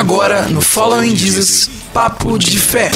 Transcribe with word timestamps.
Agora 0.00 0.48
no 0.48 0.62
Following 0.62 1.14
Jesus, 1.14 1.68
Papo 1.92 2.38
de 2.38 2.58
Fé. 2.58 2.90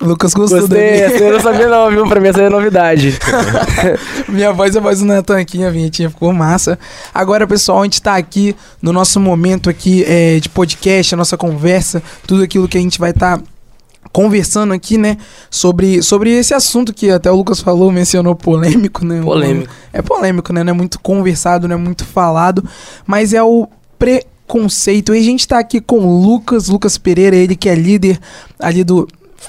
Lucas 0.00 0.34
gostou 0.34 0.58
Gostei, 0.58 0.76
dele. 0.76 1.02
essa 1.02 1.22
eu 1.22 1.32
não 1.34 1.40
sabia 1.40 1.68
não, 1.68 1.88
viu? 1.88 2.08
Pra 2.08 2.20
mim 2.20 2.26
essa 2.26 2.42
é 2.42 2.50
novidade. 2.50 3.16
Minha 4.28 4.52
voz 4.52 4.74
é 4.74 4.80
a 4.80 4.82
voz 4.82 4.98
do 4.98 5.04
Natan 5.04 5.38
aqui, 5.38 5.56
minha 5.56 5.70
vinhetinha 5.70 6.10
ficou 6.10 6.32
massa. 6.32 6.76
Agora, 7.14 7.46
pessoal, 7.46 7.80
a 7.80 7.84
gente 7.84 8.02
tá 8.02 8.16
aqui 8.16 8.56
no 8.82 8.92
nosso 8.92 9.20
momento 9.20 9.70
aqui 9.70 10.04
é, 10.04 10.40
de 10.40 10.48
podcast, 10.48 11.14
a 11.14 11.16
nossa 11.16 11.36
conversa, 11.36 12.02
tudo 12.26 12.42
aquilo 12.42 12.66
que 12.66 12.76
a 12.76 12.80
gente 12.80 12.98
vai 12.98 13.10
estar 13.10 13.40
conversando 14.12 14.72
aqui, 14.74 14.98
né, 14.98 15.16
sobre, 15.48 16.02
sobre 16.02 16.30
esse 16.30 16.52
assunto 16.52 16.92
que 16.92 17.10
até 17.10 17.30
o 17.30 17.36
Lucas 17.36 17.60
falou, 17.60 17.90
mencionou 17.92 18.34
polêmico, 18.34 19.04
né? 19.04 19.20
Polêmico. 19.22 19.72
É 19.92 20.02
polêmico, 20.02 20.52
né? 20.52 20.64
Não 20.64 20.70
é 20.70 20.76
muito 20.76 20.98
conversado, 21.00 21.68
não 21.68 21.74
é 21.74 21.78
muito 21.78 22.04
falado, 22.04 22.64
mas 23.06 23.32
é 23.32 23.42
o 23.42 23.68
preconceito. 23.98 25.14
E 25.14 25.18
a 25.18 25.22
gente 25.22 25.46
tá 25.46 25.58
aqui 25.58 25.80
com 25.80 26.00
o 26.00 26.22
Lucas, 26.22 26.68
Lucas 26.68 26.98
Pereira, 26.98 27.36
ele 27.36 27.54
que 27.54 27.68
é 27.68 27.74
líder 27.74 28.18
ali 28.58 28.82
do... 28.82 29.06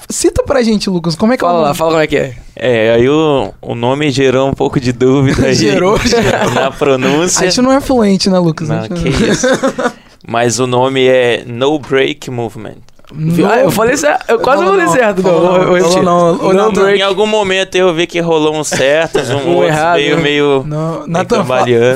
Cita 0.08 0.42
pra 0.44 0.62
gente, 0.62 0.88
Lucas, 0.88 1.14
como 1.14 1.32
é 1.32 1.36
que 1.36 1.44
é 1.44 1.46
o 1.46 1.50
Fala 1.50 1.60
lá, 1.60 1.66
nome? 1.68 1.78
fala 1.78 1.90
como 1.90 2.02
é 2.02 2.06
que 2.06 2.16
é. 2.16 2.34
É, 2.56 2.94
aí 2.94 3.08
o, 3.08 3.52
o 3.60 3.74
nome 3.74 4.10
gerou 4.10 4.48
um 4.48 4.54
pouco 4.54 4.80
de 4.80 4.90
dúvida 4.92 5.46
aí 5.46 5.54
Gerou, 5.54 5.98
gerou. 6.06 6.50
na 6.54 6.70
pronúncia. 6.70 7.42
A 7.42 7.44
gente 7.50 7.60
não 7.60 7.72
é 7.72 7.80
fluente, 7.80 8.30
né, 8.30 8.38
Lucas? 8.38 8.68
Não, 8.68 8.88
que 8.88 9.08
isso. 9.08 9.46
Mas 10.26 10.58
o 10.60 10.66
nome 10.66 11.04
é 11.06 11.44
No 11.46 11.78
Break 11.78 12.30
Movement. 12.30 12.76
Não- 13.14 13.50
Ah, 13.50 13.58
eu 13.60 13.70
falei 13.70 13.96
certo, 13.96 14.24
eu 14.28 14.38
quase 14.40 14.62
Falou 14.62 14.72
falei 14.78 14.86
não, 14.86 14.92
certo. 14.92 15.22
Não, 15.22 15.42
não, 15.42 15.76
eu- 15.76 16.02
não. 16.02 16.34
No 16.36 16.52
Natan, 16.52 16.82
break. 16.82 16.98
Em 16.98 17.02
algum 17.02 17.26
momento 17.26 17.74
eu 17.76 17.92
vi 17.94 18.06
que 18.06 18.20
rolou 18.20 18.54
uns 18.56 18.68
certos, 18.68 19.30
um, 19.30 19.36
Um 19.38 19.48
outro 19.56 19.64
errado, 19.68 19.96
meio, 19.96 20.16
né? 20.16 20.22
meio, 20.22 20.64
Não, 20.66 20.92
meio 20.92 21.04
Nathan. 21.08 21.44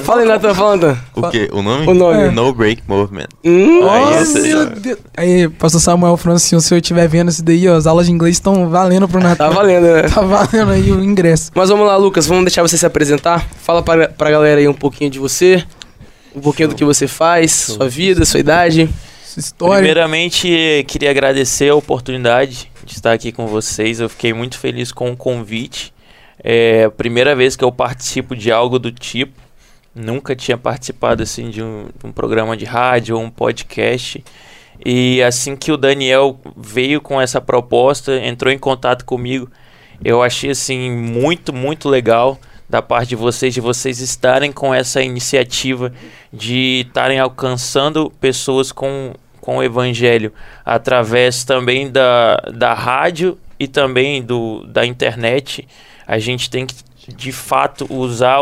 Fala 0.02 0.20
aí, 0.22 0.26
Nathan, 0.28 0.54
fala, 0.54 0.76
Nathan. 0.76 0.98
O 1.14 1.28
quê? 1.28 1.48
O 1.52 1.62
nome? 1.62 1.86
O 1.86 1.95
nome. 1.95 2.23
É. 2.23 2.30
No 2.30 2.52
Break 2.52 2.82
Movement. 2.86 3.26
Isso 3.42 4.38
aí, 4.38 4.48
meu 4.54 4.62
ó. 4.62 4.64
Deus. 4.64 4.98
Aí, 5.16 5.48
pastor 5.48 5.80
Samuel 5.80 6.16
Francisco, 6.16 6.60
se 6.60 6.74
eu 6.74 6.78
estiver 6.78 7.06
vendo 7.08 7.28
isso 7.30 7.42
daí, 7.45 7.68
ó, 7.68 7.74
as 7.76 7.86
aulas 7.86 8.06
de 8.06 8.12
inglês 8.12 8.36
estão 8.36 8.68
valendo 8.68 9.08
pro 9.08 9.18
Natan. 9.23 9.48
tá 9.48 9.51
valendo, 9.51 9.84
né? 9.84 10.02
Tá 10.02 10.20
valendo 10.20 10.70
aí 10.73 10.90
o 10.92 11.02
ingresso. 11.02 11.51
Mas 11.54 11.68
vamos 11.68 11.86
lá, 11.86 11.96
Lucas, 11.96 12.26
vamos 12.26 12.45
deixar 12.45 12.62
você 12.62 12.76
se 12.76 12.86
apresentar. 12.86 13.45
Fala 13.62 13.82
pra, 13.82 14.08
pra 14.08 14.30
galera 14.30 14.60
aí 14.60 14.68
um 14.68 14.74
pouquinho 14.74 15.10
de 15.10 15.18
você, 15.18 15.64
um 16.34 16.40
pouquinho 16.40 16.68
do 16.68 16.74
que 16.74 16.84
você 16.84 17.06
faz, 17.08 17.52
sua 17.52 17.88
vida, 17.88 18.24
sua 18.24 18.40
idade. 18.40 18.88
História. 19.40 19.76
Primeiramente, 19.76 20.84
queria 20.88 21.10
agradecer 21.10 21.70
a 21.70 21.74
oportunidade 21.74 22.70
de 22.84 22.92
estar 22.92 23.12
aqui 23.12 23.32
com 23.32 23.46
vocês. 23.46 24.01
Eu 24.01 24.09
fiquei 24.09 24.32
muito 24.32 24.59
feliz 24.59 24.92
com 24.92 25.10
o 25.10 25.16
convite. 25.16 25.92
É 26.42 26.84
a 26.84 26.90
primeira 26.90 27.34
vez 27.34 27.57
que 27.57 27.64
eu 27.64 27.73
participo 27.73 28.34
de 28.34 28.51
algo 28.51 28.79
do 28.79 28.90
tipo. 28.90 29.40
Nunca 29.95 30.37
tinha 30.37 30.57
participado 30.57 31.23
assim 31.23 31.51
de 31.51 31.62
um, 31.62 31.88
de 31.98 32.07
um 32.07 32.12
programa 32.12 32.57
de 32.57 32.64
rádio 32.64 33.16
ou 33.16 33.23
um 33.23 33.30
podcast. 33.30 34.23
E 34.84 35.23
assim 35.23 35.57
que 35.57 35.73
o 35.73 35.76
Daniel 35.76 36.38
veio 36.57 37.01
com 37.01 37.20
essa 37.20 37.40
proposta, 37.40 38.16
entrou 38.18 38.52
em 38.52 38.59
contato 38.59 39.04
comigo, 39.04 39.51
eu 40.04 40.23
achei 40.23 40.51
assim 40.51 40.90
muito, 40.90 41.52
muito 41.52 41.88
legal 41.88 42.38
da 42.68 42.82
parte 42.82 43.10
de 43.10 43.16
vocês, 43.16 43.54
de 43.54 43.60
vocês 43.60 44.01
estarem 44.01 44.52
com 44.52 44.74
essa 44.74 45.01
iniciativa 45.01 45.92
de 46.32 46.84
estarem 46.87 47.18
alcançando 47.18 48.10
pessoas 48.20 48.73
com, 48.73 49.14
com 49.46 49.58
o 49.58 49.62
evangelho 49.62 50.32
através 50.64 51.44
também 51.44 51.88
da, 51.88 52.34
da 52.52 52.74
rádio 52.74 53.38
e 53.60 53.68
também 53.68 54.20
do, 54.20 54.66
da 54.66 54.84
internet. 54.84 55.68
A 56.04 56.18
gente 56.18 56.50
tem 56.50 56.66
que 56.66 56.74
de 57.14 57.30
fato 57.30 57.86
usar 57.88 58.40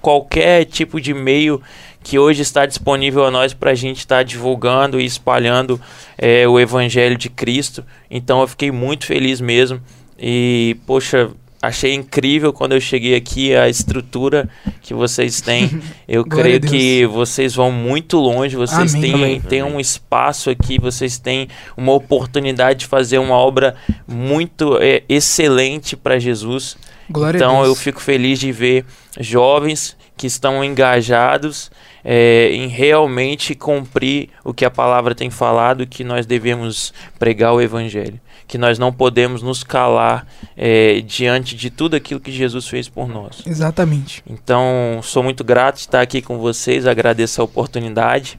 qualquer 0.00 0.64
tipo 0.64 1.00
de 1.00 1.12
meio 1.12 1.60
que 2.00 2.16
hoje 2.16 2.42
está 2.42 2.64
disponível 2.64 3.24
a 3.24 3.30
nós 3.32 3.52
para 3.52 3.72
a 3.72 3.74
gente 3.74 3.98
estar 3.98 4.22
divulgando 4.22 5.00
e 5.00 5.04
espalhando 5.04 5.80
eh, 6.16 6.46
o 6.46 6.60
evangelho 6.60 7.16
de 7.16 7.28
Cristo. 7.28 7.84
Então 8.08 8.40
eu 8.40 8.46
fiquei 8.46 8.70
muito 8.70 9.04
feliz 9.04 9.40
mesmo 9.40 9.82
e 10.16 10.76
poxa 10.86 11.28
achei 11.60 11.94
incrível 11.94 12.52
quando 12.52 12.72
eu 12.72 12.80
cheguei 12.80 13.14
aqui 13.14 13.54
a 13.54 13.68
estrutura 13.68 14.48
que 14.82 14.94
vocês 14.94 15.40
têm. 15.40 15.80
Eu 16.06 16.24
creio 16.24 16.60
que 16.60 17.06
vocês 17.06 17.54
vão 17.54 17.72
muito 17.72 18.18
longe. 18.18 18.56
Vocês 18.56 18.94
Amém. 18.94 19.02
têm, 19.02 19.14
Amém. 19.14 19.40
têm 19.40 19.62
um 19.62 19.80
espaço 19.80 20.50
aqui. 20.50 20.78
Vocês 20.78 21.18
têm 21.18 21.48
uma 21.76 21.92
oportunidade 21.92 22.80
de 22.80 22.86
fazer 22.86 23.18
uma 23.18 23.34
obra 23.34 23.74
muito 24.06 24.78
eh, 24.80 25.02
excelente 25.08 25.96
para 25.96 26.18
Jesus. 26.18 26.76
Glória 27.08 27.38
Então 27.38 27.64
eu 27.64 27.74
fico 27.74 28.00
feliz 28.00 28.38
de 28.38 28.52
ver 28.52 28.84
jovens 29.18 29.96
que 30.16 30.26
estão 30.26 30.64
engajados 30.64 31.70
eh, 32.04 32.50
em 32.52 32.68
realmente 32.68 33.54
cumprir 33.54 34.30
o 34.44 34.54
que 34.54 34.64
a 34.64 34.70
palavra 34.70 35.14
tem 35.14 35.28
falado, 35.28 35.86
que 35.86 36.02
nós 36.02 36.24
devemos 36.24 36.92
pregar 37.18 37.52
o 37.52 37.60
evangelho, 37.60 38.18
que 38.46 38.56
nós 38.56 38.78
não 38.78 38.92
podemos 38.92 39.42
nos 39.42 39.64
calar 39.64 40.26
eh, 40.56 41.02
diante 41.04 41.56
de 41.56 41.70
tudo 41.70 41.96
aquilo 41.96 42.20
que 42.20 42.30
Jesus 42.30 42.68
fez 42.68 42.88
por 42.88 43.08
nós. 43.08 43.42
Exatamente. 43.44 44.22
Então, 44.26 45.00
sou 45.02 45.22
muito 45.22 45.42
grato 45.42 45.76
de 45.76 45.80
estar 45.82 46.00
aqui 46.00 46.22
com 46.22 46.38
vocês, 46.38 46.86
agradeço 46.86 47.40
a 47.40 47.44
oportunidade. 47.44 48.38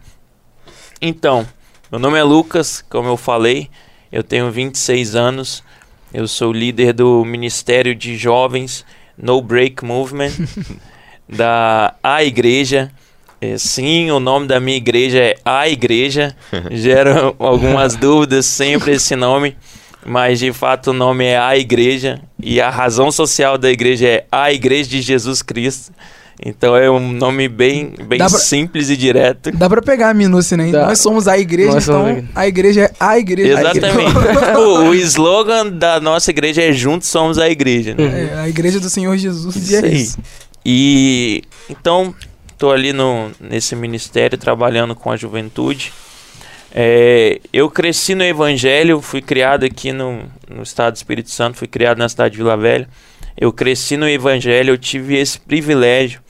Então, 1.02 1.46
meu 1.92 2.00
nome 2.00 2.18
é 2.18 2.24
Lucas, 2.24 2.84
como 2.90 3.10
eu 3.10 3.18
falei, 3.18 3.70
eu 4.12 4.24
tenho 4.24 4.52
26 4.52 5.16
anos, 5.16 5.64
eu 6.14 6.28
sou 6.28 6.52
líder 6.54 6.94
do 6.94 7.24
Ministério 7.26 7.94
de 7.94 8.16
Jovens 8.18 8.86
No 9.18 9.42
Break 9.42 9.84
Movement 9.84 10.32
da 11.28 11.94
A 12.02 12.24
Igreja. 12.24 12.92
É, 13.40 13.58
sim, 13.58 14.10
o 14.10 14.20
nome 14.20 14.48
da 14.48 14.60
minha 14.60 14.78
igreja 14.78 15.20
é 15.20 15.36
A 15.46 15.70
Igreja. 15.70 16.36
Gera 16.72 17.34
algumas 17.38 17.96
dúvidas 17.96 18.46
sempre 18.46 18.94
esse 18.94 19.16
nome, 19.16 19.56
mas 20.06 20.40
de 20.40 20.52
fato 20.54 20.92
o 20.92 20.94
nome 20.94 21.26
é 21.26 21.38
A 21.38 21.58
Igreja 21.58 22.20
e 22.42 22.62
a 22.62 22.70
razão 22.70 23.12
social 23.12 23.58
da 23.58 23.70
igreja 23.70 24.08
é 24.08 24.26
A 24.32 24.52
Igreja 24.54 24.90
de 24.90 25.02
Jesus 25.02 25.42
Cristo. 25.42 25.92
Então 26.46 26.76
é 26.78 26.88
um 26.90 27.00
nome 27.14 27.48
bem, 27.50 27.96
bem 28.08 28.20
pra- 28.20 28.30
simples 28.30 28.92
e 28.92 28.96
direto. 28.96 29.52
Dá 29.52 29.68
pra 29.68 29.82
pegar 29.82 30.12
a 30.12 30.14
minúcia, 30.14 30.56
né? 30.56 30.70
Dá. 30.72 30.86
Nós 30.86 31.00
somos 31.00 31.28
a 31.28 31.36
igreja, 31.40 31.72
Nós 31.72 31.84
somos 31.84 32.06
a 32.08 32.12
então 32.12 32.20
igreja. 32.20 32.32
a 32.36 32.48
igreja 32.48 32.82
é 32.84 32.92
a 33.00 33.18
igreja. 33.18 33.60
Exatamente. 33.60 34.18
o, 34.56 34.90
o 34.90 34.94
slogan 34.96 35.68
da 35.72 36.00
nossa 36.00 36.30
igreja 36.30 36.62
é 36.62 36.72
Juntos 36.72 37.08
Somos 37.10 37.40
a 37.40 37.50
Igreja. 37.50 37.96
Né? 37.96 38.30
É, 38.36 38.40
a 38.40 38.48
igreja 38.48 38.80
do 38.80 38.88
Senhor 38.88 39.18
Jesus. 39.18 39.56
e 39.56 39.60
Isso 39.60 39.76
é 39.76 39.80
aí. 39.90 39.96
isso. 39.96 40.18
E 40.64 41.42
então 41.70 42.14
tô 42.56 42.70
ali 42.72 42.94
no, 42.94 43.32
nesse 43.40 43.76
ministério 43.76 44.38
trabalhando 44.38 44.94
com 44.94 45.12
a 45.12 45.18
juventude. 45.18 45.92
É, 46.80 47.42
eu 47.52 47.72
cresci 47.72 48.14
no 48.14 48.24
Evangelho, 48.24 49.02
fui 49.02 49.20
criado 49.20 49.66
aqui 49.66 49.92
no, 49.92 50.22
no 50.48 50.62
estado 50.62 50.94
do 50.94 50.98
Espírito 50.98 51.32
Santo, 51.32 51.58
fui 51.58 51.68
criado 51.68 51.98
na 51.98 52.08
cidade 52.08 52.34
de 52.34 52.38
Vila 52.38 52.56
Velha. 52.56 52.88
Eu 53.36 53.52
cresci 53.52 53.98
no 53.98 54.08
Evangelho, 54.08 54.74
eu 54.74 54.78
tive 54.78 55.16
esse 55.16 55.40
privilégio 55.40 56.22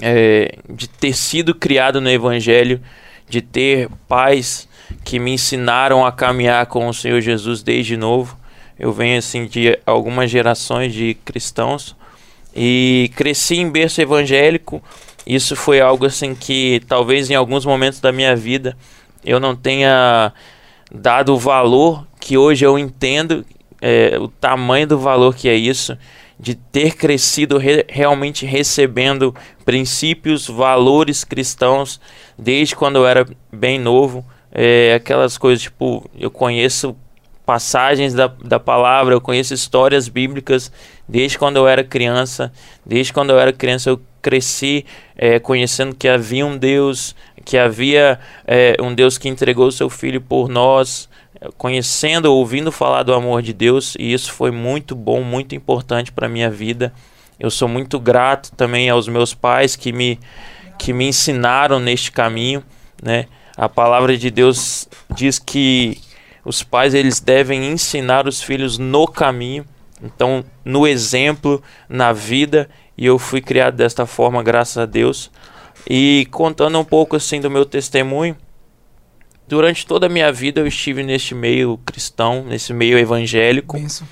é, 0.00 0.54
de 0.66 0.88
ter 0.88 1.12
sido 1.12 1.54
criado 1.54 2.00
no 2.00 2.08
Evangelho, 2.08 2.80
de 3.28 3.42
ter 3.42 3.90
pais 4.08 4.66
que 5.04 5.18
me 5.18 5.32
ensinaram 5.32 6.06
a 6.06 6.10
caminhar 6.10 6.64
com 6.64 6.88
o 6.88 6.94
Senhor 6.94 7.20
Jesus 7.20 7.62
desde 7.62 7.98
novo. 7.98 8.38
Eu 8.78 8.94
venho 8.94 9.18
assim 9.18 9.44
de 9.44 9.78
algumas 9.84 10.30
gerações 10.30 10.94
de 10.94 11.12
cristãos 11.22 11.94
e 12.56 13.10
cresci 13.14 13.56
em 13.56 13.68
berço 13.68 14.00
evangélico. 14.00 14.82
Isso 15.26 15.54
foi 15.54 15.82
algo 15.82 16.06
assim 16.06 16.34
que 16.34 16.80
talvez 16.88 17.28
em 17.28 17.34
alguns 17.34 17.66
momentos 17.66 18.00
da 18.00 18.10
minha 18.10 18.34
vida 18.34 18.74
eu 19.24 19.40
não 19.40 19.54
tenha 19.54 20.32
dado 20.92 21.34
o 21.34 21.38
valor 21.38 22.06
que 22.18 22.36
hoje 22.36 22.64
eu 22.64 22.78
entendo, 22.78 23.44
é, 23.80 24.18
o 24.18 24.28
tamanho 24.28 24.86
do 24.86 24.98
valor 24.98 25.34
que 25.34 25.48
é 25.48 25.54
isso, 25.54 25.96
de 26.38 26.54
ter 26.54 26.96
crescido 26.96 27.58
re- 27.58 27.84
realmente 27.88 28.46
recebendo 28.46 29.34
princípios, 29.64 30.46
valores 30.46 31.22
cristãos 31.22 32.00
desde 32.38 32.74
quando 32.74 32.96
eu 32.96 33.06
era 33.06 33.26
bem 33.52 33.78
novo. 33.78 34.24
É, 34.52 34.94
aquelas 34.94 35.38
coisas 35.38 35.62
tipo, 35.62 36.08
eu 36.18 36.30
conheço 36.30 36.96
passagens 37.44 38.14
da, 38.14 38.26
da 38.26 38.58
palavra, 38.58 39.14
eu 39.14 39.20
conheço 39.20 39.52
histórias 39.52 40.08
bíblicas 40.08 40.72
desde 41.08 41.38
quando 41.38 41.56
eu 41.56 41.68
era 41.68 41.84
criança. 41.84 42.52
Desde 42.86 43.12
quando 43.12 43.30
eu 43.30 43.38
era 43.38 43.52
criança, 43.52 43.90
eu 43.90 44.00
cresci 44.22 44.86
é, 45.16 45.38
conhecendo 45.38 45.94
que 45.94 46.08
havia 46.08 46.46
um 46.46 46.56
Deus, 46.56 47.14
que 47.44 47.56
havia 47.56 48.18
é, 48.46 48.76
um 48.80 48.94
Deus 48.94 49.18
que 49.18 49.28
entregou 49.28 49.66
o 49.66 49.72
seu 49.72 49.88
filho 49.88 50.20
por 50.20 50.48
nós, 50.48 51.08
conhecendo, 51.56 52.32
ouvindo 52.32 52.70
falar 52.70 53.02
do 53.02 53.14
amor 53.14 53.42
de 53.42 53.52
Deus, 53.52 53.94
e 53.98 54.12
isso 54.12 54.32
foi 54.32 54.50
muito 54.50 54.94
bom, 54.94 55.22
muito 55.22 55.54
importante 55.54 56.12
para 56.12 56.28
minha 56.28 56.50
vida. 56.50 56.92
Eu 57.38 57.50
sou 57.50 57.66
muito 57.66 57.98
grato 57.98 58.52
também 58.54 58.90
aos 58.90 59.08
meus 59.08 59.32
pais 59.32 59.74
que 59.74 59.92
me, 59.92 60.20
que 60.78 60.92
me 60.92 61.08
ensinaram 61.08 61.80
neste 61.80 62.12
caminho, 62.12 62.62
né? 63.02 63.26
A 63.56 63.68
palavra 63.68 64.16
de 64.16 64.30
Deus 64.30 64.88
diz 65.14 65.38
que 65.38 65.98
os 66.44 66.62
pais 66.62 66.94
eles 66.94 67.20
devem 67.20 67.70
ensinar 67.70 68.26
os 68.26 68.42
filhos 68.42 68.78
no 68.78 69.06
caminho, 69.06 69.64
então 70.02 70.44
no 70.64 70.86
exemplo, 70.86 71.62
na 71.88 72.12
vida, 72.12 72.68
e 72.96 73.06
eu 73.06 73.18
fui 73.18 73.40
criado 73.40 73.76
desta 73.76 74.06
forma, 74.06 74.42
graças 74.42 74.78
a 74.78 74.86
Deus. 74.86 75.30
E 75.88 76.26
contando 76.30 76.78
um 76.78 76.84
pouco 76.84 77.16
assim 77.16 77.40
do 77.40 77.50
meu 77.50 77.64
testemunho, 77.64 78.36
durante 79.48 79.86
toda 79.86 80.06
a 80.06 80.08
minha 80.08 80.32
vida 80.32 80.60
eu 80.60 80.66
estive 80.66 81.02
neste 81.02 81.34
meio 81.34 81.78
cristão, 81.78 82.44
nesse 82.44 82.72
meio 82.72 82.98
evangélico 82.98 83.78
Benção. 83.78 84.06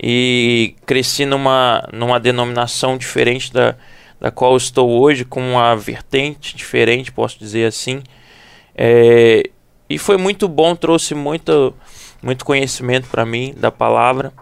e 0.00 0.76
cresci 0.86 1.24
numa, 1.24 1.88
numa 1.92 2.20
denominação 2.20 2.96
diferente 2.96 3.52
da, 3.52 3.74
da 4.20 4.30
qual 4.30 4.56
estou 4.56 4.90
hoje, 5.00 5.24
com 5.24 5.40
uma 5.40 5.74
vertente 5.74 6.56
diferente, 6.56 7.10
posso 7.10 7.38
dizer 7.38 7.66
assim. 7.66 8.02
É, 8.74 9.50
e 9.88 9.98
foi 9.98 10.16
muito 10.16 10.48
bom, 10.48 10.74
trouxe 10.74 11.14
muito, 11.14 11.74
muito 12.22 12.44
conhecimento 12.44 13.08
para 13.08 13.26
mim 13.26 13.52
da 13.56 13.70
palavra. 13.70 14.32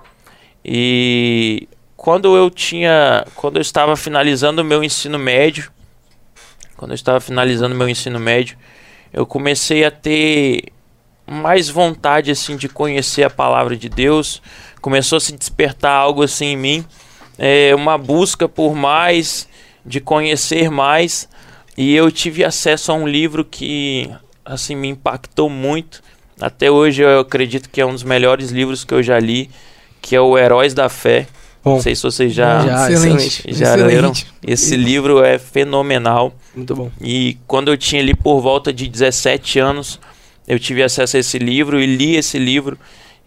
E 0.65 1.69
quando 1.97 2.37
eu 2.37 2.51
tinha, 2.51 3.27
quando 3.35 3.57
eu 3.57 3.63
estava 3.63 3.97
finalizando 3.97 4.63
o 4.63 4.65
meu 4.65 4.85
ensino 4.85 5.19
médio, 5.19 5.73
quando 6.83 6.91
eu 6.91 6.97
estava 6.97 7.21
finalizando 7.21 7.77
meu 7.77 7.89
ensino 7.89 8.19
médio, 8.19 8.59
eu 9.13 9.25
comecei 9.25 9.85
a 9.85 9.91
ter 9.93 10.65
mais 11.25 11.69
vontade 11.69 12.29
assim 12.29 12.57
de 12.57 12.69
conhecer 12.69 13.23
a 13.23 13.31
palavra 13.31 13.77
de 13.77 13.89
Deus. 13.89 14.43
Começou 14.81 15.19
a 15.19 15.21
se 15.21 15.33
despertar 15.33 15.93
algo 15.93 16.25
assim 16.25 16.47
em 16.47 16.57
mim, 16.57 16.85
é, 17.39 17.73
uma 17.73 17.97
busca 17.97 18.49
por 18.49 18.75
mais, 18.75 19.49
de 19.87 20.01
conhecer 20.01 20.73
mais. 20.73 21.29
E 21.79 21.95
eu 21.95 22.11
tive 22.11 22.45
acesso 22.45 22.91
a 22.91 22.97
um 22.97 23.07
livro 23.07 23.45
que 23.45 24.11
assim 24.45 24.75
me 24.75 24.89
impactou 24.89 25.49
muito. 25.49 26.03
Até 26.41 26.69
hoje 26.69 27.05
eu 27.05 27.21
acredito 27.21 27.71
que 27.71 27.81
é 27.81 27.87
um 27.87 27.93
dos 27.93 28.03
melhores 28.03 28.51
livros 28.51 28.83
que 28.83 28.93
eu 28.93 29.05
já 29.05 29.21
li, 29.21 29.49
que 30.01 30.17
é 30.17 30.21
o 30.21 30.37
Heróis 30.37 30.75
da 30.75 30.89
Fé. 30.89 31.29
Bom. 31.65 31.75
Não 31.75 31.83
sei 31.83 31.95
se 31.95 32.03
vocês 32.03 32.33
já 32.33 32.67
Já, 32.67 32.91
excelente. 32.91 33.27
excelente. 33.27 33.59
já 33.59 33.75
excelente. 33.75 33.95
leram. 33.95 34.13
Esse 34.47 34.77
livro 34.77 35.23
é 35.25 35.39
fenomenal. 35.39 36.35
Muito 36.55 36.75
bom. 36.75 36.91
E 37.01 37.39
quando 37.47 37.71
eu 37.71 37.77
tinha 37.77 38.03
ali 38.03 38.15
por 38.15 38.41
volta 38.41 38.73
de 38.73 38.89
17 38.89 39.59
anos, 39.61 40.01
eu 40.47 40.59
tive 40.59 40.83
acesso 40.83 41.17
a 41.17 41.21
esse 41.21 41.39
livro 41.39 41.81
e 41.81 41.87
li 41.87 42.17
esse 42.17 42.39
livro. 42.39 42.77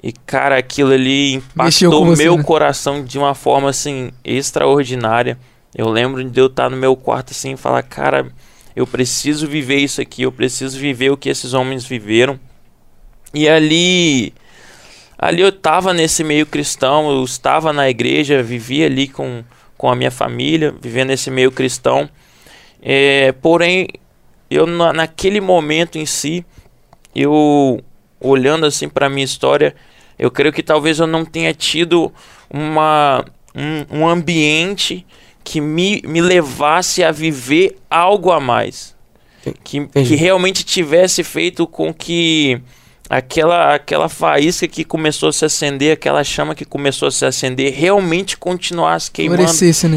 E, 0.04 0.12
cara, 0.12 0.58
aquilo 0.58 0.92
ali 0.92 1.36
impactou 1.36 2.06
você, 2.06 2.24
meu 2.24 2.38
né? 2.38 2.44
coração 2.44 3.04
de 3.04 3.18
uma 3.18 3.34
forma, 3.34 3.70
assim, 3.70 4.12
extraordinária. 4.24 5.38
Eu 5.74 5.90
lembro 5.90 6.24
de 6.24 6.40
eu 6.40 6.46
estar 6.48 6.70
no 6.70 6.78
meu 6.78 6.96
quarto, 6.96 7.32
assim, 7.32 7.54
e 7.54 7.58
falar, 7.58 7.82
cara, 7.84 8.28
eu 8.76 8.86
preciso 8.86 9.48
viver 9.48 9.78
isso 9.78 10.02
aqui, 10.02 10.24
eu 10.24 10.32
preciso 10.32 10.78
viver 10.78 11.10
o 11.10 11.18
que 11.18 11.30
esses 11.30 11.54
homens 11.54 11.86
viveram. 11.86 12.40
E 13.34 13.48
ali, 13.48 14.34
ali 15.18 15.42
eu 15.42 15.50
estava 15.50 15.94
nesse 15.94 16.24
meio 16.24 16.46
cristão, 16.46 17.10
eu 17.10 17.24
estava 17.24 17.72
na 17.72 17.90
igreja, 17.90 18.44
vivia 18.44 18.86
ali 18.86 19.08
com, 19.08 19.44
com 19.78 19.90
a 19.90 19.96
minha 19.96 20.12
família, 20.12 20.74
vivendo 20.82 21.12
esse 21.12 21.32
meio 21.32 21.52
cristão. 21.52 22.10
É, 22.82 23.32
porém, 23.34 23.88
eu 24.50 24.66
na, 24.68 24.94
naquele 24.94 25.42
momento 25.42 25.98
em 25.98 26.06
si, 26.06 26.46
eu 27.16 27.82
olhando 28.20 28.66
assim 28.66 28.90
para 28.90 29.10
minha 29.10 29.26
história, 29.26 29.76
eu 30.18 30.32
creio 30.32 30.54
que 30.54 30.64
talvez 30.64 31.00
eu 31.00 31.08
não 31.08 31.26
tenha 31.26 31.54
tido 31.54 32.12
uma, 32.50 33.26
um, 33.54 34.00
um 34.00 34.08
ambiente 34.08 35.06
que 35.44 35.62
me, 35.62 36.02
me 36.06 36.22
levasse 36.22 37.04
a 37.04 37.12
viver 37.12 37.78
algo 37.90 38.32
a 38.32 38.40
mais. 38.40 38.96
Que, 39.64 39.86
que 39.86 40.16
realmente 40.16 40.66
tivesse 40.66 41.24
feito 41.24 41.68
com 41.68 41.94
que 41.94 42.60
aquela, 43.10 43.76
aquela 43.76 44.10
faísca 44.10 44.68
que 44.68 44.84
começou 44.84 45.30
a 45.30 45.34
se 45.34 45.46
acender, 45.46 45.94
aquela 45.94 46.24
chama 46.24 46.56
que 46.56 46.66
começou 46.66 47.08
a 47.08 47.12
se 47.12 47.26
acender, 47.26 47.74
realmente 47.74 48.38
continuasse 48.38 49.12
queimando 49.12 49.44
né? 49.44 49.48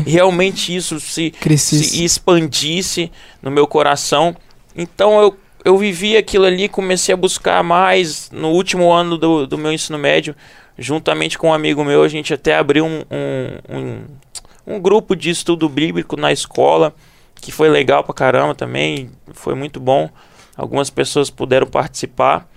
realmente 0.07 0.75
isso 0.75 1.01
se, 1.01 1.33
se 1.59 2.05
expandisse 2.05 3.11
no 3.43 3.51
meu 3.51 3.67
coração. 3.67 4.37
Então 4.77 5.21
eu, 5.21 5.37
eu 5.65 5.77
vivi 5.79 6.17
aquilo 6.17 6.45
ali, 6.45 6.69
comecei 6.69 7.13
a 7.13 7.17
buscar 7.17 7.63
mais 7.63 8.31
no 8.31 8.51
último 8.51 8.93
ano 8.93 9.17
do, 9.17 9.47
do 9.47 9.59
meu 9.59 9.73
ensino 9.73 9.99
médio, 9.99 10.35
juntamente 10.79 11.39
com 11.39 11.49
um 11.49 11.55
amigo 11.55 11.85
meu, 11.85 12.03
a 12.03 12.09
gente 12.09 12.33
até 12.33 12.57
abriu 12.57 12.85
um, 12.85 13.03
um, 13.11 13.77
um, 13.77 14.75
um 14.75 14.81
grupo 14.81 15.17
de 15.17 15.31
estudo 15.31 15.69
bíblico 15.69 16.17
na 16.17 16.31
escola, 16.31 16.95
que 17.41 17.51
foi 17.51 17.69
legal 17.69 18.05
pra 18.05 18.15
caramba 18.15 18.55
também, 18.55 19.11
foi 19.33 19.55
muito 19.55 19.81
bom. 19.81 20.09
Algumas 20.57 20.91
pessoas 20.91 21.31
puderam 21.31 21.69
participar. 21.69 22.49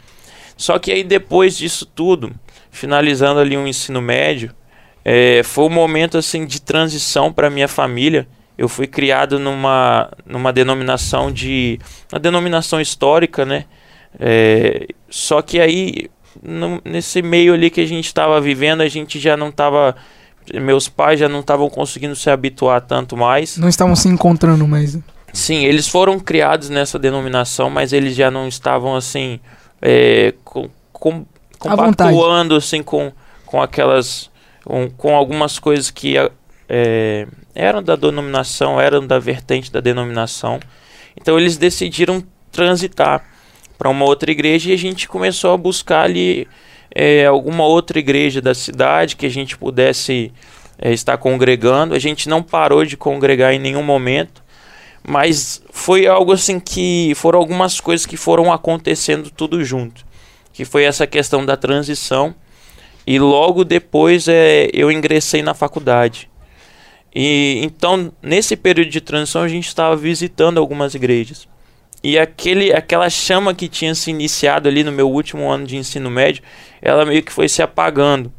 Só 0.61 0.77
que 0.77 0.91
aí 0.91 1.03
depois 1.03 1.57
disso 1.57 1.87
tudo, 1.87 2.31
finalizando 2.69 3.39
ali 3.39 3.57
um 3.57 3.65
ensino 3.65 3.99
médio, 3.99 4.53
é, 5.03 5.41
foi 5.43 5.65
um 5.65 5.69
momento 5.69 6.19
assim 6.19 6.45
de 6.45 6.61
transição 6.61 7.33
para 7.33 7.49
minha 7.49 7.67
família. 7.67 8.27
Eu 8.55 8.69
fui 8.69 8.85
criado 8.85 9.39
numa, 9.39 10.11
numa 10.23 10.53
denominação 10.53 11.31
de 11.31 11.79
uma 12.13 12.19
denominação 12.19 12.79
histórica, 12.79 13.43
né? 13.43 13.65
É, 14.19 14.85
só 15.09 15.41
que 15.41 15.59
aí 15.59 16.11
no- 16.43 16.79
nesse 16.85 17.23
meio 17.23 17.55
ali 17.55 17.71
que 17.71 17.81
a 17.81 17.87
gente 17.87 18.05
estava 18.05 18.39
vivendo, 18.39 18.81
a 18.81 18.87
gente 18.87 19.19
já 19.19 19.35
não 19.35 19.49
estava, 19.49 19.95
meus 20.53 20.87
pais 20.87 21.19
já 21.19 21.27
não 21.27 21.39
estavam 21.39 21.71
conseguindo 21.71 22.15
se 22.15 22.29
habituar 22.29 22.81
tanto 22.81 23.17
mais. 23.17 23.57
Não 23.57 23.67
estavam 23.67 23.95
se 23.95 24.07
encontrando 24.07 24.67
mais. 24.67 24.93
né? 24.93 25.01
Sim, 25.33 25.65
eles 25.65 25.87
foram 25.87 26.19
criados 26.19 26.69
nessa 26.69 26.99
denominação, 26.99 27.67
mas 27.67 27.93
eles 27.93 28.15
já 28.15 28.29
não 28.29 28.47
estavam 28.47 28.95
assim 28.95 29.39
é, 29.81 30.33
com, 30.43 30.69
com, 30.91 31.25
compactuando 31.59 32.55
assim 32.55 32.83
com, 32.83 33.11
com 33.45 33.61
aquelas 33.61 34.29
com, 34.63 34.89
com 34.89 35.15
algumas 35.15 35.59
coisas 35.59 35.89
que 35.89 36.15
é, 36.69 37.27
eram 37.53 37.81
da 37.81 37.95
denominação, 37.95 38.79
eram 38.79 39.05
da 39.05 39.19
vertente 39.19 39.71
da 39.71 39.79
denominação. 39.79 40.59
Então 41.19 41.39
eles 41.39 41.57
decidiram 41.57 42.23
transitar 42.51 43.23
para 43.77 43.89
uma 43.89 44.05
outra 44.05 44.31
igreja 44.31 44.69
e 44.69 44.73
a 44.73 44.77
gente 44.77 45.07
começou 45.07 45.53
a 45.53 45.57
buscar 45.57 46.03
ali 46.03 46.47
é, 46.93 47.25
alguma 47.25 47.65
outra 47.65 47.99
igreja 47.99 48.41
da 48.41 48.53
cidade 48.53 49.15
que 49.15 49.25
a 49.25 49.29
gente 49.29 49.57
pudesse 49.57 50.31
é, 50.77 50.91
estar 50.91 51.17
congregando. 51.17 51.95
A 51.95 51.99
gente 51.99 52.29
não 52.29 52.43
parou 52.43 52.85
de 52.85 52.95
congregar 52.95 53.53
em 53.53 53.59
nenhum 53.59 53.83
momento, 53.83 54.40
mas 55.07 55.61
foi 55.71 56.05
algo 56.07 56.31
assim 56.31 56.59
que 56.59 57.13
foram 57.15 57.39
algumas 57.39 57.79
coisas 57.79 58.05
que 58.05 58.17
foram 58.17 58.51
acontecendo 58.51 59.29
tudo 59.29 59.63
junto, 59.63 60.05
que 60.53 60.65
foi 60.65 60.83
essa 60.83 61.07
questão 61.07 61.45
da 61.45 61.57
transição 61.57 62.35
e 63.05 63.17
logo 63.17 63.63
depois 63.63 64.27
é, 64.27 64.69
eu 64.73 64.91
ingressei 64.91 65.41
na 65.41 65.53
faculdade. 65.53 66.29
E 67.13 67.61
então 67.63 68.11
nesse 68.21 68.55
período 68.55 68.89
de 68.89 69.01
transição 69.01 69.41
a 69.41 69.47
gente 69.47 69.67
estava 69.67 69.95
visitando 69.95 70.59
algumas 70.59 70.93
igrejas. 70.93 71.47
E 72.03 72.17
aquele, 72.17 72.73
aquela 72.73 73.09
chama 73.09 73.53
que 73.53 73.67
tinha 73.67 73.93
se 73.93 74.09
iniciado 74.09 74.67
ali 74.67 74.83
no 74.83 74.91
meu 74.91 75.09
último 75.09 75.49
ano 75.49 75.67
de 75.67 75.77
ensino 75.77 76.09
médio, 76.09 76.41
ela 76.81 77.05
meio 77.05 77.21
que 77.21 77.31
foi 77.31 77.47
se 77.47 77.61
apagando. 77.61 78.33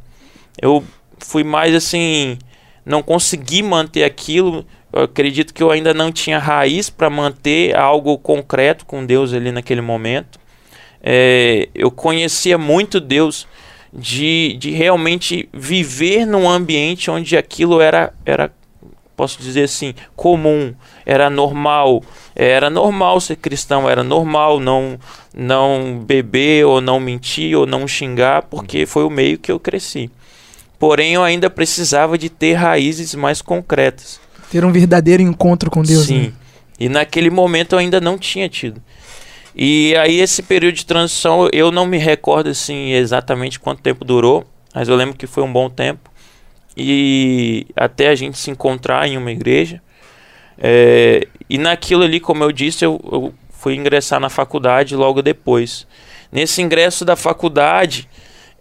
Eu 0.61 0.83
fui 1.19 1.43
mais 1.43 1.73
assim, 1.73 2.37
não 2.85 3.01
consegui 3.01 3.63
manter 3.63 4.03
aquilo. 4.03 4.65
Eu 4.93 5.05
acredito 5.05 5.55
que 5.55 5.63
eu 5.63 5.71
ainda 5.71 5.91
não 5.91 6.11
tinha 6.11 6.37
raiz 6.37 6.87
para 6.87 7.09
manter 7.09 7.75
algo 7.75 8.15
concreto 8.19 8.85
com 8.85 9.03
Deus 9.03 9.33
ali 9.33 9.51
naquele 9.51 9.81
momento. 9.81 10.39
É, 11.01 11.67
eu 11.73 11.89
conhecia 11.89 12.59
muito 12.59 12.99
Deus 12.99 13.47
de, 13.91 14.55
de 14.59 14.69
realmente 14.69 15.49
viver 15.51 16.27
num 16.27 16.47
ambiente 16.47 17.09
onde 17.09 17.35
aquilo 17.35 17.81
era, 17.81 18.13
era, 18.23 18.51
posso 19.17 19.41
dizer 19.41 19.63
assim, 19.63 19.95
comum, 20.15 20.75
era 21.05 21.27
normal. 21.27 22.03
Era 22.35 22.69
normal 22.69 23.19
ser 23.19 23.37
cristão, 23.37 23.89
era 23.89 24.03
normal 24.03 24.59
não, 24.59 24.99
não 25.35 25.99
beber, 26.05 26.65
ou 26.65 26.79
não 26.79 26.99
mentir, 26.99 27.57
ou 27.57 27.65
não 27.65 27.87
xingar, 27.87 28.43
porque 28.43 28.85
foi 28.85 29.03
o 29.03 29.09
meio 29.09 29.39
que 29.39 29.51
eu 29.51 29.59
cresci. 29.59 30.09
Porém, 30.77 31.13
eu 31.13 31.23
ainda 31.23 31.49
precisava 31.49 32.15
de 32.15 32.29
ter 32.29 32.53
raízes 32.53 33.15
mais 33.15 33.41
concretas. 33.41 34.21
Ter 34.53 34.63
um 34.63 34.71
verdadeiro 34.71 35.23
encontro 35.23 35.71
com 35.71 35.81
Deus. 35.81 36.05
Sim. 36.05 36.27
né? 36.27 36.33
E 36.79 36.87
naquele 36.87 37.31
momento 37.31 37.73
eu 37.73 37.79
ainda 37.79 37.99
não 37.99 38.19
tinha 38.19 38.47
tido. 38.47 38.79
E 39.55 39.95
aí 39.95 40.19
esse 40.19 40.43
período 40.43 40.75
de 40.75 40.85
transição, 40.85 41.49
eu 41.51 41.71
não 41.71 41.87
me 41.87 41.97
recordo 41.97 42.51
assim 42.51 42.91
exatamente 42.91 43.59
quanto 43.59 43.81
tempo 43.81 44.05
durou, 44.05 44.45
mas 44.71 44.87
eu 44.87 44.95
lembro 44.95 45.17
que 45.17 45.25
foi 45.25 45.41
um 45.41 45.51
bom 45.51 45.71
tempo. 45.71 46.11
E 46.77 47.65
até 47.75 48.09
a 48.09 48.15
gente 48.15 48.37
se 48.37 48.51
encontrar 48.51 49.07
em 49.07 49.17
uma 49.17 49.31
igreja. 49.31 49.81
É, 50.55 51.27
e 51.49 51.57
naquilo 51.57 52.03
ali, 52.03 52.19
como 52.19 52.43
eu 52.43 52.51
disse, 52.51 52.85
eu, 52.85 53.01
eu 53.11 53.33
fui 53.49 53.73
ingressar 53.73 54.19
na 54.19 54.29
faculdade 54.29 54.95
logo 54.95 55.23
depois. 55.23 55.87
Nesse 56.31 56.61
ingresso 56.61 57.03
da 57.03 57.15
faculdade, 57.15 58.07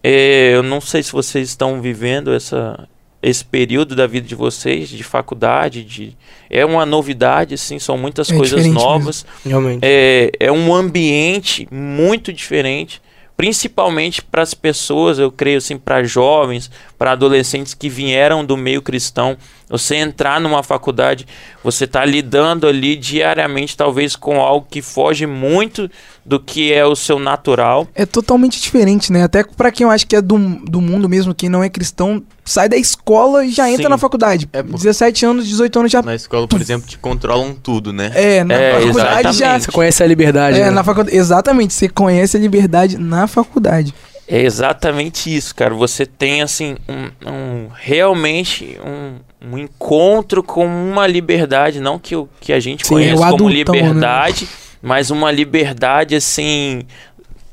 é, 0.03 0.53
eu 0.55 0.63
não 0.63 0.81
sei 0.81 1.03
se 1.03 1.13
vocês 1.13 1.51
estão 1.51 1.83
vivendo 1.83 2.33
essa, 2.33 2.89
esse 3.23 3.45
período 3.45 3.95
da 3.95 4.07
vida 4.07 4.27
de 4.27 4.35
vocês, 4.35 4.89
de 4.89 5.05
faculdade, 5.05 5.85
de, 5.85 6.17
é 6.51 6.67
uma 6.67 6.85
novidade, 6.85 7.55
assim, 7.55 7.79
são 7.79 7.97
muitas 7.97 8.31
É 8.31 8.37
coisas 8.37 8.67
novas. 8.67 9.25
Realmente. 9.47 9.81
É, 9.83 10.33
é 10.41 10.51
um 10.51 10.75
ambiente 10.75 11.69
muito 11.71 12.33
diferente, 12.33 13.01
principalmente 13.37 14.21
para 14.21 14.43
as 14.43 14.55
pessoas, 14.55 15.19
eu 15.19 15.31
creio 15.31 15.59
assim, 15.59 15.79
para 15.79 16.03
jovens, 16.03 16.71
para 16.99 17.13
adolescentes 17.13 17.75
que 17.75 17.89
vieram 17.89 18.45
do 18.45 18.57
meio 18.57 18.83
cristão. 18.83 19.37
Você 19.69 19.97
entrar 19.97 20.41
numa 20.41 20.63
faculdade, 20.63 21.27
você 21.63 21.85
está 21.85 22.05
lidando 22.05 22.67
ali 22.67 22.97
diariamente, 22.97 23.77
talvez 23.77 24.17
com 24.17 24.41
algo 24.41 24.67
que 24.69 24.83
foge 24.83 25.27
muito 25.27 25.89
do 26.25 26.39
que 26.39 26.73
é 26.73 26.85
o 26.87 26.95
seu 26.95 27.19
natural. 27.19 27.87
É 27.95 28.07
totalmente 28.07 28.61
diferente, 28.61 29.13
né? 29.13 29.25
Até 29.25 29.43
pra 29.43 29.73
quem 29.73 29.85
eu 29.85 29.91
acho 29.91 30.07
que 30.07 30.15
é 30.17 30.23
do, 30.23 30.39
do 30.65 30.81
mundo 30.81 31.09
mesmo, 31.09 31.35
quem 31.35 31.49
não 31.49 31.63
é 31.65 31.69
cristão, 31.69 32.23
sai 32.45 32.69
da 32.69 32.77
escola 32.77 33.45
e 33.45 33.51
já 33.51 33.69
entra 33.69 33.85
Sim. 33.85 33.89
na 33.89 33.99
faculdade. 33.99 34.49
É, 34.53 34.63
pô. 34.63 34.77
17 34.77 35.27
anos, 35.27 35.47
18 35.49 35.79
anos 35.81 35.91
já. 35.93 36.01
Na 36.03 36.15
escola, 36.15 36.47
por 36.47 36.61
exemplo, 36.61 36.89
te 36.89 36.97
controlam 36.99 37.55
tudo, 37.55 37.93
né? 37.93 38.13
É, 38.15 38.45
na 38.45 38.55
É, 38.55 38.73
faculdade 38.81 39.23
já. 39.23 39.31
exatamente. 39.31 39.65
Você 39.65 39.73
conhece 39.73 40.03
a 40.03 40.07
liberdade, 40.07 40.61
É, 40.61 40.65
né? 40.67 40.71
na 40.71 40.85
faculdade. 40.85 41.17
Exatamente, 41.17 41.75
você 41.75 41.89
conhece 41.89 42.37
a 42.37 42.41
liberdade 42.41 42.97
na 42.99 43.27
faculdade. 43.27 43.93
É 44.29 44.41
exatamente 44.41 45.35
isso, 45.35 45.55
cara. 45.55 45.75
Você 45.75 46.07
tem 46.07 46.41
assim 46.43 46.77
um, 46.89 47.31
um- 47.31 47.69
realmente 47.75 48.79
um, 48.85 49.51
um 49.51 49.59
encontro 49.59 50.43
com 50.43 50.65
uma 50.65 51.07
liberdade, 51.07 51.81
não 51.81 51.99
que, 51.99 52.15
o- 52.17 52.29
que 52.41 52.53
a 52.53 52.61
gente 52.61 52.87
Sim, 52.87 52.95
conhece 52.95 53.15
como 53.17 53.25
adultão, 53.49 53.75
né? 53.75 53.83
Mas 54.83 55.11
uma 55.11 55.31
liberdade 55.31 56.17
assim, 56.17 56.83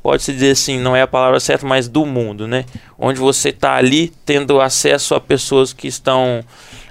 pode-se 0.01 0.33
dizer 0.33 0.51
assim, 0.51 0.79
não 0.79 0.95
é 0.95 1.03
a 1.03 1.07
palavra 1.07 1.39
certa, 1.39 1.65
mas 1.65 1.87
do 1.87 2.05
mundo, 2.05 2.47
né? 2.47 2.65
Onde 2.97 3.19
você 3.19 3.51
tá 3.51 3.75
ali 3.75 4.11
tendo 4.25 4.59
acesso 4.59 5.13
a 5.13 5.21
pessoas 5.21 5.71
que 5.71 5.87
estão 5.87 6.43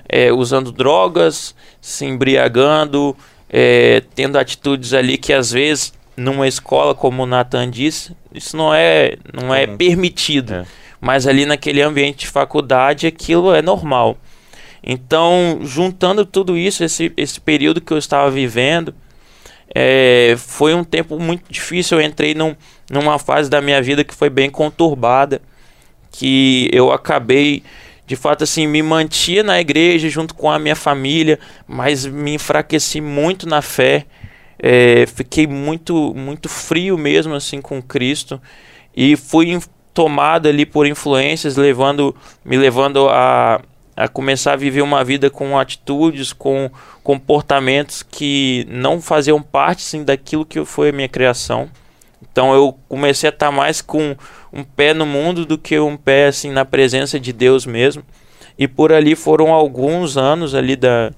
é, 0.09 0.33
usando 0.33 0.71
drogas, 0.71 1.55
se 1.81 2.05
embriagando, 2.05 3.17
é, 3.51 4.03
tendo 4.15 4.39
atitudes 4.39 4.95
ali 4.95 5.19
que 5.19 5.33
às 5.33 5.51
vezes 5.51 5.93
numa 6.17 6.49
escola, 6.49 6.95
como 6.95 7.23
o 7.23 7.27
Nathan 7.27 7.71
disse, 7.71 8.13
isso 8.35 8.57
não 8.57 8.75
é, 8.75 9.17
não 9.33 9.55
é 9.55 9.67
Comum. 9.67 9.79
permitido. 9.79 10.55
É. 10.55 10.65
Mas 11.01 11.27
ali 11.27 11.47
naquele 11.47 11.81
ambiente 11.81 12.21
de 12.21 12.27
faculdade 12.27 13.07
aquilo 13.07 13.55
é 13.55 13.63
normal. 13.63 14.19
Então, 14.83 15.61
juntando 15.63 16.25
tudo 16.25 16.57
isso, 16.57 16.83
esse, 16.83 17.13
esse 17.17 17.41
período 17.41 17.81
que 17.81 17.93
eu 17.93 17.99
estava 17.99 18.31
vivendo, 18.31 18.95
é, 19.75 20.35
foi 20.37 20.75
um 20.75 20.85
tempo 20.85 21.19
muito 21.19 21.51
difícil. 21.51 22.01
Eu 22.01 22.07
entrei 22.07 22.35
num, 22.35 22.55
numa 22.91 23.19
fase 23.19 23.51
da 23.51 23.61
minha 23.61 23.81
vida 23.83 24.05
que 24.05 24.15
foi 24.15 24.31
bem 24.31 24.51
conturbada, 24.51 25.41
que 26.11 26.69
eu 26.73 26.91
acabei, 26.91 27.63
de 28.07 28.17
fato, 28.17 28.45
assim, 28.45 28.67
me 28.67 28.83
mantia 28.83 29.43
na 29.43 29.61
igreja 29.61 30.09
junto 30.09 30.35
com 30.35 30.51
a 30.51 30.59
minha 30.59 30.77
família, 30.77 31.39
mas 31.67 32.07
me 32.07 32.35
enfraqueci 32.35 33.01
muito 33.01 33.49
na 33.49 33.63
fé. 33.63 34.07
É, 34.61 35.07
fiquei 35.07 35.47
muito, 35.47 36.13
muito 36.15 36.49
frio 36.49 36.99
mesmo, 36.99 37.35
assim, 37.35 37.61
com 37.61 37.81
Cristo 37.81 38.41
e 39.01 39.15
fui 39.15 39.61
tomado 39.95 40.49
ali 40.49 40.67
por 40.67 40.87
influências, 40.87 41.57
levando, 41.57 42.15
me 42.45 42.57
levando 42.57 43.09
a, 43.09 43.61
a 43.99 44.07
começar 44.07 44.53
a 44.53 44.57
viver 44.57 44.81
uma 44.81 45.03
vida 45.03 45.29
com 45.29 45.59
atitudes, 45.59 46.33
com 46.33 46.71
comportamentos 47.03 48.01
que 48.01 48.65
não 48.71 49.01
faziam 49.01 49.43
parte 49.43 49.81
assim, 49.81 50.05
daquilo 50.05 50.47
que 50.47 50.65
foi 50.65 50.91
a 50.91 50.93
minha 50.93 51.09
criação. 51.09 51.69
Então 52.23 52.55
eu 52.55 52.79
comecei 52.89 53.29
a 53.29 53.33
estar 53.33 53.51
mais 53.51 53.83
com 53.83 54.17
um 54.53 54.63
pé 54.63 54.95
no 54.95 55.05
mundo 55.05 55.45
do 55.45 55.59
que 55.59 55.81
um 55.81 55.97
pé 55.97 56.29
assim 56.29 56.53
na 56.53 56.65
presença 56.65 57.19
de 57.19 57.33
Deus 57.33 57.67
mesmo. 57.67 58.05
E 58.57 58.69
por 58.69 58.93
ali 58.93 59.17
foram 59.17 59.53
alguns 59.53 60.17
anos 60.17 60.55
ali 60.55 60.77
da, 60.77 61.11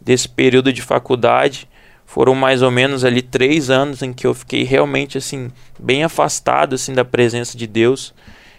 desse 0.00 0.26
período 0.26 0.72
de 0.72 0.80
faculdade. 0.80 1.68
Foram 2.06 2.34
mais 2.34 2.62
ou 2.62 2.70
menos 2.70 3.04
ali 3.04 3.20
três 3.20 3.68
anos 3.68 4.00
em 4.00 4.10
que 4.10 4.26
eu 4.26 4.32
fiquei 4.32 4.62
realmente 4.62 5.18
assim 5.18 5.52
bem 5.78 6.02
afastado 6.02 6.76
assim 6.76 6.94
da 6.94 7.04
presença 7.04 7.58
de 7.58 7.66
Deus 7.66 8.14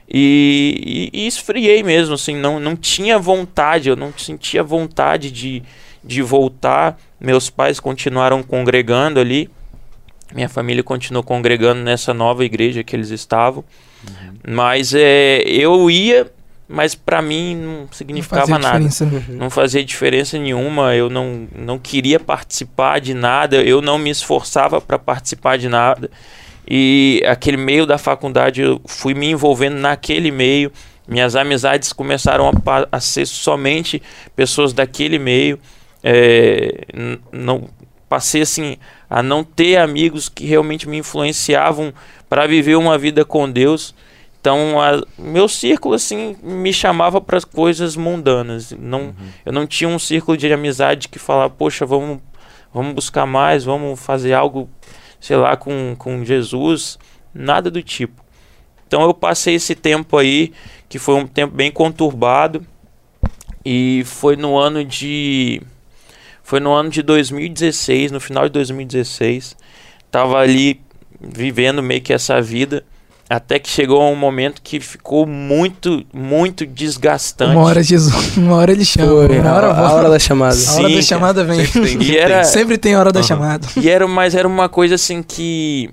e, 0.10 1.10
e, 1.14 1.22
e 1.24 1.28
esfriei 1.28 1.82
mesmo 1.84 2.16
assim 2.16 2.36
não, 2.36 2.60
não 2.60 2.76
tinha 2.76 3.18
vontade 3.18 3.90
eu 3.90 3.96
não 3.96 4.14
sentia 4.18 4.64
vontade 4.64 5.32
de, 5.32 5.64
de 6.04 6.22
voltar. 6.22 7.00
Meus 7.20 7.50
pais 7.50 7.80
continuaram 7.80 8.44
congregando 8.44 9.20
ali. 9.20 9.50
Minha 10.34 10.50
família 10.50 10.84
continuou 10.84 11.24
congregando 11.24 11.82
nessa 11.82 12.14
nova 12.14 12.44
igreja 12.44 12.84
que 12.84 12.96
eles 12.96 13.10
estavam. 13.10 13.64
Mas 14.46 14.94
é, 14.94 15.42
eu 15.46 15.90
ia 15.90 16.30
mas 16.68 16.96
para 16.96 17.22
mim 17.22 17.56
não 17.56 17.80
Não 17.82 17.88
significava 17.92 18.48
fazia 18.48 18.58
nada. 18.58 18.80
diferença. 18.88 19.32
não 19.32 19.50
fazia 19.50 19.84
diferença 19.84 20.40
nenhuma, 20.40 20.96
eu 20.96 21.10
não, 21.10 21.48
não 21.56 21.78
queria 21.78 22.20
participar 22.20 23.00
de 23.00 23.14
nada, 23.14 23.58
eu 23.62 23.82
não 23.82 23.98
me 24.00 24.10
esforçava 24.10 24.82
para 24.82 24.98
participar 24.98 25.58
de 25.58 25.70
nada. 25.70 26.10
E 26.68 27.22
aquele 27.28 27.58
meio 27.58 27.86
da 27.86 27.98
faculdade 27.98 28.62
eu 28.62 28.82
fui 28.86 29.14
me 29.14 29.30
envolvendo 29.30 29.76
naquele 29.76 30.32
meio. 30.32 30.72
Minhas 31.08 31.36
amizades 31.36 31.92
começaram 31.92 32.48
a, 32.50 32.54
a 32.92 33.00
ser 33.00 33.26
somente 33.26 34.02
pessoas 34.36 34.72
daquele 34.74 35.20
meio. 35.20 35.60
É, 36.04 36.86
não 37.32 37.70
passei 38.08 38.42
assim 38.42 38.78
a 39.10 39.24
não 39.24 39.44
ter 39.44 39.78
amigos 39.78 40.30
que 40.30 40.46
realmente 40.46 40.88
me 40.88 40.98
influenciavam 40.98 41.94
para 42.30 42.46
viver 42.48 42.76
uma 42.76 42.98
vida 42.98 43.26
com 43.26 43.50
Deus. 43.50 43.94
Então, 44.40 44.82
a- 44.82 45.02
meu 45.18 45.48
círculo 45.48 45.96
assim 45.96 46.36
me 46.44 46.74
chamava 46.74 47.22
para 47.22 47.38
as 47.38 47.46
coisas 47.46 47.96
mundanas. 47.96 48.72
Não, 48.78 49.14
eu 49.46 49.52
não 49.54 49.66
tinha 49.66 49.88
um 49.90 49.98
círculo 50.00 50.38
de 50.38 50.52
amizade 50.52 51.08
que 51.08 51.18
falava, 51.20 51.50
poxa, 51.50 51.86
vamos, 51.86 52.20
vamos 52.74 52.94
buscar 52.94 53.26
mais, 53.26 53.64
vamos 53.64 54.00
fazer 54.00 54.34
algo, 54.34 54.70
sei 55.24 55.38
lá, 55.38 55.56
com, 55.56 55.96
com 55.98 56.26
Jesus. 56.26 57.00
Nada 57.34 57.72
do 57.72 57.82
tipo. 57.82 58.22
Então 58.86 59.04
eu 59.04 59.14
passei 59.14 59.56
esse 59.56 59.74
tempo 59.74 60.18
aí, 60.18 60.52
que 60.90 61.00
foi 61.00 61.16
um 61.16 61.26
tempo 61.26 61.56
bem 61.56 61.72
conturbado. 61.72 62.66
E 63.64 64.04
foi 64.06 64.36
no 64.36 64.58
ano 64.58 64.84
de. 64.84 65.62
Foi 66.44 66.60
no 66.60 66.74
ano 66.74 66.90
de 66.90 67.02
2016, 67.02 68.12
no 68.12 68.20
final 68.20 68.44
de 68.44 68.50
2016. 68.50 69.56
Tava 70.12 70.40
ali 70.40 70.82
vivendo 71.22 71.82
meio 71.82 72.02
que 72.02 72.12
essa 72.12 72.42
vida. 72.42 72.84
Até 73.34 73.58
que 73.58 73.68
chegou 73.68 74.00
um 74.04 74.16
momento 74.16 74.62
que 74.62 74.80
ficou 74.80 75.26
muito, 75.26 76.06
muito 76.14 76.68
desgastante. 76.68 77.56
Uma 77.56 77.66
hora 77.66 77.82
Jesus, 77.82 78.38
uma 78.38 78.58
hora 78.58 78.72
ele 78.72 78.86
chama. 78.86 79.08
Foi, 79.28 79.40
uma 79.40 79.50
a, 79.50 79.56
hora 79.56 79.68
a 79.72 79.74
volta. 79.74 79.94
hora 79.96 80.10
da 80.12 80.20
chamada. 80.20 80.56
A 80.56 80.74
hora 80.76 80.88
Sim, 80.88 80.96
da 80.96 81.02
chamada 81.02 81.44
vem. 81.44 81.66
Sempre 81.66 81.98
tem. 81.98 82.02
E 82.14 82.18
era, 82.18 82.44
Sempre 82.44 82.78
tem 82.78 82.96
hora 82.96 83.12
da 83.12 83.22
Aham. 83.22 83.28
chamada. 83.28 83.68
E 83.76 83.90
era, 83.90 84.08
mas 84.08 84.36
era 84.36 84.48
uma 84.48 84.70
coisa 84.70 84.94
assim 84.96 85.24
que 85.24 85.90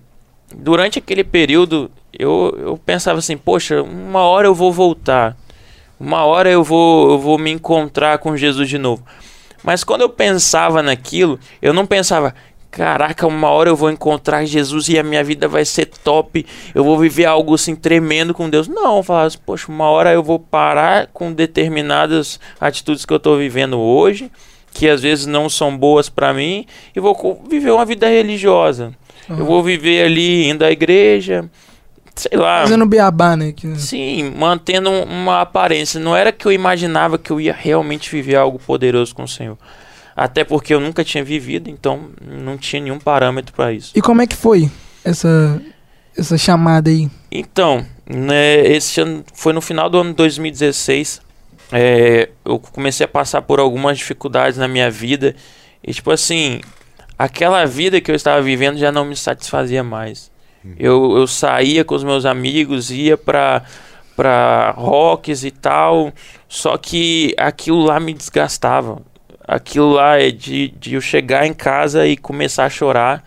durante 0.54 0.98
aquele 0.98 1.24
período 1.24 1.90
eu, 2.12 2.54
eu 2.60 2.76
pensava 2.76 3.20
assim, 3.20 3.38
poxa, 3.38 3.80
uma 3.82 4.20
hora 4.20 4.46
eu 4.46 4.54
vou 4.54 4.70
voltar. 4.70 5.34
Uma 5.98 6.24
hora 6.26 6.50
eu 6.50 6.62
vou, 6.62 7.12
eu 7.12 7.18
vou 7.18 7.38
me 7.38 7.50
encontrar 7.50 8.18
com 8.18 8.36
Jesus 8.36 8.68
de 8.68 8.76
novo. 8.76 9.02
Mas 9.62 9.82
quando 9.82 10.02
eu 10.02 10.08
pensava 10.10 10.82
naquilo, 10.82 11.38
eu 11.62 11.72
não 11.72 11.86
pensava, 11.86 12.34
caraca, 12.70 13.26
uma 13.26 13.48
hora 13.50 13.68
eu 13.68 13.76
vou 13.76 13.90
encontrar 13.90 14.44
Jesus 14.44 14.88
e 14.88 14.98
a 14.98 15.02
minha 15.02 15.22
vida 15.24 15.48
vai 15.48 15.64
ser 15.64 15.86
top. 15.86 16.46
Eu 16.74 16.84
vou 16.84 16.98
viver 16.98 17.24
algo 17.26 17.54
assim 17.54 17.74
tremendo 17.74 18.32
com 18.32 18.48
Deus. 18.48 18.68
Não, 18.68 18.98
eu 18.98 19.02
falava 19.02 19.26
assim, 19.26 19.38
poxa, 19.44 19.66
uma 19.70 19.86
hora 19.88 20.12
eu 20.12 20.22
vou 20.22 20.38
parar 20.38 21.08
com 21.12 21.32
determinadas 21.32 22.38
atitudes 22.60 23.04
que 23.04 23.12
eu 23.12 23.18
tô 23.20 23.36
vivendo 23.36 23.78
hoje, 23.78 24.30
que 24.72 24.88
às 24.88 25.02
vezes 25.02 25.26
não 25.26 25.48
são 25.48 25.76
boas 25.76 26.08
para 26.08 26.32
mim, 26.32 26.64
e 26.94 27.00
vou 27.00 27.42
viver 27.48 27.70
uma 27.72 27.84
vida 27.84 28.06
religiosa. 28.08 28.92
Eu 29.28 29.44
vou 29.44 29.62
viver 29.62 30.04
ali 30.04 30.48
indo 30.48 30.64
à 30.64 30.70
igreja, 30.72 31.48
sei 32.16 32.36
lá. 32.38 32.62
Fazendo 32.62 32.86
beabá, 32.86 33.36
né? 33.36 33.52
Que- 33.52 33.76
Sim, 33.78 34.32
mantendo 34.36 34.90
um- 34.90 35.02
uma 35.04 35.40
aparência. 35.42 36.00
Não 36.00 36.16
era 36.16 36.32
que 36.32 36.46
eu 36.46 36.52
imaginava 36.52 37.16
que 37.18 37.30
eu 37.30 37.40
ia 37.40 37.52
realmente 37.52 38.10
viver 38.10 38.36
algo 38.36 38.58
poderoso 38.58 39.14
com 39.14 39.22
o 39.24 39.28
Senhor. 39.28 39.56
Até 40.20 40.44
porque 40.44 40.74
eu 40.74 40.80
nunca 40.80 41.02
tinha 41.02 41.24
vivido, 41.24 41.70
então 41.70 42.10
não 42.20 42.58
tinha 42.58 42.82
nenhum 42.82 42.98
parâmetro 42.98 43.54
para 43.54 43.72
isso. 43.72 43.90
E 43.96 44.02
como 44.02 44.20
é 44.20 44.26
que 44.26 44.36
foi 44.36 44.70
essa, 45.02 45.58
essa 46.14 46.36
chamada 46.36 46.90
aí? 46.90 47.08
Então, 47.32 47.86
né, 48.06 48.66
esse 48.66 49.00
ano 49.00 49.24
foi 49.32 49.54
no 49.54 49.62
final 49.62 49.88
do 49.88 49.96
ano 49.96 50.10
de 50.10 50.16
2016. 50.16 51.22
é, 51.72 52.28
eu 52.44 52.58
comecei 52.58 53.06
a 53.06 53.08
passar 53.08 53.40
por 53.40 53.60
algumas 53.60 53.96
dificuldades 53.96 54.58
na 54.58 54.68
minha 54.68 54.90
vida. 54.90 55.34
E, 55.82 55.94
tipo 55.94 56.10
assim, 56.10 56.60
aquela 57.18 57.64
vida 57.64 57.98
que 57.98 58.10
eu 58.10 58.14
estava 58.14 58.42
vivendo 58.42 58.76
já 58.76 58.92
não 58.92 59.06
me 59.06 59.16
satisfazia 59.16 59.82
mais. 59.82 60.30
Eu, 60.78 61.16
eu 61.16 61.26
saía 61.26 61.82
com 61.82 61.94
os 61.94 62.04
meus 62.04 62.26
amigos, 62.26 62.90
ia 62.90 63.16
pra, 63.16 63.62
pra 64.14 64.74
rocks 64.76 65.44
e 65.44 65.50
tal. 65.50 66.12
Só 66.46 66.76
que 66.76 67.34
aquilo 67.38 67.82
lá 67.82 67.98
me 67.98 68.12
desgastava. 68.12 69.00
Aquilo 69.52 69.90
lá 69.94 70.16
é 70.16 70.30
de, 70.30 70.68
de 70.78 70.94
eu 70.94 71.00
chegar 71.00 71.44
em 71.44 71.52
casa 71.52 72.06
e 72.06 72.16
começar 72.16 72.66
a 72.66 72.70
chorar 72.70 73.24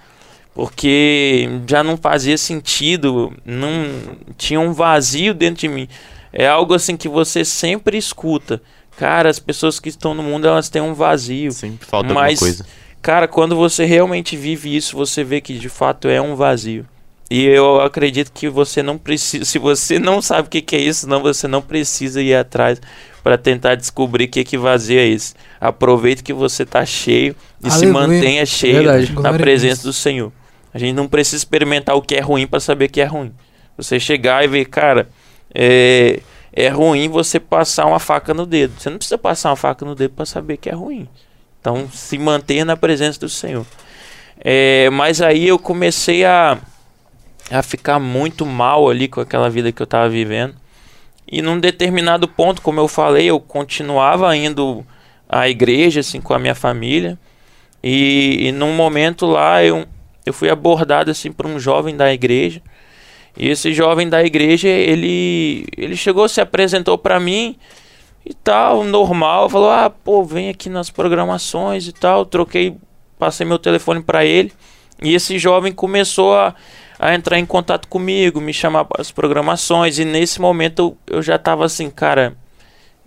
porque 0.53 1.49
já 1.67 1.83
não 1.83 1.97
fazia 1.97 2.37
sentido, 2.37 3.33
não 3.43 3.87
tinha 4.37 4.59
um 4.59 4.71
vazio 4.71 5.33
dentro 5.33 5.61
de 5.61 5.67
mim. 5.67 5.87
É 6.31 6.47
algo 6.47 6.73
assim 6.73 6.95
que 6.95 7.09
você 7.09 7.43
sempre 7.43 7.97
escuta. 7.97 8.61
Cara, 8.97 9.29
as 9.29 9.39
pessoas 9.39 9.79
que 9.79 9.89
estão 9.89 10.13
no 10.13 10.21
mundo, 10.21 10.47
elas 10.47 10.69
têm 10.69 10.81
um 10.81 10.93
vazio. 10.93 11.51
Sempre 11.51 11.85
falta 11.85 12.13
Mas- 12.13 12.39
alguma 12.39 12.51
coisa. 12.55 12.65
Cara, 13.01 13.27
quando 13.27 13.55
você 13.55 13.83
realmente 13.83 14.37
vive 14.37 14.73
isso, 14.73 14.95
você 14.95 15.25
vê 15.25 15.41
que 15.41 15.59
de 15.59 15.67
fato 15.67 16.07
é 16.07 16.21
um 16.21 16.35
vazio. 16.35 16.85
E 17.33 17.45
eu 17.45 17.81
acredito 17.81 18.31
que 18.31 18.47
você 18.47 18.83
não 18.83 18.95
precisa, 18.95 19.43
se 19.43 19.57
você 19.57 19.97
não 19.97 20.21
sabe 20.21 20.47
o 20.47 20.51
que, 20.51 20.61
que 20.61 20.75
é 20.75 20.79
isso, 20.79 21.09
não 21.09 21.19
você 21.19 21.47
não 21.47 21.63
precisa 21.63 22.21
ir 22.21 22.35
atrás 22.35 22.79
para 23.23 23.39
tentar 23.39 23.73
descobrir 23.73 24.25
o 24.25 24.27
que 24.27 24.43
que 24.43 24.55
vazia 24.55 25.01
é 25.01 25.05
isso. 25.07 25.33
Aproveite 25.59 26.21
que 26.21 26.31
você 26.31 26.61
está 26.61 26.85
cheio 26.85 27.35
e 27.63 27.71
se 27.71 27.85
Aleluia. 27.85 28.07
mantenha 28.07 28.45
cheio 28.45 28.83
Verdade. 28.83 29.13
na 29.13 29.33
presença 29.33 29.81
do 29.81 29.91
Senhor. 29.91 30.31
A 30.71 30.77
gente 30.77 30.93
não 30.93 31.07
precisa 31.07 31.37
experimentar 31.37 31.95
o 31.95 32.03
que 32.03 32.13
é 32.13 32.19
ruim 32.19 32.45
para 32.45 32.59
saber 32.59 32.87
que 32.89 33.01
é 33.01 33.05
ruim. 33.05 33.33
Você 33.77 33.99
chegar 33.99 34.43
e 34.43 34.47
ver, 34.47 34.65
cara, 34.65 35.09
é, 35.55 36.19
é 36.53 36.69
ruim 36.69 37.09
você 37.09 37.39
passar 37.39 37.87
uma 37.87 37.97
faca 37.97 38.31
no 38.35 38.45
dedo. 38.45 38.73
Você 38.77 38.91
não 38.91 38.97
precisa 38.99 39.17
passar 39.17 39.49
uma 39.49 39.55
faca 39.55 39.83
no 39.83 39.95
dedo 39.95 40.11
para 40.11 40.27
saber 40.27 40.57
que 40.57 40.69
é 40.69 40.73
ruim. 40.73 41.07
Então, 41.59 41.89
se 41.91 42.15
mantenha 42.19 42.63
na 42.63 42.77
presença 42.77 43.19
do 43.19 43.27
Senhor. 43.27 43.65
É, 44.39 44.87
mas 44.91 45.19
aí 45.19 45.47
eu 45.47 45.57
comecei 45.57 46.23
a, 46.25 46.59
a 47.51 47.61
ficar 47.61 47.99
muito 47.99 48.45
mal 48.45 48.89
ali 48.89 49.07
com 49.07 49.21
aquela 49.21 49.49
vida 49.49 49.71
que 49.71 49.81
eu 49.81 49.85
estava 49.85 50.09
vivendo. 50.09 50.55
E 51.29 51.41
num 51.41 51.59
determinado 51.59 52.27
ponto, 52.27 52.61
como 52.61 52.79
eu 52.79 52.87
falei, 52.87 53.29
eu 53.29 53.39
continuava 53.39 54.35
indo 54.35 54.85
à 55.27 55.49
igreja 55.49 56.01
assim 56.01 56.21
com 56.21 56.33
a 56.33 56.39
minha 56.39 56.55
família. 56.55 57.17
E, 57.83 58.47
e 58.47 58.51
num 58.51 58.73
momento 58.73 59.25
lá 59.25 59.63
eu, 59.63 59.85
eu 60.25 60.33
fui 60.33 60.49
abordado 60.49 61.11
assim 61.11 61.31
por 61.31 61.45
um 61.45 61.59
jovem 61.59 61.95
da 61.95 62.13
igreja. 62.13 62.61
E 63.35 63.49
esse 63.49 63.73
jovem 63.73 64.07
da 64.07 64.23
igreja, 64.23 64.67
ele 64.67 65.65
ele 65.75 65.95
chegou, 65.95 66.29
se 66.29 66.39
apresentou 66.39 66.97
para 66.97 67.19
mim 67.19 67.57
e 68.25 68.33
tal, 68.33 68.83
normal, 68.83 69.49
falou: 69.49 69.71
"Ah, 69.71 69.89
pô, 69.89 70.23
vem 70.23 70.49
aqui 70.49 70.69
nas 70.69 70.89
programações 70.89 71.87
e 71.87 71.93
tal". 71.93 72.25
Troquei, 72.25 72.77
passei 73.17 73.45
meu 73.45 73.57
telefone 73.57 74.01
para 74.03 74.23
ele. 74.23 74.53
E 75.01 75.15
esse 75.15 75.39
jovem 75.39 75.73
começou 75.73 76.35
a 76.35 76.53
a 77.07 77.15
entrar 77.15 77.39
em 77.39 77.45
contato 77.45 77.87
comigo, 77.87 78.39
me 78.41 78.53
chamar 78.53 78.85
para 78.85 79.01
as 79.01 79.11
programações. 79.11 79.99
E 79.99 80.05
nesse 80.05 80.39
momento 80.41 80.97
eu, 81.07 81.17
eu 81.17 81.21
já 81.21 81.37
tava 81.37 81.65
assim, 81.65 81.89
cara, 81.89 82.35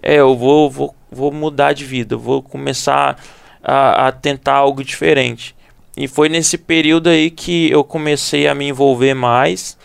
é, 0.03 0.17
eu 0.17 0.37
vou, 0.37 0.71
vou, 0.71 0.95
vou 1.11 1.33
mudar 1.33 1.73
de 1.73 1.85
vida, 1.85 2.17
vou 2.17 2.43
começar 2.43 3.17
a, 3.63 4.09
a 4.09 4.13
tentar 4.13 4.55
algo 4.55 4.85
diferente. 4.85 5.55
E 5.97 6.07
foi 6.07 6.29
nesse 6.29 6.59
período 6.59 7.09
aí 7.09 7.31
que 7.31 7.71
eu 7.71 7.83
comecei 7.83 8.47
a 8.47 8.55
me 8.55 8.69
envolver 8.69 9.15
mais. 9.15 9.79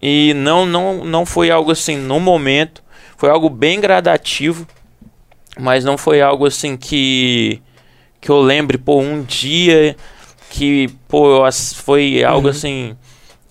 E 0.00 0.32
não, 0.34 0.64
não, 0.64 1.04
não 1.04 1.26
foi 1.26 1.50
algo 1.50 1.72
assim 1.72 1.96
no 1.96 2.20
momento, 2.20 2.82
foi 3.16 3.28
algo 3.30 3.50
bem 3.50 3.80
gradativo, 3.80 4.66
mas 5.58 5.84
não 5.84 5.98
foi 5.98 6.20
algo 6.20 6.46
assim 6.46 6.76
que 6.76 7.60
que 8.20 8.30
eu 8.30 8.40
lembre, 8.40 8.76
pô, 8.76 9.00
um 9.00 9.22
dia 9.22 9.96
que, 10.50 10.88
pô, 11.08 11.40
foi 11.76 12.22
algo 12.22 12.48
Uhum. 12.48 12.50
assim 12.50 12.96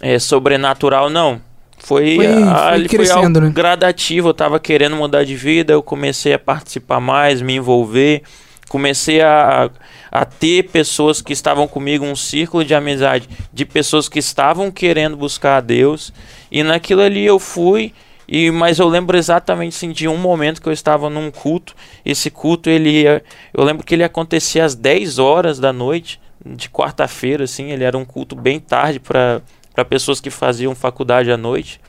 é, 0.01 0.19
sobrenatural, 0.19 1.09
não. 1.09 1.41
Foi, 1.77 2.15
Foi- 2.15 2.25
foi 2.27 2.37
ali 2.37 2.89
foi 2.89 2.97
crescendo, 2.97 3.37
algo 3.37 3.39
né? 3.47 3.51
gradativo, 3.53 4.29
eu 4.29 4.33
tava 4.33 4.59
querendo 4.59 4.95
mudar 4.97 5.23
de 5.23 5.35
vida, 5.35 5.73
eu 5.73 5.81
comecei 5.81 6.33
a 6.33 6.39
participar 6.39 6.99
mais, 6.99 7.41
me 7.41 7.55
envolver, 7.55 8.21
comecei 8.67 9.21
a, 9.21 9.69
a 10.11 10.25
ter 10.25 10.63
pessoas 10.69 11.21
que 11.21 11.31
estavam 11.31 11.67
comigo, 11.67 12.05
um 12.05 12.17
círculo 12.17 12.65
de 12.65 12.75
amizade 12.75 13.29
de 13.53 13.65
pessoas 13.65 14.09
que 14.09 14.19
estavam 14.19 14.69
querendo 14.69 15.15
buscar 15.15 15.57
a 15.57 15.61
Deus, 15.61 16.13
e 16.51 16.63
naquilo 16.63 17.01
ali 17.01 17.25
eu 17.25 17.39
fui, 17.39 17.93
e 18.27 18.51
mas 18.51 18.77
eu 18.77 18.87
lembro 18.87 19.17
exatamente 19.17 19.75
assim, 19.75 19.91
de 19.91 20.05
um 20.07 20.17
momento 20.17 20.61
que 20.61 20.67
eu 20.67 20.73
estava 20.73 21.09
num 21.09 21.31
culto, 21.31 21.73
esse 22.05 22.29
culto 22.29 22.69
ele 22.69 23.03
ia, 23.03 23.23
eu 23.53 23.63
lembro 23.63 23.85
que 23.85 23.95
ele 23.95 24.03
acontecia 24.03 24.65
às 24.65 24.75
10 24.75 25.17
horas 25.17 25.59
da 25.59 25.71
noite, 25.71 26.19
de 26.45 26.69
quarta-feira 26.69 27.45
assim, 27.45 27.71
ele 27.71 27.85
era 27.85 27.97
um 27.97 28.05
culto 28.05 28.35
bem 28.35 28.59
tarde 28.59 28.99
para 28.99 29.41
para 29.79 29.85
pessoas 29.85 30.19
que 30.19 30.29
faziam 30.29 30.75
faculdade 30.75 31.31
à 31.31 31.37
noite. 31.37 31.79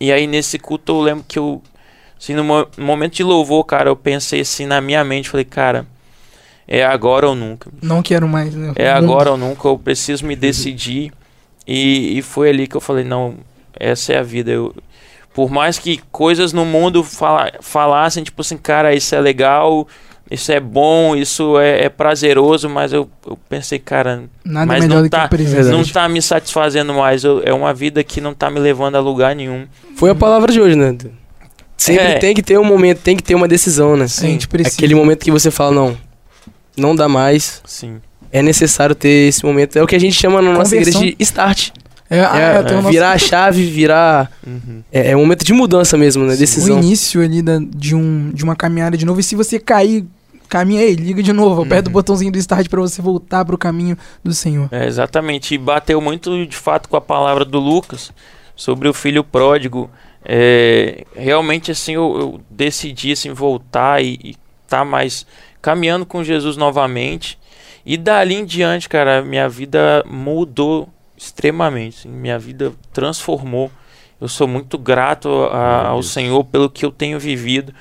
E 0.00 0.12
aí 0.12 0.26
nesse 0.26 0.56
culto 0.58 0.92
eu 0.92 1.00
lembro 1.00 1.24
que 1.26 1.38
eu 1.38 1.60
assim 2.18 2.32
no 2.34 2.44
mo- 2.44 2.66
no 2.76 2.84
momento 2.84 3.14
de 3.14 3.24
louvor, 3.24 3.64
cara, 3.64 3.90
eu 3.90 3.96
pensei 3.96 4.40
assim 4.40 4.66
na 4.66 4.80
minha 4.80 5.02
mente, 5.04 5.28
falei, 5.28 5.44
cara, 5.44 5.84
é 6.66 6.84
agora 6.84 7.28
ou 7.28 7.34
nunca. 7.34 7.70
Não 7.82 8.02
quero 8.02 8.28
mais, 8.28 8.54
né? 8.54 8.72
É 8.76 8.88
agora 8.90 9.32
ou 9.32 9.36
nunca, 9.36 9.66
eu 9.68 9.76
preciso 9.78 10.24
me 10.24 10.36
decidir. 10.36 11.12
E, 11.66 12.18
e 12.18 12.22
foi 12.22 12.50
ali 12.50 12.66
que 12.68 12.76
eu 12.76 12.80
falei, 12.80 13.04
não, 13.04 13.36
essa 13.78 14.12
é 14.12 14.18
a 14.18 14.22
vida. 14.22 14.50
Eu, 14.52 14.74
por 15.32 15.50
mais 15.50 15.78
que 15.78 16.00
coisas 16.12 16.52
no 16.52 16.64
mundo 16.64 17.02
fala, 17.02 17.50
falassem, 17.60 18.22
tipo 18.22 18.40
assim, 18.42 18.56
cara, 18.56 18.94
isso 18.94 19.14
é 19.14 19.20
legal, 19.20 19.88
isso 20.30 20.50
é 20.52 20.58
bom, 20.60 21.14
isso 21.14 21.58
é, 21.58 21.84
é 21.84 21.88
prazeroso, 21.88 22.68
mas 22.68 22.92
eu, 22.92 23.08
eu 23.26 23.38
pensei, 23.48 23.78
cara, 23.78 24.24
Nada 24.44 24.66
mas 24.66 24.82
melhor 24.82 24.96
não 24.96 25.02
do 25.02 25.04
que 25.04 25.10
tá- 25.10 25.28
não 25.70 25.84
tá 25.84 26.08
me 26.08 26.20
satisfazendo 26.22 26.94
mais. 26.94 27.24
eu- 27.24 27.42
é 27.44 27.52
uma 27.52 27.72
vida 27.74 28.02
que 28.02 28.20
não 28.20 28.32
tá 28.34 28.50
me 28.50 28.58
levando 28.58 28.96
a 28.96 29.00
lugar 29.00 29.34
nenhum. 29.36 29.66
Foi 29.96 30.10
a 30.10 30.14
palavra 30.14 30.52
de 30.52 30.60
hoje, 30.60 30.76
né? 30.76 30.96
Sempre 31.76 32.04
É. 32.04 32.18
tem 32.18 32.34
que 32.34 32.42
ter 32.42 32.58
um 32.58 32.64
momento, 32.64 33.00
tem 33.00 33.16
que 33.16 33.22
ter 33.22 33.34
uma 33.34 33.46
decisão, 33.48 33.96
né? 33.96 34.04
A 34.04 34.08
gente 34.08 34.48
precisa. 34.48 34.76
Aquele 34.76 34.94
momento 34.94 35.22
que 35.24 35.30
você 35.30 35.50
fala, 35.50 35.72
não, 35.72 35.96
não 36.76 36.96
dá 36.96 37.08
mais, 37.08 37.60
Sim. 37.66 37.96
é 38.32 38.40
necessário 38.42 38.94
ter 38.94 39.28
esse 39.28 39.44
momento. 39.44 39.76
É 39.76 39.82
o 39.82 39.86
que 39.86 39.94
a 39.96 40.00
gente 40.00 40.14
chama 40.14 40.40
na 40.40 40.52
nossa 40.52 40.74
igreja 40.76 40.98
de 40.98 41.14
start. 41.20 41.70
É, 42.08 42.20
ah, 42.20 42.38
É, 42.38 42.56
é, 42.56 42.60
o 42.60 42.76
nosso- 42.76 42.88
virar 42.90 43.12
a 43.12 43.18
chave, 43.18 43.66
virar... 43.66 44.30
Uhum. 44.46 44.82
É, 44.92 45.10
é 45.12 45.16
um 45.16 45.20
momento 45.20 45.44
de 45.44 45.52
mudança 45.52 45.96
mesmo, 45.96 46.24
né? 46.24 46.34
o 46.34 46.36
Decisão. 46.36 46.78
início 46.78 47.22
ali 47.22 47.42
da- 47.42 47.58
de, 47.58 47.94
um, 47.94 48.30
de 48.32 48.44
uma 48.44 48.54
caminhada 48.54 48.96
de 48.96 49.04
novo. 49.04 49.20
E 49.20 49.22
se 49.22 49.34
você 49.34 49.58
cair, 49.58 50.04
caminha 50.48 50.80
aí, 50.82 50.94
liga 50.94 51.22
de 51.22 51.32
novo. 51.32 51.62
Aperta 51.62 51.88
o 51.88 51.90
Uhum. 51.90 51.94
botãozinho 51.94 52.32
do 52.32 52.38
start 52.38 52.68
pra 52.68 52.80
você 52.80 53.00
voltar 53.02 53.44
pro 53.44 53.58
caminho 53.58 53.96
do 54.22 54.32
Senhor. 54.32 54.68
É, 54.70 54.86
exatamente. 54.86 55.54
E 55.54 55.58
bateu 55.58 56.00
muito 56.00 56.46
de 56.46 56.56
fato 56.56 56.88
com 56.88 56.96
a 56.96 57.00
palavra 57.00 57.44
do 57.44 57.58
Lucas 57.58 58.12
sobre 58.56 58.88
o 58.88 58.94
filho 58.94 59.24
pródigo. 59.24 59.90
É, 60.24 61.04
realmente, 61.14 61.70
assim, 61.70 61.92
eu, 61.94 62.16
eu 62.18 62.40
decidi 62.50 63.12
assim, 63.12 63.32
voltar 63.32 64.02
e, 64.02 64.18
e 64.24 64.36
tá 64.68 64.84
mais 64.84 65.26
caminhando 65.60 66.06
com 66.06 66.24
Jesus 66.24 66.56
novamente. 66.56 67.38
E 67.84 67.96
dali 67.98 68.34
em 68.34 68.44
diante, 68.46 68.88
cara, 68.88 69.20
minha 69.22 69.48
vida 69.48 70.02
mudou 70.06 70.88
extremamente. 71.16 71.98
assim, 72.00 72.08
minha 72.08 72.38
vida 72.38 72.72
transformou. 72.92 73.70
Eu 74.20 74.28
sou 74.28 74.48
muito 74.48 74.78
grato 74.78 75.28
a- 75.52 75.88
ao 75.88 76.02
Senhor 76.02 76.42
pelo 76.44 76.70
que 76.70 76.84
eu 76.86 76.90
tenho 76.90 77.18
vivido, 77.20 77.74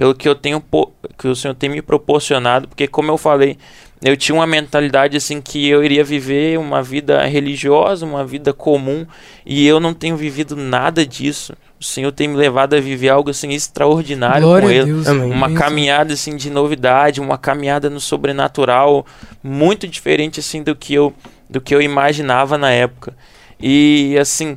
pelo 0.00 0.14
que 0.14 0.26
eu 0.26 0.34
tenho 0.34 0.62
po- 0.62 0.90
que 1.18 1.28
o 1.28 1.36
Senhor 1.36 1.52
tem 1.52 1.68
me 1.68 1.82
proporcionado, 1.82 2.66
porque 2.66 2.88
como 2.88 3.10
eu 3.10 3.18
falei, 3.18 3.58
eu 4.02 4.16
tinha 4.16 4.34
uma 4.34 4.46
mentalidade 4.46 5.14
assim 5.14 5.42
que 5.42 5.68
eu 5.68 5.84
iria 5.84 6.02
viver 6.02 6.58
uma 6.58 6.82
vida 6.82 7.22
religiosa, 7.26 8.06
uma 8.06 8.24
vida 8.24 8.50
comum, 8.54 9.06
e 9.44 9.66
eu 9.66 9.78
não 9.78 9.92
tenho 9.92 10.16
vivido 10.16 10.56
nada 10.56 11.04
disso. 11.04 11.52
O 11.78 11.84
Senhor 11.84 12.10
tem 12.12 12.26
me 12.28 12.34
levado 12.34 12.72
a 12.72 12.80
viver 12.80 13.10
algo 13.10 13.28
assim 13.28 13.50
extraordinário 13.50 14.40
Glória 14.46 14.66
com 14.66 14.70
ele. 14.72 14.84
Deus. 14.86 15.06
Uma 15.06 15.48
Bênção. 15.48 15.54
caminhada 15.54 16.14
assim 16.14 16.34
de 16.34 16.48
novidade, 16.48 17.20
uma 17.20 17.36
caminhada 17.36 17.90
no 17.90 18.00
sobrenatural, 18.00 19.04
muito 19.42 19.86
diferente 19.86 20.40
assim 20.40 20.62
do 20.62 20.74
que 20.74 20.94
eu 20.94 21.12
do 21.50 21.60
que 21.60 21.74
eu 21.74 21.82
imaginava 21.82 22.56
na 22.56 22.70
época. 22.70 23.14
E 23.60 24.16
assim, 24.18 24.56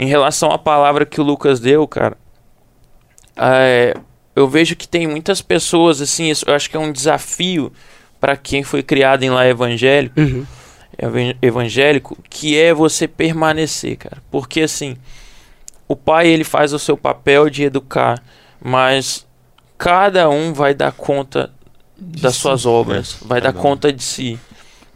em 0.00 0.06
relação 0.08 0.50
à 0.50 0.58
palavra 0.58 1.06
que 1.06 1.20
o 1.20 1.24
Lucas 1.24 1.60
deu, 1.60 1.86
cara, 1.86 2.16
é, 3.36 3.94
eu 4.34 4.48
vejo 4.48 4.74
que 4.76 4.88
tem 4.88 5.06
muitas 5.06 5.40
pessoas 5.42 6.00
assim, 6.00 6.30
isso 6.30 6.44
eu 6.48 6.54
acho 6.54 6.68
que 6.70 6.76
é 6.76 6.80
um 6.80 6.92
desafio 6.92 7.72
para 8.20 8.36
quem 8.36 8.62
foi 8.62 8.82
criado 8.82 9.22
em 9.24 9.30
lá 9.30 9.46
evangélico 9.46 10.20
Uhum. 10.20 10.46
evan- 10.98 11.34
evangélico, 11.42 12.16
que 12.30 12.56
é 12.58 12.72
você 12.72 13.06
permanecer, 13.08 13.96
cara. 13.96 14.22
Porque 14.30 14.60
assim, 14.62 14.96
o 15.88 15.96
pai 15.96 16.28
ele 16.28 16.44
faz 16.44 16.72
o 16.72 16.78
seu 16.78 16.96
papel 16.96 17.50
de 17.50 17.64
educar, 17.64 18.22
mas 18.60 19.26
cada 19.76 20.30
um 20.30 20.52
vai 20.52 20.72
dar 20.74 20.92
conta 20.92 21.50
das 21.98 22.36
suas 22.36 22.64
obras, 22.66 23.16
vai 23.22 23.40
dar 23.40 23.48
cada 23.52 23.58
um. 23.58 23.62
conta 23.62 23.92
de 23.92 24.02
si. 24.02 24.38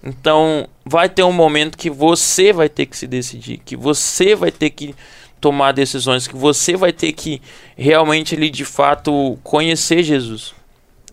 Então, 0.02 0.68
vai 0.84 1.08
ter 1.08 1.24
um 1.24 1.32
momento 1.32 1.76
que 1.76 1.90
você 1.90 2.52
vai 2.52 2.68
ter 2.68 2.86
que 2.86 2.96
se 2.96 3.06
decidir, 3.08 3.60
que 3.64 3.76
você 3.76 4.36
vai 4.36 4.52
ter 4.52 4.70
que 4.70 4.94
tomar 5.40 5.72
decisões, 5.72 6.26
que 6.26 6.36
você 6.36 6.76
vai 6.76 6.92
ter 6.92 7.12
que 7.12 7.40
realmente 7.76 8.34
ele 8.34 8.50
de 8.50 8.64
fato 8.64 9.38
conhecer 9.42 10.02
Jesus. 10.02 10.54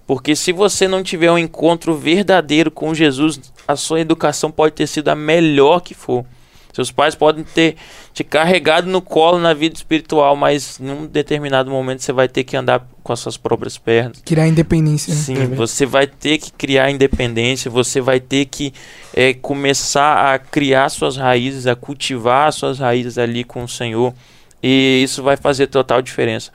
Porque 0.05 0.35
se 0.35 0.51
você 0.51 0.87
não 0.87 1.01
tiver 1.01 1.31
um 1.31 1.37
encontro 1.37 1.95
verdadeiro 1.95 2.69
com 2.69 2.93
Jesus, 2.93 3.39
a 3.67 3.75
sua 3.75 4.01
educação 4.01 4.51
pode 4.51 4.75
ter 4.75 4.87
sido 4.87 5.09
a 5.09 5.15
melhor 5.15 5.79
que 5.79 5.93
for. 5.93 6.25
Seus 6.73 6.89
pais 6.89 7.13
podem 7.13 7.43
ter 7.43 7.75
te 8.13 8.23
carregado 8.23 8.89
no 8.89 8.99
colo 8.99 9.37
na 9.37 9.53
vida 9.53 9.75
espiritual, 9.75 10.35
mas 10.35 10.79
num 10.79 11.05
determinado 11.05 11.69
momento 11.69 12.01
você 12.01 12.11
vai 12.11 12.27
ter 12.27 12.43
que 12.43 12.57
andar 12.57 12.87
com 13.03 13.13
as 13.13 13.19
suas 13.19 13.37
próprias 13.37 13.77
pernas. 13.77 14.23
Criar 14.25 14.47
independência. 14.47 15.13
né? 15.13 15.19
Sim, 15.21 15.47
você 15.55 15.85
vai 15.85 16.07
ter 16.07 16.39
que 16.39 16.51
criar 16.51 16.89
independência, 16.89 17.69
você 17.69 18.01
vai 18.01 18.19
ter 18.19 18.45
que 18.45 18.73
eh, 19.13 19.35
começar 19.35 20.33
a 20.33 20.39
criar 20.39 20.89
suas 20.89 21.15
raízes, 21.15 21.67
a 21.67 21.75
cultivar 21.75 22.51
suas 22.51 22.79
raízes 22.79 23.19
ali 23.19 23.43
com 23.43 23.63
o 23.63 23.67
Senhor. 23.67 24.11
E 24.61 25.03
isso 25.03 25.21
vai 25.21 25.37
fazer 25.37 25.67
total 25.67 26.01
diferença. 26.01 26.51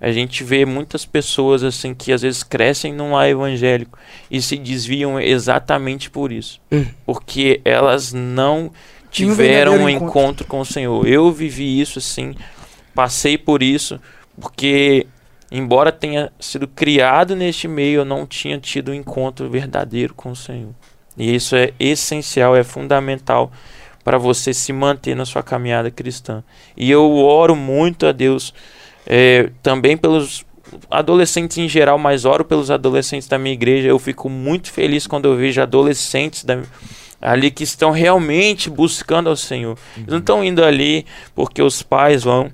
A 0.00 0.10
gente 0.10 0.42
vê 0.42 0.66
muitas 0.66 1.06
pessoas 1.06 1.62
assim 1.62 1.94
que 1.94 2.12
às 2.12 2.22
vezes 2.22 2.42
crescem 2.42 2.92
num 2.92 3.12
lar 3.12 3.28
evangélico 3.28 3.96
e 4.28 4.42
se 4.42 4.56
desviam 4.58 5.18
exatamente 5.20 6.10
por 6.10 6.32
isso. 6.32 6.60
Hum. 6.72 6.84
Porque 7.06 7.60
elas 7.64 8.12
não 8.12 8.72
tiveram 9.12 9.74
um 9.74 9.88
encontro. 9.88 10.08
encontro. 10.08 10.46
com 10.46 10.60
o 10.60 10.64
Senhor. 10.64 11.06
Eu 11.06 11.30
vivi 11.30 11.80
isso 11.80 11.98
assim, 11.98 12.34
passei 12.94 13.38
por 13.38 13.62
isso, 13.62 14.00
porque 14.40 15.06
embora 15.50 15.92
tenha 15.92 16.32
sido 16.40 16.66
criado 16.66 17.36
neste 17.36 17.68
meio, 17.68 18.00
eu 18.00 18.04
não 18.04 18.26
tinha 18.26 18.58
tido 18.58 18.90
um 18.90 18.94
encontro 18.94 19.48
verdadeiro 19.48 20.14
com 20.14 20.30
o 20.30 20.36
Senhor. 20.36 20.74
E 21.16 21.34
isso 21.34 21.54
é 21.54 21.72
essencial, 21.78 22.56
é 22.56 22.64
fundamental 22.64 23.52
para 24.02 24.18
você 24.18 24.52
se 24.52 24.72
manter 24.72 25.14
na 25.14 25.24
sua 25.24 25.42
caminhada 25.42 25.90
cristã. 25.90 26.42
E 26.76 26.90
eu 26.90 27.14
oro 27.16 27.54
muito 27.54 28.06
a 28.06 28.12
Deus 28.12 28.52
eh, 29.06 29.50
também 29.62 29.96
pelos 29.96 30.44
adolescentes 30.90 31.58
em 31.58 31.68
geral, 31.68 31.98
mas 31.98 32.24
oro 32.24 32.44
pelos 32.44 32.70
adolescentes 32.70 33.28
da 33.28 33.38
minha 33.38 33.52
igreja. 33.52 33.88
Eu 33.88 33.98
fico 33.98 34.28
muito 34.28 34.70
feliz 34.70 35.06
quando 35.06 35.26
eu 35.26 35.36
vejo 35.36 35.60
adolescentes 35.60 36.44
da, 36.44 36.62
ali 37.20 37.50
que 37.50 37.64
estão 37.64 37.90
realmente 37.90 38.68
buscando 38.68 39.28
ao 39.28 39.36
Senhor. 39.36 39.78
Eles 39.96 40.08
não 40.08 40.18
estão 40.18 40.44
indo 40.44 40.64
ali 40.64 41.06
porque 41.34 41.62
os 41.62 41.82
pais 41.82 42.24
vão. 42.24 42.50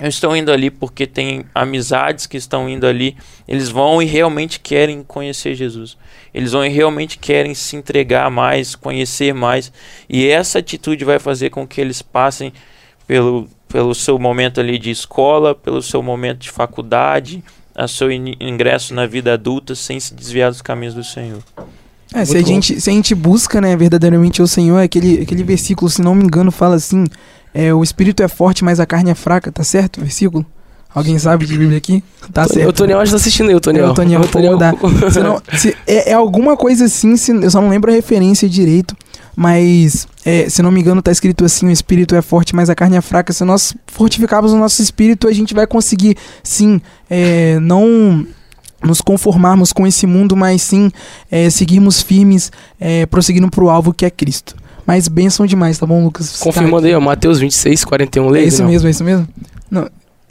Eles 0.00 0.14
estão 0.14 0.34
indo 0.34 0.50
ali 0.50 0.70
porque 0.70 1.06
tem 1.06 1.44
amizades 1.54 2.26
que 2.26 2.38
estão 2.38 2.68
indo 2.68 2.86
ali. 2.86 3.16
Eles 3.46 3.68
vão 3.68 4.00
e 4.00 4.06
realmente 4.06 4.58
querem 4.58 5.02
conhecer 5.02 5.54
Jesus. 5.54 5.98
Eles 6.32 6.52
vão 6.52 6.64
e 6.64 6.70
realmente 6.70 7.18
querem 7.18 7.52
se 7.52 7.76
entregar 7.76 8.30
mais, 8.30 8.74
conhecer 8.74 9.34
mais. 9.34 9.70
E 10.08 10.26
essa 10.26 10.60
atitude 10.60 11.04
vai 11.04 11.18
fazer 11.18 11.50
com 11.50 11.66
que 11.66 11.80
eles 11.80 12.00
passem 12.00 12.50
pelo, 13.06 13.46
pelo 13.70 13.94
seu 13.94 14.18
momento 14.18 14.60
ali 14.60 14.78
de 14.78 14.90
escola, 14.90 15.54
pelo 15.54 15.80
seu 15.82 16.02
momento 16.02 16.38
de 16.38 16.50
faculdade, 16.50 17.42
a 17.74 17.86
seu 17.88 18.10
in- 18.10 18.34
ingresso 18.40 18.92
na 18.94 19.06
vida 19.06 19.32
adulta, 19.34 19.74
sem 19.74 19.98
se 20.00 20.12
desviar 20.14 20.50
dos 20.50 20.60
caminhos 20.62 20.94
do 20.94 21.04
Senhor. 21.04 21.38
É, 22.12 22.24
se 22.24 22.36
a, 22.36 22.40
bom. 22.40 22.46
gente, 22.46 22.80
se 22.80 22.90
a 22.90 22.92
gente 22.92 23.14
busca, 23.14 23.60
né, 23.60 23.76
verdadeiramente 23.76 24.42
o 24.42 24.46
Senhor, 24.46 24.78
aquele, 24.82 25.22
aquele 25.22 25.44
versículo, 25.44 25.88
se 25.90 26.02
não 26.02 26.14
me 26.14 26.24
engano, 26.24 26.50
fala 26.50 26.74
assim: 26.74 27.04
é, 27.54 27.72
o 27.72 27.82
espírito 27.82 28.22
é 28.22 28.28
forte, 28.28 28.64
mas 28.64 28.80
a 28.80 28.86
carne 28.86 29.10
é 29.10 29.14
fraca, 29.14 29.52
tá 29.52 29.62
certo? 29.62 29.98
o 29.98 30.00
Versículo? 30.00 30.44
Alguém 30.92 31.16
sabe 31.20 31.46
de 31.46 31.56
Bíblia 31.56 31.78
aqui? 31.78 32.02
Tá 32.32 32.48
certo. 32.48 32.68
O 32.68 32.72
Toniel 32.72 33.06
já 33.06 33.12
tá 33.12 33.16
assistindo 33.16 33.48
aí, 33.48 33.54
o 33.54 33.60
Toniel. 33.60 33.86
É, 33.86 33.90
o 33.90 33.94
Toniel, 33.94 34.20
Toniel- 34.26 34.58
vou 34.58 34.90
mudar. 34.90 35.12
Se 35.12 35.20
não- 35.20 35.40
se- 35.56 35.76
é, 35.86 36.10
é 36.10 36.12
alguma 36.14 36.56
coisa 36.56 36.86
assim, 36.86 37.16
se- 37.16 37.30
eu 37.30 37.48
só 37.48 37.60
não 37.60 37.68
lembro 37.68 37.92
a 37.92 37.94
referência 37.94 38.48
direito, 38.48 38.96
mas 39.36 40.06
é, 40.24 40.48
se 40.48 40.62
não 40.62 40.70
me 40.70 40.80
engano 40.80 41.00
tá 41.02 41.10
escrito 41.12 41.44
assim, 41.44 41.66
o 41.66 41.70
espírito 41.70 42.14
é 42.14 42.22
forte, 42.22 42.54
mas 42.54 42.68
a 42.70 42.74
carne 42.74 42.96
é 42.96 43.00
fraca. 43.00 43.32
Se 43.32 43.44
nós 43.44 43.74
fortificarmos 43.86 44.52
o 44.52 44.58
nosso 44.58 44.82
espírito, 44.82 45.28
a 45.28 45.32
gente 45.32 45.54
vai 45.54 45.66
conseguir, 45.66 46.16
sim, 46.42 46.80
é, 47.08 47.58
não 47.60 48.26
nos 48.82 49.00
conformarmos 49.00 49.72
com 49.72 49.86
esse 49.86 50.06
mundo, 50.06 50.34
mas 50.36 50.62
sim 50.62 50.90
é, 51.30 51.50
seguirmos 51.50 52.00
firmes, 52.00 52.50
é, 52.80 53.04
prosseguindo 53.06 53.48
pro 53.50 53.68
alvo 53.68 53.92
que 53.92 54.04
é 54.06 54.10
Cristo. 54.10 54.56
Mas 54.86 55.06
bênção 55.06 55.46
demais, 55.46 55.78
tá 55.78 55.86
bom, 55.86 56.02
Lucas? 56.02 56.36
Confirmando 56.38 56.86
aí, 56.86 56.94
ó, 56.94 57.00
Mateus 57.00 57.38
26, 57.38 57.84
41, 57.84 58.26
É 58.26 58.30
lê. 58.30 58.44
isso 58.44 58.58
Daniel. 58.58 58.72
mesmo, 58.72 58.88
é 58.88 58.90
isso 58.90 59.04
mesmo? 59.04 59.28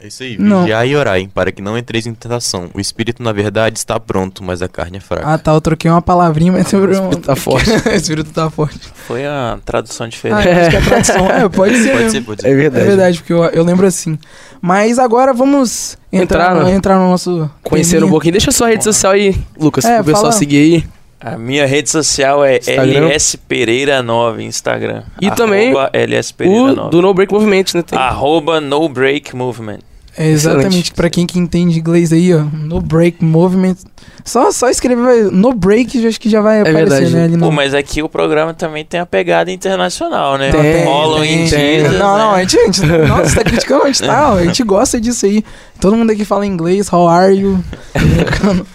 É 0.02 0.06
isso 0.06 0.22
aí, 0.22 0.38
Não. 0.38 0.62
vigiai 0.62 0.88
e 0.88 0.96
orai, 0.96 1.28
para 1.32 1.52
que 1.52 1.60
não 1.60 1.76
entreis 1.76 2.06
em 2.06 2.14
tentação. 2.14 2.70
O 2.72 2.80
espírito, 2.80 3.22
na 3.22 3.32
verdade, 3.32 3.76
está 3.78 4.00
pronto, 4.00 4.42
mas 4.42 4.62
a 4.62 4.68
carne 4.68 4.96
é 4.96 5.00
fraca. 5.00 5.28
Ah, 5.28 5.36
tá, 5.36 5.52
eu 5.52 5.60
troquei 5.60 5.90
uma 5.90 6.00
palavrinha, 6.00 6.50
mas 6.52 6.68
sobre 6.68 6.96
um... 6.96 7.10
Tá 7.10 7.36
forte. 7.36 7.68
o 7.70 7.90
espírito 7.90 8.30
tá 8.32 8.48
forte. 8.48 8.80
Foi 9.06 9.26
a 9.26 9.58
tradução 9.64 10.06
Ah, 10.06 10.08
diferente. 10.08 10.46
eu 10.48 10.52
acho 10.56 10.70
que 10.70 10.76
é 10.76 10.80
tradução. 10.80 11.26
É, 11.30 11.48
pode 11.50 11.76
ser. 11.76 11.92
Pode 11.92 12.10
ser, 12.10 12.20
pode 12.22 12.40
ser. 12.42 12.48
É 12.48 12.50
É 12.50 12.54
verdade. 12.54 12.86
verdade, 12.86 13.18
porque 13.18 13.32
eu, 13.32 13.44
eu 13.44 13.62
lembro 13.62 13.86
assim. 13.86 14.18
Mas 14.62 14.98
agora 14.98 15.34
vamos 15.34 15.98
entrar, 16.12 16.52
Entrar, 16.52 16.54
no, 16.64 16.68
entrar 16.70 16.98
no 16.98 17.10
nosso. 17.10 17.50
Conhecendo 17.62 18.06
um 18.06 18.10
pouquinho. 18.10 18.32
Deixa 18.32 18.48
a 18.50 18.52
sua 18.54 18.68
rede 18.68 18.82
social 18.84 19.12
aí, 19.12 19.36
Lucas, 19.58 19.84
É, 19.84 19.96
pro 19.96 20.04
pessoal 20.06 20.24
fala. 20.24 20.32
seguir 20.32 20.56
aí. 20.76 20.84
A 21.22 21.36
minha 21.36 21.66
rede 21.66 21.90
social 21.90 22.42
é 22.42 22.56
Instagram. 22.56 22.84
LS 23.08 23.36
Pereira 23.36 24.02
9 24.02 24.42
Instagram. 24.42 25.02
E 25.20 25.30
também 25.30 25.68
Arroba 25.72 25.90
LS 25.92 26.32
Pereira 26.32 26.58
O 26.62 26.74
9. 26.74 26.90
do 26.90 27.02
No 27.02 27.12
Break 27.12 27.30
Movement, 27.30 27.64
né? 27.74 27.82
Tem. 27.82 27.98
Arroba 27.98 28.58
No 28.58 28.88
Break 28.88 29.36
Movement. 29.36 29.80
É 30.16 30.28
exatamente, 30.28 30.92
pra 30.92 31.08
quem 31.08 31.24
que 31.26 31.38
entende 31.38 31.78
inglês 31.78 32.12
aí, 32.12 32.34
ó. 32.34 32.40
No 32.40 32.80
break 32.80 33.24
movement. 33.24 33.76
Só, 34.24 34.50
só 34.52 34.68
escrever 34.68 35.30
no 35.30 35.54
break, 35.54 36.06
acho 36.06 36.20
que 36.20 36.28
já 36.28 36.40
vai 36.40 36.60
aparecer, 36.60 36.88
verdade. 36.88 37.14
né? 37.14 37.24
Ali 37.24 37.36
no... 37.36 37.46
Pô, 37.46 37.52
mas 37.52 37.72
aqui 37.74 38.02
o 38.02 38.08
programa 38.08 38.52
também 38.52 38.84
tem 38.84 39.00
a 39.00 39.06
pegada 39.06 39.50
internacional, 39.50 40.36
né? 40.36 40.50
Tem, 40.50 40.84
Rolam 40.84 41.20
tem, 41.22 41.46
em 41.46 41.48
tem. 41.48 41.78
dias, 41.78 41.92
Não, 41.92 42.18
não, 42.18 42.30
a 42.32 42.36
né? 42.36 42.42
gente, 42.48 42.58
a 42.58 42.64
gente, 42.66 42.86
nossa, 43.08 43.36
tá 43.36 43.44
criticando, 43.44 43.84
a 43.84 43.86
gente 43.86 44.02
tá, 44.02 44.32
a 44.32 44.44
gente 44.44 44.62
gosta 44.62 45.00
disso 45.00 45.26
aí. 45.26 45.44
Todo 45.80 45.96
mundo 45.96 46.10
aqui 46.10 46.24
fala 46.24 46.44
inglês, 46.44 46.92
how 46.92 47.08
are 47.08 47.34
you? 47.34 47.64
Tô 47.92 48.00
brincando. 48.04 48.66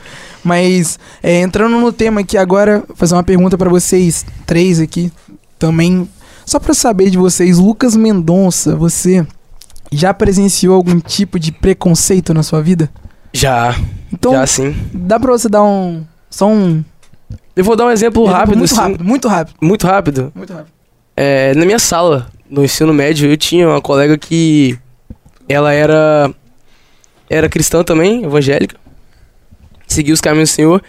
Mas, 0.43 0.97
é, 1.21 1.41
entrando 1.41 1.77
no 1.77 1.91
tema 1.91 2.21
aqui 2.21 2.37
agora, 2.37 2.83
vou 2.87 2.95
fazer 2.95 3.13
uma 3.15 3.23
pergunta 3.23 3.57
pra 3.57 3.69
vocês 3.69 4.25
três 4.45 4.79
aqui, 4.79 5.11
também, 5.59 6.07
só 6.45 6.59
pra 6.59 6.73
saber 6.73 7.09
de 7.09 7.17
vocês, 7.17 7.57
Lucas 7.57 7.95
Mendonça, 7.95 8.75
você 8.75 9.25
já 9.95 10.13
presenciou 10.13 10.75
algum 10.75 10.99
tipo 10.99 11.39
de 11.39 11.51
preconceito 11.51 12.33
na 12.33 12.43
sua 12.43 12.61
vida? 12.61 12.89
Já, 13.33 13.75
Então, 14.13 14.31
já 14.31 14.45
sim. 14.47 14.75
dá 14.93 15.19
pra 15.19 15.31
você 15.31 15.49
dar 15.49 15.63
um, 15.63 16.03
só 16.29 16.47
um... 16.47 16.83
Eu 17.55 17.63
vou 17.63 17.75
dar 17.75 17.85
um 17.85 17.91
exemplo 17.91 18.25
rápido, 18.25 18.57
muito 18.57 18.71
assim, 18.73 18.81
rápido, 18.81 19.03
muito 19.03 19.27
rápido, 19.27 19.55
muito 19.61 19.87
rápido. 19.87 20.31
muito 20.35 20.53
rápido. 20.53 20.71
É, 21.15 21.53
na 21.55 21.65
minha 21.65 21.79
sala, 21.79 22.27
no 22.49 22.63
ensino 22.63 22.93
médio, 22.93 23.29
eu 23.29 23.37
tinha 23.37 23.67
uma 23.67 23.81
colega 23.81 24.17
que 24.17 24.77
ela 25.47 25.71
era 25.71 26.33
era 27.29 27.49
cristã 27.49 27.83
também, 27.83 28.23
evangélica, 28.23 28.75
seguia 29.87 30.13
os 30.13 30.21
caminhos 30.21 30.49
do 30.49 30.53
Senhor, 30.53 30.83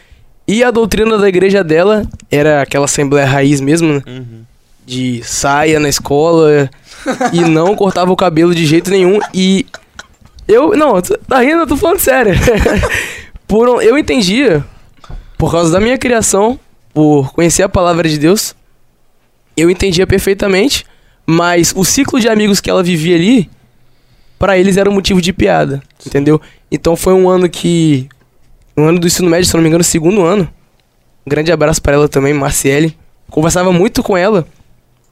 e 0.46 0.62
a 0.62 0.70
doutrina 0.70 1.16
da 1.18 1.28
igreja 1.28 1.64
dela 1.64 2.04
era 2.30 2.62
aquela 2.62 2.84
assembleia 2.84 3.26
raiz 3.26 3.60
mesmo, 3.60 3.94
né? 3.94 4.02
Uhum. 4.06 4.42
De 4.86 5.20
saia 5.24 5.80
na 5.80 5.88
escola 5.88 6.70
e 7.32 7.40
não 7.40 7.74
cortava 7.74 8.12
o 8.12 8.16
cabelo 8.16 8.54
de 8.54 8.64
jeito 8.64 8.88
nenhum 8.88 9.18
e 9.34 9.66
eu 10.46 10.76
não, 10.76 11.02
tá 11.02 11.40
rindo, 11.40 11.62
eu 11.62 11.66
tô 11.66 11.76
falando 11.76 11.98
sério. 11.98 12.32
por 13.48 13.82
eu 13.82 13.98
entendia 13.98 14.64
por 15.36 15.50
causa 15.50 15.72
da 15.72 15.80
minha 15.80 15.98
criação, 15.98 16.58
por 16.94 17.32
conhecer 17.32 17.64
a 17.64 17.68
palavra 17.68 18.08
de 18.08 18.16
Deus, 18.16 18.54
eu 19.56 19.68
entendia 19.68 20.06
perfeitamente, 20.06 20.86
mas 21.26 21.74
o 21.76 21.84
ciclo 21.84 22.20
de 22.20 22.28
amigos 22.28 22.60
que 22.60 22.70
ela 22.70 22.82
vivia 22.82 23.16
ali 23.16 23.50
pra 24.38 24.56
eles 24.56 24.76
era 24.76 24.88
um 24.88 24.94
motivo 24.94 25.20
de 25.20 25.32
piada, 25.32 25.82
entendeu? 26.06 26.40
Então 26.70 26.94
foi 26.94 27.12
um 27.12 27.28
ano 27.28 27.48
que 27.48 28.08
um 28.76 28.84
ano 28.84 28.98
do 28.98 29.06
ensino 29.06 29.28
médio, 29.28 29.46
se 29.46 29.54
não 29.54 29.62
me 29.62 29.68
engano, 29.68 29.82
segundo 29.82 30.22
ano. 30.22 30.48
Um 31.26 31.30
grande 31.30 31.50
abraço 31.50 31.82
pra 31.82 31.94
ela 31.94 32.08
também, 32.08 32.32
Marciele. 32.32 32.96
Conversava 33.28 33.72
muito 33.72 34.02
com 34.02 34.16
ela 34.16 34.46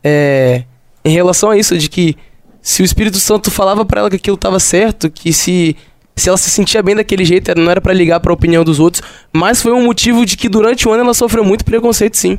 é, 0.04 0.64
em 1.04 1.12
relação 1.12 1.50
a 1.50 1.56
isso, 1.56 1.76
de 1.78 1.88
que 1.88 2.16
se 2.60 2.82
o 2.82 2.84
Espírito 2.84 3.18
Santo 3.18 3.50
falava 3.50 3.84
pra 3.84 4.00
ela 4.00 4.10
que 4.10 4.16
aquilo 4.16 4.36
tava 4.36 4.60
certo, 4.60 5.10
que 5.10 5.32
se, 5.32 5.76
se 6.14 6.28
ela 6.28 6.38
se 6.38 6.50
sentia 6.50 6.82
bem 6.82 6.94
daquele 6.94 7.24
jeito, 7.24 7.54
não 7.58 7.70
era 7.70 7.80
pra 7.80 7.92
ligar 7.92 8.20
pra 8.20 8.32
opinião 8.32 8.62
dos 8.62 8.78
outros, 8.78 9.02
mas 9.32 9.60
foi 9.62 9.72
um 9.72 9.84
motivo 9.84 10.24
de 10.24 10.36
que 10.36 10.48
durante 10.48 10.88
o 10.88 10.92
ano 10.92 11.04
ela 11.04 11.14
sofreu 11.14 11.44
muito 11.44 11.64
preconceito, 11.64 12.16
sim. 12.16 12.38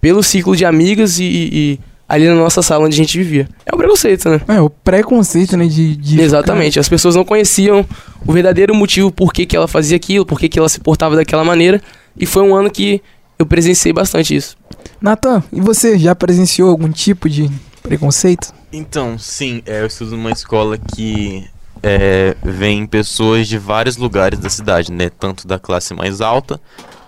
Pelo 0.00 0.22
ciclo 0.22 0.54
de 0.56 0.64
amigas 0.64 1.18
e, 1.18 1.24
e 1.24 1.80
ali 2.08 2.28
na 2.28 2.34
nossa 2.34 2.62
sala 2.62 2.84
onde 2.84 2.94
a 2.94 2.96
gente 2.96 3.16
vivia. 3.16 3.48
É 3.64 3.74
um 3.74 3.78
preconceito, 3.78 4.28
né? 4.28 4.40
É, 4.48 4.60
o 4.60 4.68
preconceito, 4.68 5.56
né, 5.56 5.66
de... 5.66 5.96
de 5.96 6.20
Exatamente. 6.20 6.78
As 6.78 6.88
pessoas 6.88 7.14
não 7.14 7.24
conheciam 7.24 7.86
o 8.26 8.32
verdadeiro 8.32 8.74
motivo 8.74 9.10
por 9.10 9.32
que, 9.32 9.46
que 9.46 9.56
ela 9.56 9.66
fazia 9.66 9.96
aquilo, 9.96 10.26
por 10.26 10.38
que, 10.38 10.48
que 10.48 10.58
ela 10.58 10.68
se 10.68 10.80
portava 10.80 11.16
daquela 11.16 11.44
maneira. 11.44 11.80
E 12.18 12.26
foi 12.26 12.42
um 12.42 12.54
ano 12.54 12.70
que 12.70 13.00
eu 13.38 13.46
presenciei 13.46 13.92
bastante 13.92 14.36
isso. 14.36 14.56
Natan, 15.04 15.44
e 15.52 15.60
você 15.60 15.98
já 15.98 16.14
presenciou 16.14 16.70
algum 16.70 16.90
tipo 16.90 17.28
de 17.28 17.50
preconceito? 17.82 18.54
Então, 18.72 19.18
sim, 19.18 19.62
é, 19.66 19.82
eu 19.82 19.86
estudo 19.86 20.12
numa 20.12 20.30
escola 20.30 20.78
que 20.78 21.46
é, 21.82 22.34
vem 22.42 22.86
pessoas 22.86 23.46
de 23.46 23.58
vários 23.58 23.98
lugares 23.98 24.38
da 24.38 24.48
cidade, 24.48 24.90
né? 24.90 25.10
Tanto 25.10 25.46
da 25.46 25.58
classe 25.58 25.92
mais 25.92 26.22
alta 26.22 26.58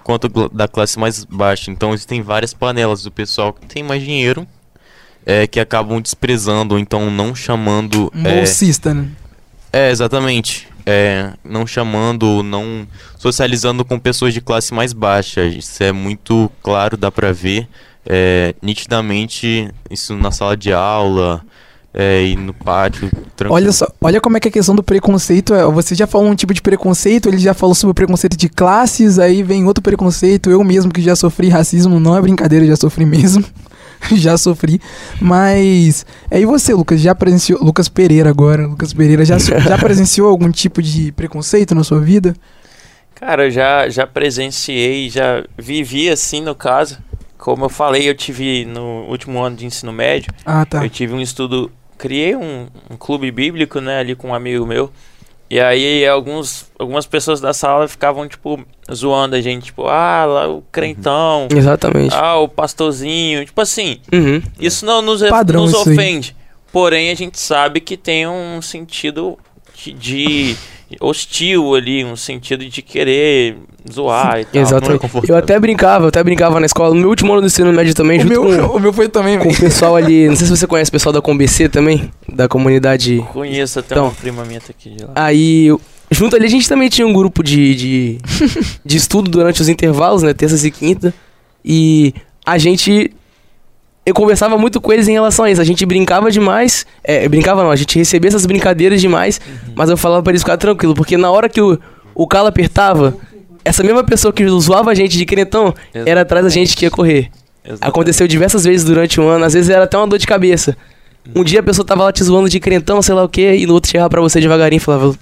quanto 0.05 0.29
da 0.51 0.69
classe 0.69 0.99
mais 0.99 1.25
baixa. 1.25 1.71
Então 1.71 1.95
existem 1.95 2.21
várias 2.21 2.53
panelas 2.53 3.03
do 3.03 3.11
pessoal 3.11 3.55
que 3.55 3.65
tem 3.65 3.83
mais 3.83 4.03
dinheiro, 4.03 4.47
é, 5.25 5.47
que 5.47 5.59
acabam 5.59 5.99
desprezando 5.99 6.75
ou 6.75 6.79
então 6.79 7.11
não 7.11 7.35
chamando. 7.35 8.13
É, 8.23 8.37
bolsista, 8.37 8.93
né? 8.93 9.09
É, 9.73 9.91
exatamente. 9.91 10.69
É, 10.88 11.33
não 11.44 11.66
chamando, 11.66 12.44
não 12.44 12.87
socializando 13.18 13.85
com 13.85 13.99
pessoas 13.99 14.33
de 14.33 14.40
classe 14.40 14.72
mais 14.72 14.92
baixa. 14.92 15.44
Isso 15.44 15.83
é 15.83 15.90
muito 15.90 16.51
claro, 16.62 16.96
dá 16.96 17.11
pra 17.11 17.33
ver 17.33 17.68
é, 18.07 18.55
nitidamente 18.62 19.68
isso 19.90 20.14
na 20.14 20.31
sala 20.31 20.57
de 20.57 20.72
aula 20.72 21.42
é, 21.92 22.25
e 22.25 22.37
no 22.37 22.55
pátio. 22.55 23.11
tranquilo. 23.35 23.55
Olha 23.55 23.72
só, 23.72 23.88
olha 24.01 24.20
como 24.20 24.37
é 24.37 24.40
que 24.40 24.49
a 24.49 24.51
questão 24.51 24.77
do 24.77 24.83
preconceito 24.83 25.55
é. 25.55 25.64
Você 25.64 25.94
já 25.94 26.07
falou 26.07 26.29
um 26.29 26.35
tipo 26.35 26.55
de 26.55 26.62
preconceito, 26.62 27.29
ele 27.29 27.38
já 27.38 27.55
falou 27.55 27.75
sobre 27.75 27.92
o 27.92 27.94
preconceito 27.94 28.37
de 28.37 28.49
classes, 28.49 29.18
aí 29.18 29.42
vem 29.42 29.64
outro 29.64 29.83
preconceito. 29.83 30.51
Eu 30.51 30.62
mesmo 30.62 30.92
que 30.92 31.03
já 31.03 31.16
sofri 31.16 31.49
racismo, 31.49 31.99
não 31.99 32.16
é 32.16 32.20
brincadeira, 32.20 32.66
já 32.66 32.77
sofri 32.77 33.05
mesmo. 33.05 33.44
já 34.17 34.37
sofri. 34.39 34.81
Mas. 35.21 36.05
Aí 36.31 36.45
você, 36.45 36.73
Lucas, 36.75 37.01
já 37.01 37.15
presenciou. 37.15 37.63
Lucas 37.63 37.89
Pereira 37.89 38.31
agora. 38.31 38.67
Lucas 38.67 38.93
Pereira, 38.93 39.25
já, 39.25 39.39
já 39.39 39.77
presenciou 39.79 40.29
algum 40.29 40.51
tipo 40.51 40.81
de 40.83 41.13
preconceito 41.13 41.75
na 41.75 41.83
sua 41.85 42.01
vida? 42.01 42.35
Cara, 43.15 43.47
eu 43.47 43.51
já, 43.51 43.89
já 43.89 44.07
presenciei, 44.07 45.09
já 45.09 45.45
vivi 45.57 46.09
assim 46.11 46.43
no 46.43 46.55
caso. 46.55 46.99
como 47.39 47.65
eu 47.65 47.69
falei, 47.71 48.09
eu 48.09 48.15
tive 48.15 48.65
no 48.67 49.07
último 49.09 49.43
ano 49.43 49.57
de 49.57 49.65
ensino 49.67 49.93
médio, 49.93 50.31
Ah, 50.45 50.67
tá. 50.67 50.85
eu 50.85 50.91
tive 50.91 51.15
um 51.15 51.21
estudo, 51.21 51.71
criei 51.97 52.37
um, 52.37 52.67
um 52.91 52.97
clube 52.99 53.31
bíblico, 53.31 53.81
né, 53.81 54.01
ali 54.01 54.15
com 54.15 54.29
um 54.29 54.35
amigo 54.35 54.67
meu. 54.67 54.91
E 55.49 55.61
aí 55.61 56.07
alguns, 56.07 56.67
algumas 56.79 57.07
pessoas 57.07 57.41
da 57.41 57.53
sala 57.53 57.87
ficavam, 57.87 58.27
tipo, 58.29 58.65
zoando 58.93 59.37
a 59.37 59.41
gente, 59.41 59.67
tipo, 59.67 59.87
ah, 59.87 60.25
lá 60.25 60.49
o 60.49 60.63
crentão, 60.73 61.47
Exatamente. 61.55 62.15
ah, 62.15 62.37
o 62.37 62.49
pastorzinho, 62.49 63.45
tipo 63.47 63.61
assim, 63.61 63.99
Uhum. 64.13 64.43
isso 64.59 64.85
não 64.85 65.01
nos, 65.03 65.23
Padrão 65.29 65.63
nos 65.63 65.71
isso 65.73 65.89
aí. 65.89 65.95
ofende. 65.97 66.37
Porém, 66.73 67.11
a 67.11 67.15
gente 67.15 67.39
sabe 67.39 67.81
que 67.81 67.97
tem 67.97 68.27
um 68.27 68.61
sentido 68.61 69.39
de, 69.75 69.93
de 69.93 70.57
hostil 71.01 71.75
ali, 71.75 72.05
um 72.05 72.16
sentido 72.16 72.64
de 72.64 72.81
querer 72.83 73.57
zoar 73.92 74.40
e 74.40 74.44
tal. 74.44 74.81
não 74.81 74.94
é 74.94 75.01
eu 75.29 75.37
até 75.37 75.59
brincava, 75.59 76.05
eu 76.05 76.09
até 76.09 76.22
brincava 76.22 76.61
na 76.61 76.66
escola. 76.66 76.94
No 76.94 77.01
meu 77.01 77.09
último 77.09 77.33
ano 77.33 77.40
do 77.42 77.46
ensino 77.46 77.72
médio 77.72 77.94
também, 77.94 78.18
O 78.18 78.22
junto 78.22 78.42
meu, 78.42 78.68
com, 78.68 78.77
o 78.77 78.81
meu 78.81 78.92
foi 78.92 79.09
também, 79.09 79.38
com 79.38 79.49
o 79.49 79.57
pessoal 79.57 79.96
ali. 79.96 80.29
Não 80.29 80.37
sei 80.37 80.46
se 80.46 80.57
você 80.57 80.66
conhece 80.66 80.88
o 80.88 80.92
pessoal 80.92 81.12
da 81.12 81.20
ComBC 81.20 81.68
também, 81.68 82.11
da 82.33 82.49
comunidade. 82.49 83.25
Conheço 83.33 83.79
até 83.81 83.94
Então. 83.94 84.07
uma 84.07 84.14
prima 84.14 84.44
minha 84.44 84.61
tá 84.61 84.68
aqui 84.70 84.90
de 84.90 85.05
lá. 85.05 85.11
Aí, 85.14 85.68
junto 86.11 86.37
ali, 86.37 86.46
a 86.46 86.51
gente 86.51 86.68
também 86.68 86.88
tinha 86.88 87.07
um 87.07 87.12
grupo 87.12 87.42
de, 87.42 87.75
de, 87.75 88.18
de 88.85 88.96
estudo 88.96 89.31
durante 89.31 89.61
os 89.61 89.68
intervalos, 89.68 90.22
né? 90.22 90.33
Terças 90.33 90.64
e 90.64 90.70
quinta. 90.70 91.12
E 91.64 92.14
a 92.44 92.59
gente. 92.59 93.11
Eu 94.07 94.14
conversava 94.14 94.57
muito 94.57 94.81
com 94.81 94.92
eles 94.92 95.09
em 95.09 95.12
relação 95.12 95.45
a 95.45 95.51
isso. 95.51 95.61
A 95.61 95.64
gente 95.64 95.85
brincava 95.85 96.31
demais. 96.31 96.87
É, 97.03 97.29
brincava 97.29 97.64
não, 97.64 97.73
a 97.73 97.77
gente 97.77 97.99
recebia 97.99 98.29
essas 98.29 98.47
brincadeiras 98.47 99.01
demais. 99.01 99.40
Mas 99.75 99.90
eu 99.90 99.97
falava 99.97 100.23
pra 100.23 100.31
eles 100.31 100.42
ficar 100.42 100.57
tranquilo, 100.57 100.95
porque 100.95 101.16
na 101.16 101.29
hora 101.29 101.49
que 101.49 101.61
o, 101.61 101.77
o 102.14 102.27
calo 102.27 102.47
apertava, 102.47 103.16
essa 103.64 103.83
mesma 103.83 104.05
pessoa 104.05 104.33
que 104.33 104.47
zoava 104.49 104.92
a 104.92 104.95
gente 104.95 105.19
de 105.19 105.27
crentão 105.27 105.75
era 105.92 106.21
atrás 106.21 106.45
da 106.45 106.49
gente 106.51 106.77
que 106.77 106.85
ia 106.85 106.90
correr. 106.90 107.31
Exatamente. 107.64 107.88
Aconteceu 107.88 108.29
diversas 108.29 108.62
vezes 108.62 108.85
durante 108.87 109.21
um 109.21 109.27
ano, 109.29 109.45
às 109.45 109.55
vezes 109.55 109.69
era 109.69 109.83
até 109.83 109.99
uma 109.99 110.07
dor 110.07 110.21
de 110.21 110.27
cabeça. 110.27 110.77
Um 111.35 111.42
dia 111.42 111.59
a 111.59 111.62
pessoa 111.64 111.85
tava 111.85 112.05
lá 112.05 112.12
te 112.12 112.23
zoando 112.23 112.49
de 112.49 112.61
crentão, 112.61 113.03
sei 113.03 113.12
lá 113.12 113.25
o 113.25 113.29
que, 113.29 113.55
e 113.57 113.66
no 113.66 113.75
outro 113.75 113.90
chegava 113.90 114.09
pra 114.09 114.21
você 114.21 114.40
devagarinho 114.40 114.79
e 114.79 114.81
falava: 114.81 115.12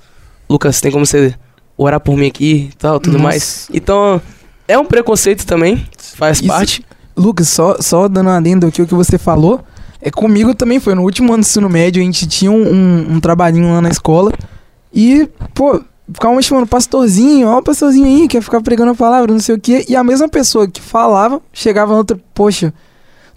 Lucas, 0.47 0.79
tem 0.79 0.92
como 0.92 1.07
você 1.07 1.35
orar 1.75 1.99
por 1.99 2.14
mim 2.18 2.27
aqui 2.27 2.68
e 2.70 2.77
tal, 2.77 3.01
tudo 3.01 3.14
Nossa. 3.14 3.25
mais. 3.25 3.68
Então, 3.73 4.20
é 4.68 4.79
um 4.79 4.85
preconceito 4.85 5.47
também, 5.47 5.87
faz 6.16 6.38
Isso- 6.40 6.47
parte. 6.49 6.85
Lucas, 7.16 7.48
só, 7.48 7.77
só 7.81 8.09
dando 8.09 8.29
uma 8.29 8.37
adendo 8.37 8.66
aqui 8.66 8.83
o 8.83 8.87
que 8.87 8.94
você 8.94 9.18
falou. 9.18 9.61
É 10.00 10.11
comigo 10.11 10.55
também, 10.55 10.79
foi 10.81 10.94
no 10.94 11.03
último 11.03 11.33
ano 11.33 11.42
do 11.42 11.46
ensino 11.46 11.68
médio, 11.68 12.03
a 12.03 12.05
gente 12.05 12.27
tinha 12.27 12.50
um, 12.50 12.62
um, 12.62 13.14
um 13.14 13.20
trabalhinho 13.20 13.72
lá 13.72 13.81
na 13.81 13.88
escola. 13.88 14.33
E, 14.92 15.29
pô, 15.55 15.81
ficavam 16.12 16.40
chamando 16.42 16.66
pastorzinho, 16.66 17.48
ó 17.48 17.62
pastorzinho 17.62 18.07
aí, 18.07 18.29
quer 18.29 18.42
ficar 18.42 18.61
pregando 18.61 18.90
a 18.90 18.94
palavra, 18.94 19.33
não 19.33 19.40
sei 19.40 19.55
o 19.55 19.61
quê. 19.61 19.85
E 19.88 19.96
a 19.96 20.05
mesma 20.05 20.29
pessoa 20.29 20.68
que 20.68 20.81
falava, 20.81 21.40
chegava 21.53 21.92
na 21.92 21.98
outra, 21.98 22.20
poxa, 22.35 22.72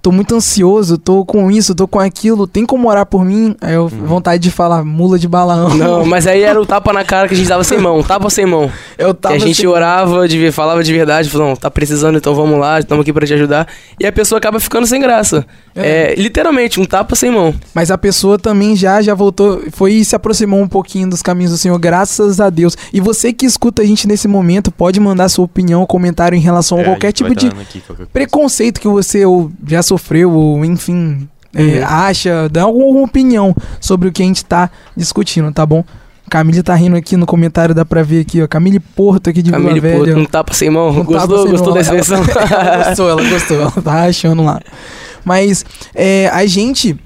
tô 0.01 0.11
muito 0.11 0.35
ansioso, 0.35 0.97
tô 0.97 1.25
com 1.25 1.51
isso, 1.51 1.75
tô 1.75 1.87
com 1.87 1.99
aquilo, 1.99 2.47
tem 2.47 2.65
como 2.65 2.89
orar 2.89 3.05
por 3.05 3.23
mim? 3.25 3.55
Aí 3.61 3.73
eu, 3.73 3.87
vontade 3.87 4.41
de 4.41 4.51
falar, 4.51 4.83
mula 4.83 5.19
de 5.19 5.27
balaão. 5.27 5.75
Não, 5.75 6.05
mas 6.07 6.27
aí 6.27 6.41
era 6.41 6.59
o 6.59 6.65
tapa 6.65 6.93
na 6.93 7.03
cara 7.03 7.27
que 7.27 7.33
a 7.33 7.37
gente 7.37 7.47
dava 7.47 7.63
sem 7.63 7.77
mão, 7.77 8.01
tapa 8.03 8.29
sem 8.29 8.45
mão. 8.45 8.71
eu 8.97 9.13
Que 9.13 9.21
tava 9.21 9.35
a 9.35 9.39
gente 9.39 9.59
assim, 9.59 9.67
orava, 9.67 10.27
de, 10.27 10.51
falava 10.51 10.83
de 10.83 10.93
verdade, 10.93 11.29
falou, 11.29 11.49
não, 11.49 11.55
tá 11.55 11.69
precisando, 11.69 12.17
então 12.17 12.33
vamos 12.33 12.59
lá, 12.59 12.79
estamos 12.79 13.01
aqui 13.01 13.11
pra 13.11 13.25
te 13.25 13.33
ajudar. 13.33 13.67
E 13.99 14.05
a 14.05 14.11
pessoa 14.11 14.37
acaba 14.37 14.59
ficando 14.59 14.87
sem 14.87 15.01
graça. 15.01 15.45
É, 15.75 16.15
literalmente, 16.17 16.79
um 16.79 16.85
tapa 16.85 17.15
sem 17.15 17.31
mão. 17.31 17.53
Mas 17.73 17.91
a 17.91 17.97
pessoa 17.97 18.39
também 18.39 18.75
já 18.75 19.01
já 19.01 19.13
voltou, 19.13 19.63
foi 19.71 19.93
e 19.93 20.05
se 20.05 20.15
aproximou 20.15 20.59
um 20.59 20.67
pouquinho 20.67 21.09
dos 21.09 21.21
caminhos 21.21 21.51
do 21.51 21.57
Senhor, 21.57 21.77
graças 21.77 22.39
a 22.39 22.49
Deus. 22.49 22.75
E 22.91 22.99
você 22.99 23.31
que 23.31 23.45
escuta 23.45 23.81
a 23.81 23.85
gente 23.85 24.07
nesse 24.07 24.27
momento, 24.27 24.71
pode 24.71 24.99
mandar 24.99 25.29
sua 25.29 25.45
opinião, 25.45 25.85
comentário 25.85 26.35
em 26.35 26.41
relação 26.41 26.79
a 26.79 26.81
É, 26.81 26.83
qualquer 26.85 27.07
gente 27.07 27.17
tipo 27.17 27.35
de 27.35 27.47
aqui 27.47 27.81
qualquer 27.81 28.07
preconceito 28.07 28.79
que 28.79 28.87
você 28.87 29.25
ou 29.25 29.51
já 29.67 29.83
sofreu, 29.87 30.31
ou 30.31 30.63
enfim, 30.65 31.27
é, 31.55 31.61
Uhum. 31.79 31.85
acha, 31.85 32.49
dá 32.49 32.63
alguma 32.63 33.01
opinião 33.01 33.55
sobre 33.79 34.09
o 34.09 34.11
que 34.11 34.21
a 34.21 34.25
gente 34.25 34.43
tá 34.45 34.69
discutindo, 34.95 35.51
tá 35.51 35.65
bom? 35.65 35.83
Camille 36.29 36.61
tá 36.61 36.75
rindo 36.75 36.97
aqui 36.97 37.15
no 37.15 37.25
comentário, 37.25 37.73
dá 37.73 37.85
pra 37.85 38.03
ver 38.03 38.19
aqui, 38.21 38.41
ó. 38.41 38.47
Camille 38.47 38.81
Porto 38.81 39.29
aqui 39.29 39.41
de 39.41 39.49
Camille, 39.49 39.79
Vila 39.79 39.97
pô, 39.97 40.03
Velha. 40.03 40.17
um 40.17 40.25
tapa 40.25 40.53
sem 40.53 40.69
mão. 40.69 40.93
Gostou 41.05 41.37
sendo- 41.43 41.51
gostou 41.51 41.73
da 41.73 41.79
ela- 41.79 41.81
expressão? 41.81 42.17
ela 42.51 42.83
gostou, 42.89 43.09
ela 43.09 43.29
gostou, 43.29 43.61
ela 43.61 43.71
tá 43.71 44.03
achando 44.03 44.43
lá. 44.43 44.59
Mas 45.23 45.63
é, 45.95 46.27
a 46.33 46.45
gente, 46.45 46.99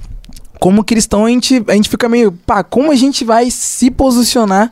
como 0.60 0.84
cristão, 0.84 1.26
a 1.26 1.30
gente, 1.30 1.64
a 1.68 1.74
gente 1.74 1.88
fica 1.88 2.10
meio, 2.10 2.32
pá, 2.32 2.64
como 2.64 2.92
a 2.92 2.96
gente 2.96 3.24
vai 3.24 3.52
se 3.52 3.92
posicionar 3.92 4.72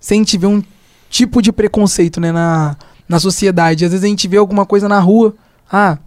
se 0.00 0.14
a 0.14 0.16
gente 0.16 0.38
vê 0.38 0.46
um 0.46 0.62
tipo 1.10 1.42
de 1.42 1.52
preconceito, 1.52 2.20
né, 2.22 2.32
na, 2.32 2.76
na 3.06 3.18
sociedade? 3.20 3.84
Às 3.84 3.90
vezes 3.90 4.04
a 4.04 4.08
gente 4.08 4.26
vê 4.26 4.38
alguma 4.38 4.64
coisa 4.64 4.88
na 4.88 4.98
rua, 4.98 5.34
ah, 5.70 5.98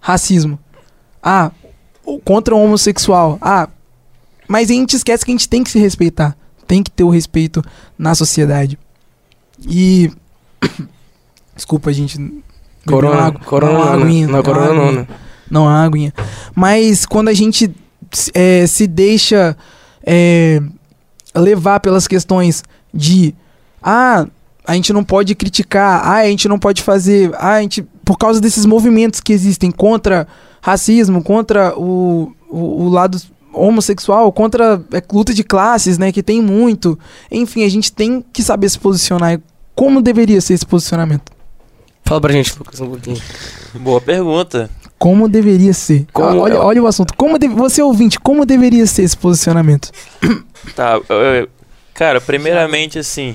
racismo. 0.00 0.56
Ah, 1.24 1.50
contra 2.24 2.54
o 2.54 2.62
homossexual. 2.62 3.38
Ah, 3.40 3.68
mas 4.46 4.70
a 4.70 4.74
gente 4.74 4.94
esquece 4.94 5.24
que 5.24 5.30
a 5.30 5.34
gente 5.34 5.48
tem 5.48 5.64
que 5.64 5.70
se 5.70 5.78
respeitar. 5.78 6.36
Tem 6.66 6.82
que 6.82 6.90
ter 6.90 7.02
o 7.04 7.08
respeito 7.10 7.62
na 7.98 8.14
sociedade. 8.14 8.78
E. 9.66 10.10
Desculpa, 11.56 11.92
gente. 11.92 12.18
Corona, 12.86 13.22
água- 13.22 13.40
corona, 13.40 13.78
não, 13.78 13.84
né? 13.96 14.04
aguinha, 14.04 14.26
não, 14.26 14.34
uma 14.34 14.42
corona 14.42 14.74
não, 14.74 14.82
aguinha. 14.88 15.00
né? 15.00 15.06
Não, 15.50 15.68
a 15.68 15.82
aguinha. 15.82 16.12
Mas 16.54 17.06
quando 17.06 17.28
a 17.28 17.32
gente 17.32 17.74
é, 18.34 18.66
se 18.66 18.86
deixa 18.86 19.56
é, 20.04 20.60
levar 21.34 21.80
pelas 21.80 22.06
questões 22.06 22.62
de 22.92 23.34
ah, 23.82 24.26
a 24.66 24.74
gente 24.74 24.92
não 24.92 25.04
pode 25.04 25.34
criticar, 25.34 26.06
ah, 26.06 26.16
a 26.16 26.26
gente 26.28 26.48
não 26.48 26.58
pode 26.58 26.82
fazer, 26.82 27.30
ah, 27.34 27.54
a 27.54 27.62
gente 27.62 27.86
por 28.04 28.18
causa 28.18 28.40
desses 28.40 28.64
movimentos 28.66 29.20
que 29.20 29.32
existem 29.32 29.70
contra 29.70 30.26
racismo, 30.60 31.22
contra 31.22 31.74
o, 31.78 32.32
o, 32.48 32.84
o 32.84 32.88
lado 32.88 33.20
homossexual, 33.52 34.32
contra 34.32 34.82
é, 34.92 35.02
luta 35.12 35.32
de 35.32 35.44
classes, 35.44 35.96
né, 35.98 36.10
que 36.12 36.22
tem 36.22 36.42
muito. 36.42 36.98
Enfim, 37.30 37.64
a 37.64 37.68
gente 37.68 37.92
tem 37.92 38.24
que 38.32 38.42
saber 38.42 38.68
se 38.68 38.78
posicionar. 38.78 39.40
Como 39.74 40.02
deveria 40.02 40.40
ser 40.40 40.54
esse 40.54 40.66
posicionamento? 40.66 41.32
Fala 42.04 42.20
pra 42.20 42.32
gente, 42.32 42.56
Lucas, 42.58 42.80
um 42.80 42.88
pouquinho. 42.90 43.16
Boa 43.74 44.00
pergunta. 44.00 44.68
Como 44.98 45.28
deveria 45.28 45.72
ser? 45.72 46.06
Como- 46.12 46.38
olha, 46.40 46.60
olha 46.60 46.82
o 46.82 46.86
assunto. 46.86 47.14
Como 47.16 47.38
deve- 47.38 47.54
você 47.54 47.82
ouvinte, 47.82 48.18
como 48.20 48.44
deveria 48.46 48.86
ser 48.86 49.02
esse 49.02 49.16
posicionamento? 49.16 49.90
Tá, 50.76 51.00
eu- 51.08 51.48
cara, 51.92 52.20
primeiramente 52.20 52.98
assim, 52.98 53.34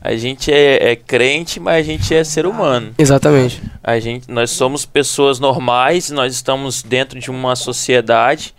a 0.00 0.14
gente 0.16 0.52
é, 0.52 0.92
é 0.92 0.96
crente, 0.96 1.58
mas 1.58 1.76
a 1.76 1.82
gente 1.82 2.14
é 2.14 2.22
ser 2.22 2.46
humano. 2.46 2.94
Exatamente. 2.96 3.60
A 3.82 3.98
gente, 3.98 4.30
nós 4.30 4.50
somos 4.50 4.86
pessoas 4.86 5.40
normais, 5.40 6.10
nós 6.10 6.34
estamos 6.34 6.82
dentro 6.82 7.18
de 7.18 7.30
uma 7.30 7.56
sociedade 7.56 8.54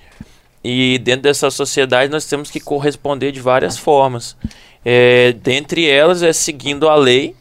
e 0.64 1.00
dentro 1.00 1.24
dessa 1.24 1.50
sociedade 1.50 2.12
nós 2.12 2.26
temos 2.26 2.52
que 2.52 2.60
corresponder 2.60 3.32
de 3.32 3.40
várias 3.40 3.78
formas. 3.78 4.36
É, 4.84 5.34
dentre 5.42 5.88
elas 5.88 6.24
é 6.24 6.34
seguindo 6.34 6.90
a 6.90 6.96
lei, 6.96 7.36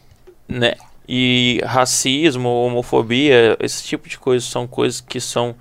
né? 0.49 0.75
E 1.09 1.61
racismo, 1.65 2.49
homofobia, 2.49 3.57
esse 3.61 3.83
tipo 3.83 4.09
de 4.09 4.19
coisas 4.19 4.49
são 4.49 4.67
coisas 4.67 5.01
que 5.01 5.21
são 5.21 5.57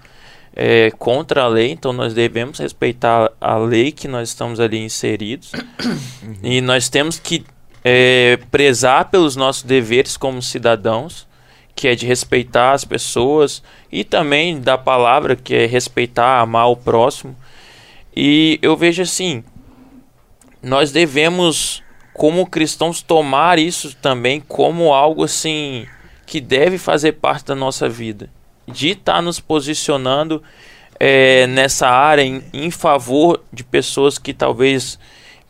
é, 0.54 0.92
contra 0.92 1.44
a 1.44 1.48
lei, 1.48 1.72
então 1.72 1.94
nós 1.94 2.14
devemos 2.14 2.60
respeitar 2.60 3.32
a 3.40 3.58
lei 3.58 3.92
que 3.92 4.08
nós 4.08 4.30
estamos 4.30 4.60
ali 4.60 4.78
inseridos. 4.80 5.52
E 6.44 6.62
nós 6.62 6.90
temos 6.90 7.18
que 7.18 7.46
é, 7.90 8.38
prezar 8.52 9.06
pelos 9.06 9.38
nossos 9.38 9.64
deveres 9.64 10.18
como 10.18 10.42
cidadãos, 10.42 11.26
que 11.74 11.88
é 11.88 11.96
de 11.96 12.06
respeitar 12.06 12.74
as 12.74 12.84
pessoas 12.84 13.64
e 13.90 14.04
também 14.04 14.60
da 14.60 14.78
palavra, 14.78 15.38
que 15.38 15.56
é 15.56 15.66
respeitar, 15.66 16.42
amar 16.42 16.70
o 16.70 16.76
próximo. 16.76 17.34
E 18.14 18.60
eu 18.62 18.76
vejo 18.76 19.02
assim, 19.02 19.42
nós 20.62 20.92
devemos, 20.92 21.82
como 22.14 22.46
cristãos, 22.46 23.02
tomar 23.02 23.58
isso 23.58 23.96
também 23.96 24.42
como 24.42 24.94
algo 24.94 25.24
assim 25.24 25.88
que 26.26 26.42
deve 26.42 26.78
fazer 26.78 27.14
parte 27.14 27.46
da 27.46 27.56
nossa 27.56 27.88
vida, 27.88 28.30
de 28.68 28.90
estar 28.90 29.22
nos 29.22 29.40
posicionando 29.40 30.44
é, 31.00 31.48
nessa 31.48 31.88
área 31.88 32.22
em, 32.22 32.44
em 32.52 32.70
favor 32.70 33.42
de 33.54 33.64
pessoas 33.64 34.18
que 34.18 34.34
talvez 34.34 35.00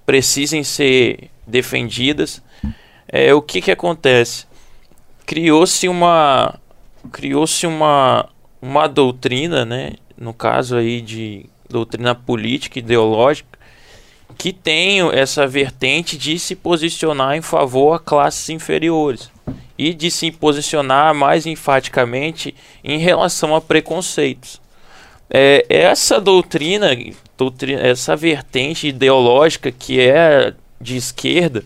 precisem 0.06 0.64
ser 0.64 1.32
defendidas. 1.48 2.42
É, 3.08 3.34
o 3.34 3.42
que 3.42 3.62
que 3.62 3.72
acontece? 3.72 4.46
Criou-se 5.26 5.88
uma 5.88 6.60
criou-se 7.12 7.66
uma 7.66 8.30
uma 8.62 8.88
doutrina, 8.88 9.64
né, 9.64 9.94
no 10.18 10.34
caso 10.34 10.76
aí 10.76 11.00
de 11.00 11.46
doutrina 11.70 12.16
política 12.16 12.80
ideológica, 12.80 13.58
que 14.38 14.52
tem 14.52 15.02
essa 15.14 15.48
vertente 15.48 16.18
de 16.18 16.38
se 16.38 16.56
posicionar 16.56 17.36
em 17.36 17.42
favor 17.42 17.94
a 17.94 18.00
classes 18.00 18.50
inferiores 18.50 19.32
e 19.78 19.94
de 19.94 20.10
se 20.10 20.32
posicionar 20.32 21.14
mais 21.14 21.46
enfaticamente 21.46 22.54
em 22.84 22.98
relação 22.98 23.56
a 23.56 23.62
preconceitos. 23.62 24.60
É, 25.30 25.66
essa 25.70 26.20
doutrina, 26.20 26.90
doutrina, 27.38 27.82
essa 27.82 28.16
vertente 28.16 28.88
ideológica 28.88 29.72
que 29.72 30.00
é 30.00 30.54
de 30.80 30.96
esquerda, 30.98 31.64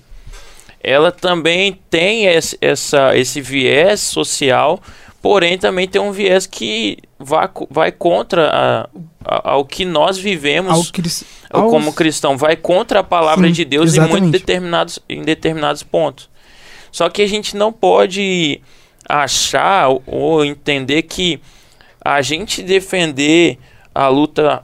ela 0.83 1.11
também 1.11 1.79
tem 1.89 2.25
esse, 2.25 2.57
essa, 2.61 3.15
esse 3.17 3.39
viés 3.41 3.99
social 3.99 4.81
porém 5.21 5.55
também 5.55 5.87
tem 5.87 6.01
um 6.01 6.11
viés 6.11 6.47
que 6.47 6.97
vai, 7.19 7.47
vai 7.69 7.91
contra 7.91 8.49
a- 8.49 8.89
a- 9.23 9.51
ao 9.51 9.63
que 9.63 9.85
nós 9.85 10.17
vivemos 10.17 10.71
Ao 10.73 10.83
cris- 10.91 11.23
como 11.69 11.93
cristão, 11.93 12.35
vai 12.35 12.55
contra 12.55 13.01
a 13.01 13.03
palavra 13.03 13.45
Sim, 13.45 13.53
de 13.53 13.63
Deus 13.63 13.93
em, 13.95 13.99
muito 13.99 14.31
determinados, 14.31 14.97
em 15.07 15.21
determinados 15.21 15.83
pontos. 15.83 16.27
Só 16.91 17.07
que 17.07 17.21
a 17.21 17.27
gente 17.27 17.55
não 17.55 17.71
pode 17.71 18.61
achar 19.07 19.89
ou- 19.89 20.01
ou 20.07 20.43
entender 20.45 21.03
que 21.03 21.39
a 22.03 22.19
gente 22.23 22.63
defender 22.63 23.59
a 23.93 24.07
luta 24.07 24.63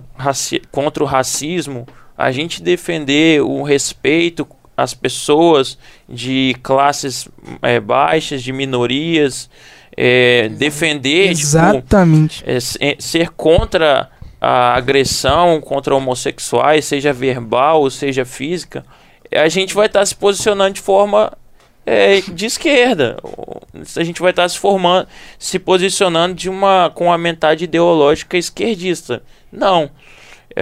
contra 0.72 1.04
o 1.04 1.06
racismo, 1.06 1.86
a 2.18 2.32
gente 2.32 2.62
defender 2.64 3.42
o 3.42 3.62
respeito 3.64 4.48
às 4.76 4.94
pessoas 4.94 5.78
de 6.08 6.56
classes 6.64 7.28
eh, 7.62 7.80
baixas, 7.80 8.42
de 8.44 8.52
minorias, 8.54 9.50
eh, 9.96 10.50
defender 10.58 11.30
tipo, 11.30 11.42
Exatamente. 11.42 12.44
é, 12.46 12.60
se- 12.60 12.78
é, 12.82 12.96
ser 13.00 13.30
contra 13.30 14.10
a 14.40 14.76
agressão 14.76 15.60
contra 15.62 15.96
homossexuais, 15.96 16.86
seja 16.86 17.12
verbal, 17.12 17.90
seja 17.90 18.24
física, 18.24 18.86
a 19.34 19.48
gente 19.50 19.74
vai 19.74 19.88
estar 19.88 20.06
se 20.06 20.16
posicionando 20.16 20.74
de 20.76 20.82
forma 20.82 21.32
é, 21.86 22.22
de 22.22 22.46
esquerda. 22.46 23.18
A 23.96 24.04
gente 24.04 24.22
vai 24.22 24.30
estar 24.32 24.48
se 24.50 24.60
formando, 24.60 25.08
se 25.40 25.58
posicionando 25.58 26.36
de 26.36 26.50
uma 26.50 26.92
com 26.94 27.06
uma 27.06 27.18
mentalidade 27.18 27.64
ideológica 27.64 28.38
esquerdista. 28.38 29.24
Não. 29.52 29.90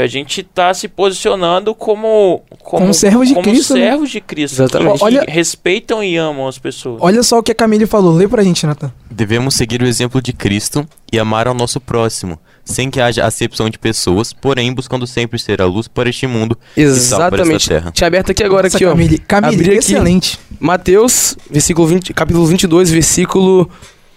A 0.04 0.08
gente 0.08 0.42
está 0.42 0.74
se 0.74 0.88
posicionando 0.88 1.74
como 1.74 2.42
como, 2.64 2.82
Como 2.82 2.94
servos 2.94 3.28
de 3.28 3.34
como 3.36 3.44
Cristo, 3.50 3.76
né? 3.76 3.90
servos 3.92 4.10
de 4.10 4.20
Cristo, 4.22 4.56
Exatamente. 4.64 4.98
que 5.00 5.04
Olha- 5.06 5.24
respeitam 5.28 6.04
e 6.04 6.18
amam 6.18 6.48
as 6.48 6.58
pessoas. 6.58 6.98
Olha 7.02 7.24
só 7.24 7.40
o 7.40 7.44
que 7.44 7.52
a 7.52 7.56
Camille 7.56 7.86
falou. 7.86 8.14
Lê 8.14 8.28
pra 8.28 8.44
gente, 8.44 8.66
Nathan. 8.66 8.92
Devemos 9.10 9.56
seguir 9.56 9.82
o 9.82 9.86
exemplo 9.86 10.22
de 10.22 10.34
Cristo 10.34 10.86
e 11.14 11.18
amar 11.20 11.48
ao 11.48 11.54
nosso 11.54 11.80
próximo, 11.80 12.38
sem 12.66 12.90
que 12.90 13.00
haja 13.00 13.24
acepção 13.26 13.70
de 13.70 13.78
pessoas, 13.80 14.34
porém 14.34 14.74
buscando 14.74 15.06
sempre 15.08 15.40
ser 15.40 15.62
a 15.62 15.66
luz 15.66 15.88
para 15.88 16.10
este 16.10 16.26
mundo 16.28 16.58
e 16.76 16.86
sal 16.88 17.20
para 17.20 17.28
esta 17.28 17.36
Exatamente. 17.54 17.70
terra. 17.70 17.92
Tinha 17.92 18.08
aberto 18.08 18.32
aqui 18.32 18.44
agora, 18.44 18.64
Nossa, 18.64 18.78
aqui, 18.78 18.86
ó. 18.86 18.90
Camille, 18.90 19.18
Camille 19.20 19.56
Abri 19.56 19.70
aqui. 19.70 19.78
excelente. 19.78 20.40
Mateus, 20.60 21.38
versículo 21.50 21.88
20, 21.88 22.14
capítulo 22.14 22.46
22, 22.46 22.90
versículo. 22.90 23.70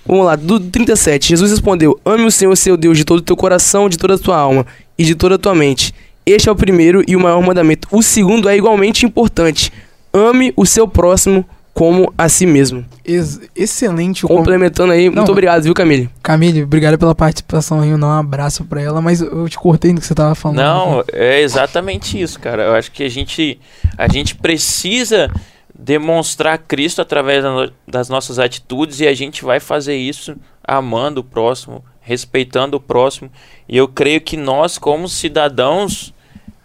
Vamos 0.08 0.24
lá, 0.26 0.34
do 0.34 0.58
37. 0.58 1.28
Jesus 1.28 1.50
respondeu: 1.50 2.00
Ame 2.04 2.24
o 2.24 2.30
Senhor, 2.30 2.56
seu 2.56 2.76
Deus, 2.76 2.96
de 2.96 3.04
todo 3.04 3.18
o 3.18 3.22
teu 3.22 3.36
coração, 3.36 3.88
de 3.88 3.98
toda 3.98 4.14
a 4.14 4.18
tua 4.18 4.36
alma 4.38 4.66
e 4.98 5.04
de 5.04 5.14
toda 5.14 5.34
a 5.34 5.38
tua 5.38 5.54
mente. 5.54 5.94
Este 6.26 6.48
é 6.48 6.52
o 6.52 6.56
primeiro 6.56 7.04
e 7.06 7.14
o 7.14 7.20
maior 7.20 7.40
mandamento. 7.42 7.86
O 7.92 8.02
segundo 8.02 8.48
é 8.48 8.56
igualmente 8.56 9.04
importante: 9.06 9.70
ame 10.12 10.52
o 10.56 10.66
seu 10.66 10.88
próximo 10.88 11.44
como 11.74 12.12
a 12.18 12.28
si 12.28 12.44
mesmo. 12.44 12.84
Ex- 13.04 13.40
excelente. 13.54 14.22
Complementando 14.26 14.92
aí, 14.92 15.04
muito 15.08 15.24
Não. 15.26 15.30
obrigado, 15.30 15.62
viu, 15.62 15.72
Camille? 15.72 16.10
Camille, 16.20 16.64
obrigado 16.64 16.98
pela 16.98 17.14
participação 17.14 17.80
aí. 17.80 17.96
Não, 17.96 18.08
um 18.08 18.18
abraço 18.18 18.64
pra 18.64 18.82
ela, 18.82 19.00
mas 19.00 19.20
eu 19.20 19.48
te 19.48 19.56
cortei 19.56 19.92
no 19.92 20.00
que 20.00 20.06
você 20.06 20.14
tava 20.14 20.34
falando. 20.34 20.56
Não, 20.56 21.04
é 21.12 21.40
exatamente 21.40 22.20
isso, 22.20 22.40
cara. 22.40 22.64
Eu 22.64 22.74
acho 22.74 22.90
que 22.90 23.04
a 23.04 23.08
gente, 23.08 23.60
a 23.96 24.08
gente 24.08 24.34
precisa 24.34 25.30
demonstrar 25.78 26.58
Cristo 26.58 27.00
através 27.00 27.44
das 27.86 28.08
nossas 28.08 28.40
atitudes 28.40 28.98
e 28.98 29.06
a 29.06 29.14
gente 29.14 29.44
vai 29.44 29.60
fazer 29.60 29.96
isso 29.96 30.36
amando 30.64 31.20
o 31.20 31.24
próximo, 31.24 31.84
respeitando 32.00 32.76
o 32.76 32.80
próximo. 32.80 33.30
E 33.68 33.76
eu 33.76 33.86
creio 33.86 34.20
que 34.20 34.36
nós, 34.36 34.76
como 34.76 35.08
cidadãos 35.08 36.12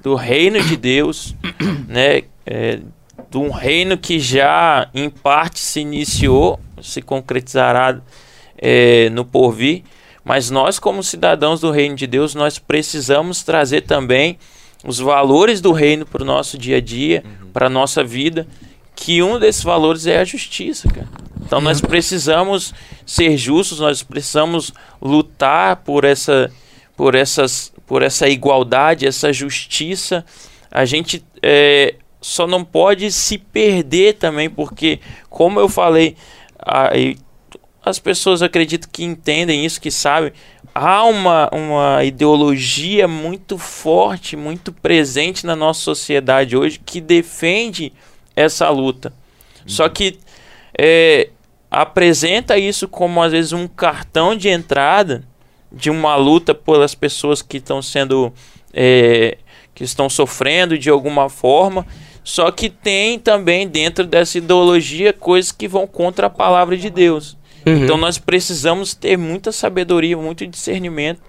do 0.01 0.15
reino 0.15 0.61
de 0.61 0.75
Deus, 0.75 1.35
né, 1.87 2.23
é, 2.43 2.79
de 3.29 3.37
um 3.37 3.51
reino 3.51 3.97
que 3.97 4.19
já 4.19 4.89
em 4.93 5.09
parte 5.09 5.59
se 5.59 5.79
iniciou, 5.79 6.59
se 6.81 7.01
concretizará 7.01 8.01
é, 8.57 9.09
no 9.11 9.23
porvir, 9.23 9.83
mas 10.25 10.49
nós, 10.49 10.79
como 10.79 11.03
cidadãos 11.03 11.59
do 11.59 11.69
reino 11.69 11.95
de 11.95 12.07
Deus, 12.07 12.33
nós 12.33 12.57
precisamos 12.57 13.43
trazer 13.43 13.81
também 13.81 14.39
os 14.83 14.99
valores 14.99 15.61
do 15.61 15.71
reino 15.71 16.05
para 16.05 16.23
o 16.23 16.25
nosso 16.25 16.57
dia 16.57 16.77
a 16.77 16.81
dia, 16.81 17.23
para 17.51 17.67
a 17.67 17.69
nossa 17.69 18.03
vida, 18.03 18.47
que 18.95 19.21
um 19.21 19.39
desses 19.39 19.63
valores 19.63 20.05
é 20.07 20.19
a 20.19 20.23
justiça, 20.25 20.87
cara. 20.89 21.07
Então 21.45 21.59
nós 21.59 21.81
precisamos 21.81 22.73
ser 23.05 23.37
justos, 23.37 23.79
nós 23.79 24.01
precisamos 24.01 24.71
lutar 25.01 25.77
por 25.77 26.03
essa, 26.05 26.51
por 26.95 27.15
essas, 27.15 27.73
por 27.85 28.01
essa 28.01 28.27
igualdade, 28.29 29.05
essa 29.05 29.31
justiça. 29.33 30.25
A 30.71 30.85
gente 30.85 31.23
é, 31.41 31.95
só 32.21 32.47
não 32.47 32.63
pode 32.63 33.11
se 33.11 33.37
perder 33.37 34.13
também, 34.15 34.49
porque, 34.49 34.99
como 35.29 35.59
eu 35.59 35.67
falei, 35.67 36.15
a- 36.57 36.91
as 37.85 37.99
pessoas 37.99 38.41
acredito 38.41 38.87
que 38.89 39.03
entendem 39.03 39.65
isso, 39.65 39.81
que 39.81 39.91
sabem. 39.91 40.31
Há 40.73 41.03
uma, 41.03 41.49
uma 41.51 42.03
ideologia 42.03 43.07
muito 43.07 43.57
forte, 43.57 44.35
muito 44.37 44.71
presente 44.71 45.45
na 45.45 45.55
nossa 45.55 45.81
sociedade 45.81 46.55
hoje 46.57 46.79
que 46.83 47.01
defende 47.01 47.91
essa 48.35 48.69
luta. 48.69 49.13
Só 49.65 49.87
que 49.87 50.19
é, 50.77 51.29
apresenta 51.69 52.57
isso 52.57 52.87
como 52.87 53.21
às 53.21 53.31
vezes 53.31 53.53
um 53.53 53.67
cartão 53.67 54.35
de 54.35 54.49
entrada 54.49 55.23
de 55.71 55.89
uma 55.89 56.15
luta 56.15 56.53
pelas 56.53 56.93
pessoas 56.93 57.41
que 57.41 57.57
estão 57.57 57.81
sendo 57.81 58.31
é, 58.73 59.37
que 59.73 59.83
estão 59.83 60.09
sofrendo 60.09 60.77
de 60.77 60.89
alguma 60.89 61.29
forma. 61.29 61.85
Só 62.23 62.51
que 62.51 62.69
tem 62.69 63.19
também 63.19 63.67
dentro 63.67 64.05
dessa 64.05 64.37
ideologia 64.37 65.11
coisas 65.11 65.51
que 65.51 65.67
vão 65.67 65.85
contra 65.85 66.27
a 66.27 66.29
palavra 66.29 66.77
de 66.77 66.89
Deus. 66.89 67.37
Uhum. 67.65 67.83
Então 67.83 67.97
nós 67.97 68.17
precisamos 68.17 68.93
ter 68.93 69.17
muita 69.17 69.51
sabedoria, 69.51 70.17
muito 70.17 70.45
discernimento 70.45 71.21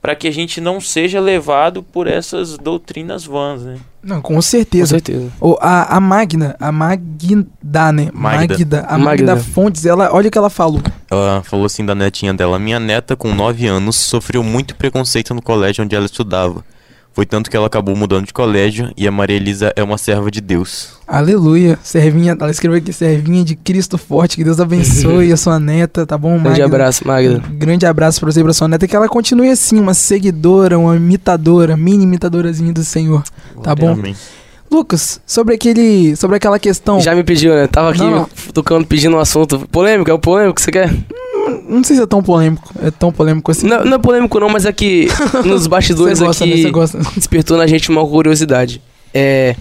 para 0.00 0.14
que 0.14 0.26
a 0.26 0.30
gente 0.30 0.60
não 0.60 0.80
seja 0.80 1.20
levado 1.20 1.82
por 1.82 2.06
essas 2.06 2.56
doutrinas 2.56 3.24
vãs, 3.24 3.62
né? 3.62 3.78
Não, 4.02 4.22
com 4.22 4.34
Com 4.34 4.42
certeza. 4.42 4.86
certeza. 4.92 5.30
Ô, 5.38 5.58
a, 5.60 5.96
a 5.96 6.00
Magna, 6.00 6.56
a 6.58 6.72
Magda, 6.72 7.92
né? 7.92 8.08
Magda. 8.12 8.56
Magda. 8.58 8.80
A 8.88 8.98
Magda 8.98 9.34
Magda. 9.34 9.36
Fontes, 9.36 9.84
ela, 9.84 10.10
olha 10.12 10.28
o 10.28 10.30
que 10.30 10.38
ela 10.38 10.48
falou. 10.48 10.80
Ela 11.10 11.42
falou 11.44 11.66
assim 11.66 11.84
da 11.84 11.94
netinha 11.94 12.32
dela: 12.32 12.58
Minha 12.58 12.80
neta, 12.80 13.14
com 13.14 13.34
9 13.34 13.66
anos, 13.66 13.96
sofreu 13.96 14.42
muito 14.42 14.74
preconceito 14.74 15.34
no 15.34 15.42
colégio 15.42 15.84
onde 15.84 15.94
ela 15.94 16.06
estudava. 16.06 16.64
Foi 17.20 17.26
tanto 17.26 17.50
que 17.50 17.56
ela 17.58 17.66
acabou 17.66 17.94
mudando 17.94 18.24
de 18.24 18.32
colégio 18.32 18.90
e 18.96 19.06
a 19.06 19.10
Maria 19.10 19.36
Elisa 19.36 19.74
é 19.76 19.82
uma 19.82 19.98
serva 19.98 20.30
de 20.30 20.40
Deus. 20.40 20.92
Aleluia. 21.06 21.78
Servinha, 21.82 22.34
ela 22.40 22.50
escreveu 22.50 22.78
aqui, 22.78 22.94
servinha 22.94 23.44
de 23.44 23.54
Cristo 23.54 23.98
forte. 23.98 24.38
Que 24.38 24.42
Deus 24.42 24.58
abençoe 24.58 25.28
a 25.30 25.36
sua 25.36 25.60
neta, 25.60 26.06
tá 26.06 26.16
bom, 26.16 26.38
Grande 26.38 26.62
Magda? 26.62 26.64
abraço, 26.64 27.06
Magda. 27.06 27.42
Grande 27.50 27.84
abraço 27.84 28.20
pra 28.20 28.32
você 28.32 28.40
e 28.40 28.42
pra 28.42 28.54
sua 28.54 28.68
neta. 28.68 28.88
Que 28.88 28.96
ela 28.96 29.06
continue 29.06 29.50
assim, 29.50 29.78
uma 29.78 29.92
seguidora, 29.92 30.78
uma 30.78 30.96
imitadora, 30.96 31.76
mini 31.76 32.04
imitadorazinha 32.04 32.72
do 32.72 32.82
Senhor. 32.82 33.22
Tá 33.62 33.74
bom? 33.74 33.92
Amém. 33.92 34.16
Lucas, 34.70 35.20
sobre 35.26 35.56
aquele. 35.56 36.16
Sobre 36.16 36.38
aquela 36.38 36.58
questão. 36.58 37.02
Já 37.02 37.14
me 37.14 37.22
pediu, 37.22 37.52
né? 37.54 37.66
Tava 37.66 37.90
aqui 37.90 37.98
Não, 37.98 38.10
não. 38.12 38.28
tocando, 38.54 38.86
pedindo 38.86 39.14
um 39.14 39.20
assunto. 39.20 39.68
Polêmico, 39.70 40.10
é 40.10 40.14
o 40.14 40.18
polêmico 40.18 40.54
que 40.54 40.62
você 40.62 40.70
quer? 40.70 40.90
Não 41.68 41.84
sei 41.84 41.96
se 41.96 42.02
é 42.02 42.06
tão 42.06 42.22
polêmico. 42.22 42.72
É 42.82 42.90
tão 42.90 43.12
polêmico 43.12 43.50
assim. 43.50 43.66
Não, 43.66 43.84
não 43.84 43.94
é 43.94 43.98
polêmico 43.98 44.38
não, 44.40 44.48
mas 44.48 44.64
é 44.64 44.72
que 44.72 45.08
nos 45.44 45.66
bastidores 45.66 46.20
gosta, 46.20 46.44
né? 46.44 46.52
aqui 46.52 46.62
Você 46.62 46.70
gosta. 46.70 46.98
despertou 47.16 47.56
na 47.56 47.66
gente 47.66 47.90
uma 47.90 48.06
curiosidade. 48.06 48.82
É, 49.12 49.56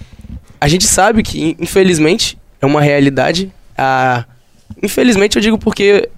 a 0.60 0.68
gente 0.68 0.86
sabe 0.86 1.24
que, 1.24 1.56
infelizmente, 1.60 2.38
é 2.62 2.66
uma 2.66 2.82
realidade. 2.82 3.52
A, 3.78 4.26
infelizmente 4.82 5.38
eu 5.38 5.42
digo 5.42 5.58
porque 5.58 6.10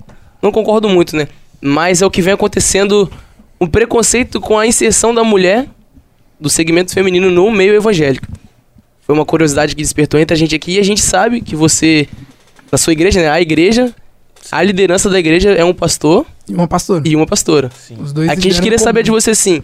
não 0.42 0.52
concordo 0.52 0.90
muito, 0.90 1.16
né? 1.16 1.28
Mas 1.62 2.02
é 2.02 2.06
o 2.06 2.12
que 2.12 2.22
vem 2.22 2.34
acontecendo 2.34 3.12
um 3.60 3.68
preconceito 3.68 4.42
com 4.42 4.58
a 4.58 4.66
inserção 4.66 5.14
da 5.14 5.24
mulher 5.24 5.68
do 6.40 6.50
segmento 6.50 6.92
feminino 6.94 7.30
no 7.30 7.52
meio 7.52 7.76
evangélico. 7.76 8.28
Foi 9.06 9.14
uma 9.14 9.26
curiosidade 9.26 9.76
que 9.76 9.82
despertou 9.82 10.20
entre 10.20 10.34
a 10.34 10.38
gente 10.38 10.56
aqui 10.56 10.74
e 10.74 10.80
a 10.80 10.84
gente 10.84 11.02
sabe 11.02 11.42
que 11.42 11.56
você, 11.56 12.08
na 12.72 12.78
sua 12.78 12.94
igreja, 12.94 13.22
né? 13.22 13.30
A 13.30 13.40
igreja, 13.40 13.94
a 14.52 14.64
liderança 14.64 15.10
da 15.10 15.20
igreja 15.20 15.52
é 15.52 15.64
um 15.64 15.74
pastor 15.74 16.26
E 16.48 16.54
uma 16.54 16.68
pastora. 16.68 17.02
e 17.06 17.16
uma 17.16 17.26
pastora. 17.26 17.70
Os 18.00 18.14
dois 18.14 18.30
Aqui 18.30 18.48
a 18.48 18.52
gente 18.52 18.62
queria 18.62 18.80
saber 18.80 19.04
de 19.04 19.12
você 19.12 19.32
assim. 19.32 19.62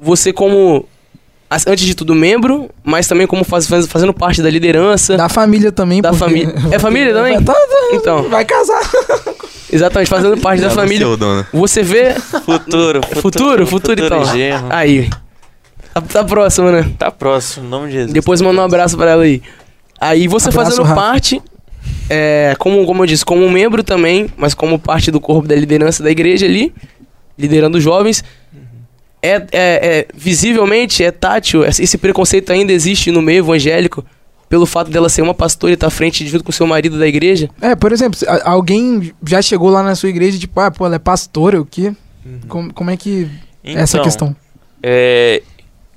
Você 0.00 0.32
como 0.32 0.86
antes 1.68 1.84
de 1.84 1.94
tudo 1.94 2.14
membro, 2.14 2.68
mas 2.82 3.06
também 3.06 3.26
como 3.26 3.44
faz, 3.44 3.66
faz- 3.68 3.86
fazendo 3.86 4.12
parte 4.12 4.42
da 4.42 4.50
liderança. 4.50 5.16
Da 5.16 5.28
família 5.28 5.70
também. 5.70 6.02
Da 6.02 6.12
família. 6.12 6.52
É 6.72 6.78
família 6.78 7.12
também? 7.14 7.42
Tá, 7.42 7.52
tá, 7.54 7.60
Então, 7.92 8.28
vai 8.28 8.44
casar. 8.44 8.80
exatamente, 9.72 10.08
fazendo 10.08 10.36
parte 10.38 10.60
da 10.62 10.68
Já 10.68 10.74
família. 10.74 11.00
nasceu, 11.06 11.16
dona. 11.16 11.46
Você 11.52 11.82
vê 11.82 12.14
Futuro, 12.14 13.00
futuro, 13.20 13.66
futuro, 13.66 14.04
então. 14.04 14.24
genro. 14.24 14.66
aí. 14.70 15.08
Tá, 15.92 16.00
tá 16.00 16.24
próximo, 16.24 16.72
né? 16.72 16.90
Tá 16.98 17.10
próximo, 17.10 17.66
em 17.66 17.68
nome 17.68 17.86
de 17.86 17.92
Jesus. 17.92 18.12
Depois 18.12 18.40
manda 18.42 18.60
um 18.60 18.64
abraço 18.64 18.96
pra 18.96 19.12
ela 19.12 19.22
aí. 19.22 19.40
Aí 20.00 20.26
você 20.26 20.48
Abraço, 20.48 20.70
fazendo 20.70 20.82
Rafa. 20.84 21.00
parte, 21.00 21.40
é, 22.10 22.54
como, 22.58 22.84
como 22.86 23.02
eu 23.02 23.06
disse, 23.06 23.24
como 23.24 23.48
membro 23.50 23.82
também, 23.82 24.28
mas 24.36 24.54
como 24.54 24.78
parte 24.78 25.10
do 25.10 25.20
corpo 25.20 25.46
da 25.48 25.54
liderança 25.54 26.02
da 26.02 26.10
igreja 26.10 26.46
ali, 26.46 26.72
liderando 27.38 27.78
os 27.78 27.84
jovens. 27.84 28.22
É, 29.22 29.36
é- 29.36 29.42
é- 29.52 30.06
visivelmente, 30.14 31.02
é 31.02 31.10
tátil, 31.10 31.64
esse 31.64 31.96
preconceito 31.96 32.52
ainda 32.52 32.72
existe 32.72 33.10
no 33.10 33.22
meio 33.22 33.38
evangélico 33.38 34.04
pelo 34.50 34.66
fato 34.66 34.90
dela 34.90 35.08
ser 35.08 35.22
uma 35.22 35.32
pastora 35.32 35.72
e 35.72 35.74
estar 35.74 35.86
à 35.86 35.90
frente 35.90 36.26
junto 36.26 36.44
com 36.44 36.52
seu 36.52 36.66
marido 36.66 36.98
da 36.98 37.08
igreja. 37.08 37.48
É, 37.58 37.74
por 37.74 37.90
exemplo, 37.90 38.20
alguém 38.44 39.12
já 39.26 39.40
chegou 39.40 39.70
lá 39.70 39.82
na 39.82 39.94
sua 39.94 40.10
igreja, 40.10 40.38
tipo, 40.38 40.60
ah, 40.60 40.70
pô, 40.70 40.84
ela 40.84 40.96
é 40.96 40.98
pastora, 40.98 41.58
o 41.58 41.64
quê? 41.64 41.94
Como, 42.48 42.72
como 42.74 42.90
é 42.90 42.96
que 42.98 43.26
é 43.64 43.72
essa 43.72 43.96
Então, 43.96 44.04
questão? 44.04 44.36
É, 44.82 45.42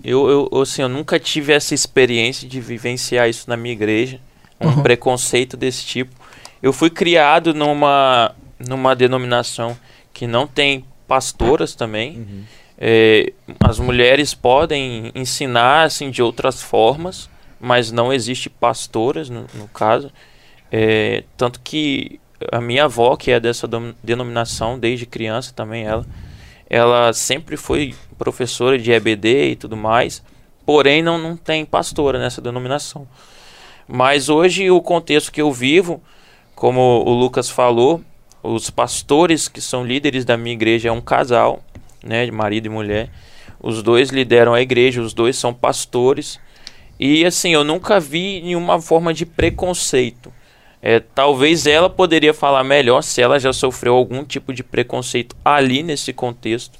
eu, 0.01 0.49
eu, 0.53 0.61
assim, 0.61 0.81
eu 0.81 0.87
nunca 0.89 1.19
tive 1.19 1.51
essa 1.51 1.73
experiência 1.73 2.47
de 2.47 2.61
vivenciar 2.61 3.29
isso 3.29 3.43
na 3.49 3.57
minha 3.57 3.73
igreja, 3.73 4.21
um 4.61 4.67
Uhum. 4.67 4.83
preconceito 4.83 5.55
desse 5.57 5.85
tipo. 5.85 6.15
Eu 6.61 6.73
fui 6.73 6.89
criado 6.89 7.53
numa, 7.53 8.33
numa 8.59 8.95
denominação 8.95 9.77
que 10.13 10.25
não 10.25 10.47
tem 10.47 10.83
pastoras 11.07 11.75
também. 11.75 12.45
É, 12.77 13.31
as 13.59 13.79
mulheres 13.79 14.33
podem 14.33 15.11
ensinar 15.15 15.83
assim 15.83 16.09
de 16.11 16.21
outras 16.21 16.61
formas, 16.61 17.29
mas 17.59 17.91
não 17.91 18.11
existe 18.11 18.49
pastoras 18.49 19.29
no, 19.29 19.45
no 19.53 19.67
caso. 19.67 20.11
É, 20.71 21.23
tanto 21.37 21.59
que 21.61 22.19
a 22.51 22.59
minha 22.59 22.85
avó, 22.85 23.15
que 23.15 23.31
é 23.31 23.39
dessa 23.39 23.67
denominação 24.03 24.77
desde 24.77 25.05
criança 25.05 25.53
também, 25.55 25.85
ela, 25.85 26.05
ela 26.69 27.13
sempre 27.13 27.55
foi 27.57 27.95
professora 28.17 28.77
de 28.77 28.91
EBD 28.91 29.51
e 29.51 29.55
tudo 29.55 29.77
mais, 29.77 30.21
porém 30.65 31.01
não, 31.01 31.17
não 31.17 31.37
tem 31.37 31.63
pastora 31.65 32.19
nessa 32.19 32.41
denominação. 32.41 33.07
Mas 33.87 34.29
hoje 34.29 34.69
o 34.69 34.81
contexto 34.81 35.31
que 35.31 35.41
eu 35.41 35.51
vivo, 35.51 36.01
como 36.55 37.03
o 37.05 37.13
Lucas 37.13 37.49
falou, 37.49 38.01
os 38.43 38.69
pastores 38.69 39.47
que 39.47 39.61
são 39.61 39.85
líderes 39.85 40.25
da 40.25 40.35
minha 40.35 40.53
igreja 40.53 40.89
é 40.89 40.91
um 40.91 41.01
casal, 41.01 41.63
né, 42.03 42.25
de 42.25 42.31
marido 42.31 42.65
e 42.65 42.69
mulher. 42.69 43.09
Os 43.59 43.81
dois 43.81 44.09
lideram 44.09 44.53
a 44.53 44.61
igreja, 44.61 45.01
os 45.01 45.13
dois 45.13 45.35
são 45.37 45.53
pastores. 45.53 46.39
E 46.99 47.25
assim, 47.25 47.53
eu 47.53 47.63
nunca 47.63 47.99
vi 47.99 48.41
nenhuma 48.41 48.81
forma 48.81 49.13
de 49.13 49.25
preconceito. 49.25 50.31
É, 50.81 50.99
talvez 50.99 51.65
ela 51.65 51.89
poderia 51.89 52.33
falar 52.33 52.63
melhor 52.63 53.01
se 53.01 53.21
ela 53.21 53.39
já 53.39 53.51
sofreu 53.51 53.95
algum 53.95 54.23
tipo 54.23 54.53
de 54.53 54.63
preconceito 54.63 55.35
ali 55.43 55.81
nesse 55.81 56.13
contexto. 56.13 56.79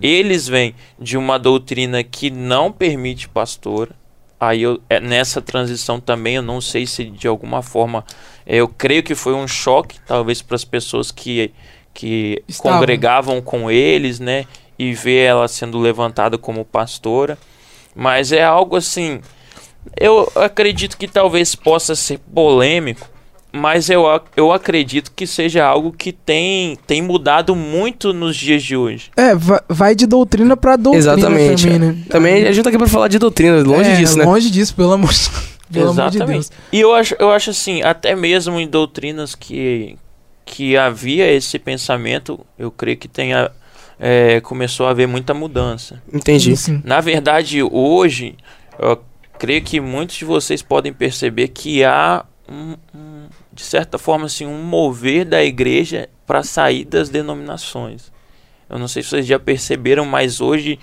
Eles 0.00 0.48
vêm 0.48 0.74
de 0.98 1.16
uma 1.16 1.38
doutrina 1.38 2.02
que 2.02 2.30
não 2.30 2.72
permite 2.72 3.28
pastora. 3.28 3.94
Aí 4.38 4.62
eu, 4.62 4.80
é, 4.90 5.00
nessa 5.00 5.40
transição 5.40 5.98
também 5.98 6.36
eu 6.36 6.42
não 6.42 6.60
sei 6.60 6.86
se 6.86 7.04
de 7.04 7.26
alguma 7.26 7.62
forma 7.62 8.04
é, 8.44 8.56
eu 8.56 8.68
creio 8.68 9.02
que 9.02 9.14
foi 9.14 9.32
um 9.32 9.48
choque 9.48 9.98
talvez 10.06 10.42
para 10.42 10.54
as 10.56 10.64
pessoas 10.64 11.10
que 11.10 11.52
que 11.94 12.42
Estavam. 12.46 12.78
congregavam 12.78 13.40
com 13.40 13.70
eles, 13.70 14.20
né, 14.20 14.44
e 14.78 14.92
ver 14.92 15.24
ela 15.24 15.48
sendo 15.48 15.78
levantada 15.78 16.36
como 16.36 16.62
pastora. 16.62 17.38
Mas 17.94 18.32
é 18.32 18.44
algo 18.44 18.76
assim, 18.76 19.22
eu 19.98 20.30
acredito 20.34 20.98
que 20.98 21.08
talvez 21.08 21.54
possa 21.54 21.94
ser 21.94 22.18
polêmico, 22.18 23.08
mas 23.56 23.88
eu, 23.90 24.04
eu 24.36 24.52
acredito 24.52 25.10
que 25.16 25.26
seja 25.26 25.64
algo 25.64 25.90
que 25.92 26.12
tem, 26.12 26.76
tem 26.86 27.00
mudado 27.02 27.56
muito 27.56 28.12
nos 28.12 28.36
dias 28.36 28.62
de 28.62 28.76
hoje. 28.76 29.10
É, 29.16 29.34
va- 29.34 29.64
vai 29.68 29.94
de 29.94 30.06
doutrina 30.06 30.56
pra 30.56 30.76
doutrina 30.76 30.98
Exatamente. 31.14 31.64
também, 31.66 31.78
né? 31.78 31.96
Também 32.08 32.44
a 32.46 32.52
gente 32.52 32.62
tá 32.62 32.68
aqui 32.68 32.78
pra 32.78 32.86
falar 32.86 33.08
de 33.08 33.18
doutrina, 33.18 33.62
longe 33.62 33.90
É, 33.90 33.96
disso, 33.96 34.16
né? 34.18 34.24
Longe 34.24 34.50
disso, 34.50 34.74
pelo 34.74 34.92
amor, 34.92 35.10
pelo 35.72 35.90
amor 35.90 36.10
de 36.10 36.18
Deus. 36.18 36.50
E 36.72 36.80
eu 36.80 36.94
acho, 36.94 37.14
eu 37.18 37.30
acho 37.30 37.50
assim, 37.50 37.82
até 37.82 38.14
mesmo 38.14 38.60
em 38.60 38.68
doutrinas 38.68 39.34
que, 39.34 39.96
que 40.44 40.76
havia 40.76 41.30
esse 41.32 41.58
pensamento, 41.58 42.38
eu 42.58 42.70
creio 42.70 42.96
que 42.96 43.08
tenha, 43.08 43.50
é, 43.98 44.40
começou 44.40 44.86
a 44.86 44.90
haver 44.90 45.08
muita 45.08 45.32
mudança. 45.34 46.00
Entendi. 46.12 46.56
Sim. 46.56 46.80
Na 46.84 47.00
verdade, 47.00 47.62
hoje, 47.62 48.34
eu 48.78 48.98
creio 49.38 49.60
que 49.62 49.80
muitos 49.80 50.16
de 50.16 50.24
vocês 50.24 50.62
podem 50.62 50.92
perceber 50.92 51.48
que 51.48 51.84
há, 51.84 52.24
um, 52.48 52.74
um, 52.94 53.05
de 53.56 53.62
certa 53.62 53.96
forma, 53.98 54.26
assim, 54.26 54.44
um 54.46 54.62
mover 54.62 55.24
da 55.24 55.42
igreja 55.42 56.08
para 56.26 56.42
sair 56.42 56.84
das 56.84 57.08
denominações. 57.08 58.12
Eu 58.68 58.78
não 58.78 58.86
sei 58.86 59.02
se 59.02 59.08
vocês 59.08 59.26
já 59.26 59.38
perceberam, 59.38 60.04
mas 60.04 60.40
hoje 60.40 60.78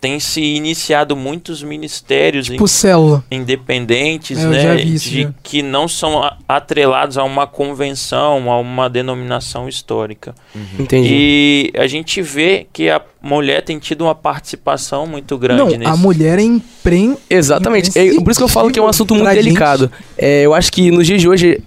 tem 0.00 0.18
se 0.18 0.40
iniciado 0.40 1.14
muitos 1.14 1.62
ministérios 1.62 2.48
em- 2.48 2.52
Tipo 2.52 2.66
célula. 2.66 3.22
independentes, 3.30 4.38
É, 4.38 4.46
né, 4.46 4.60
já 4.62 4.74
vi 4.74 4.94
isso, 4.94 5.10
de 5.10 5.22
já. 5.24 5.34
que 5.42 5.62
não 5.62 5.86
são 5.86 6.22
atrelados 6.48 7.18
a 7.18 7.24
uma 7.24 7.46
convenção, 7.46 8.50
a 8.50 8.58
uma 8.58 8.88
denominação 8.88 9.68
histórica. 9.68 10.34
Entendi. 10.78 11.08
E 11.12 11.72
a 11.78 11.86
gente 11.86 12.22
vê 12.22 12.66
que 12.72 12.88
a 12.88 13.00
mulher 13.20 13.62
tem 13.62 13.78
tido 13.78 14.02
uma 14.02 14.14
participação 14.14 15.06
muito 15.06 15.36
grande 15.36 15.62
Não, 15.62 15.68
nesse. 15.78 15.84
a 15.90 15.96
mulher 15.96 16.38
é 16.38 16.42
empre... 16.42 17.14
Exatamente. 17.28 17.90
É, 17.98 18.14
por 18.14 18.30
isso 18.30 18.40
que 18.40 18.44
eu 18.44 18.48
falo 18.48 18.70
que 18.70 18.78
é 18.78 18.82
um 18.82 18.88
assunto 18.88 19.14
muito 19.14 19.28
delicado. 19.30 19.92
É, 20.16 20.42
eu 20.46 20.54
acho 20.54 20.72
que 20.72 20.90
nos 20.90 21.06
dias 21.06 21.20
de 21.20 21.28
hoje, 21.28 21.62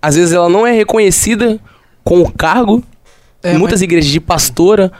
às 0.00 0.16
vezes 0.16 0.32
ela 0.32 0.48
não 0.48 0.66
é 0.66 0.72
reconhecida 0.72 1.58
com 2.04 2.20
o 2.20 2.30
cargo. 2.30 2.82
É, 3.42 3.54
em 3.54 3.58
muitas 3.58 3.82
igrejas 3.82 4.10
de 4.10 4.20
pastora, 4.20 4.90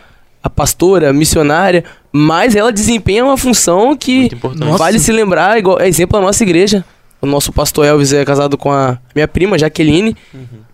a 0.43 0.51
pastora, 0.51 1.13
missionária, 1.13 1.85
mas 2.13 2.55
ela 2.55 2.73
desempenha 2.73 3.25
uma 3.25 3.37
função 3.37 3.97
que 3.97 4.31
vale 4.79 4.99
se 4.99 5.11
lembrar, 5.11 5.59
igual, 5.59 5.81
é 5.81 5.89
exemplo 5.89 6.19
a 6.19 6.23
nossa 6.23 6.43
igreja. 6.43 6.85
O 7.21 7.27
nosso 7.27 7.53
pastor 7.53 7.87
Elvis 7.87 8.13
é 8.13 8.25
casado 8.25 8.57
com 8.57 8.71
a 8.71 8.99
minha 9.15 9.27
prima, 9.27 9.59
Jaqueline, 9.59 10.17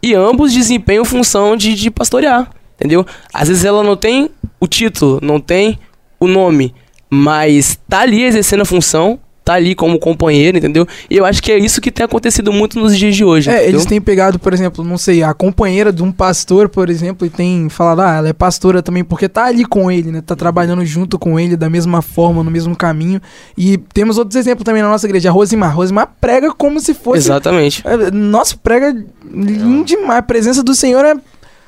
e 0.03 0.15
ambos 0.15 0.53
desempenham 0.53 1.05
função 1.05 1.57
de, 1.57 1.75
de 1.75 1.91
pastorear, 1.91 2.51
entendeu? 2.75 3.07
Às 3.33 3.49
vezes 3.49 3.65
ela 3.65 3.83
não 3.83 3.97
tem 3.97 4.29
o 4.61 4.67
título, 4.67 5.19
não 5.23 5.41
tem 5.41 5.79
o 6.21 6.27
nome, 6.27 6.75
mas 7.09 7.79
tá 7.89 8.01
ali 8.01 8.25
exercendo 8.25 8.63
a 8.63 8.67
função, 8.67 9.19
tá 9.45 9.55
ali 9.55 9.75
como 9.75 9.99
companheiro, 9.99 10.59
entendeu? 10.59 10.87
E 11.11 11.17
eu 11.17 11.25
acho 11.25 11.43
que 11.43 11.51
é 11.51 11.59
isso 11.59 11.81
que 11.81 11.91
tem 11.91 12.05
acontecido 12.05 12.53
muito 12.53 12.79
nos 12.79 12.97
dias 12.97 13.15
de 13.15 13.25
hoje. 13.25 13.51
É, 13.51 13.55
entendeu? 13.55 13.71
eles 13.71 13.87
têm 13.87 14.01
pegado, 14.01 14.39
por 14.39 14.53
exemplo, 14.53 14.85
não 14.85 14.97
sei, 14.97 15.23
a 15.23 15.35
companheira 15.35 15.93
de 15.93 16.03
um 16.03 16.13
pastor, 16.13 16.69
por 16.69 16.89
exemplo, 16.89 17.27
e 17.27 17.31
tem 17.31 17.69
falado, 17.69 18.03
ah, 18.03 18.17
ela 18.17 18.29
é 18.29 18.33
pastora 18.33 18.83
também, 18.83 19.03
porque 19.03 19.29
tá 19.29 19.47
ali 19.47 19.65
com 19.65 19.91
ele, 19.91 20.11
né? 20.13 20.23
Tá 20.25 20.37
trabalhando 20.37 20.85
junto 20.85 21.19
com 21.19 21.39
ele 21.39 21.57
da 21.57 21.69
mesma 21.69 22.03
forma, 22.03 22.43
no 22.43 22.51
mesmo 22.51 22.77
caminho. 22.77 23.21
E 23.57 23.77
temos 23.77 24.19
outros 24.19 24.37
exemplos 24.37 24.65
também 24.65 24.83
na 24.83 24.89
nossa 24.89 25.07
igreja. 25.07 25.29
A 25.29 25.33
Rosimar. 25.33 25.75
Rosimar 25.75 26.13
prega 26.21 26.53
como 26.53 26.81
se 26.81 26.95
fosse. 26.95 27.19
Exatamente. 27.19 27.83
É, 27.87 28.11
Nossa, 28.11 28.57
prega 28.57 28.95
lindo 29.31 29.85
demais. 29.85 30.19
A 30.19 30.23
presença 30.23 30.63
do 30.63 30.75
Senhor 30.75 31.05
é. 31.05 31.15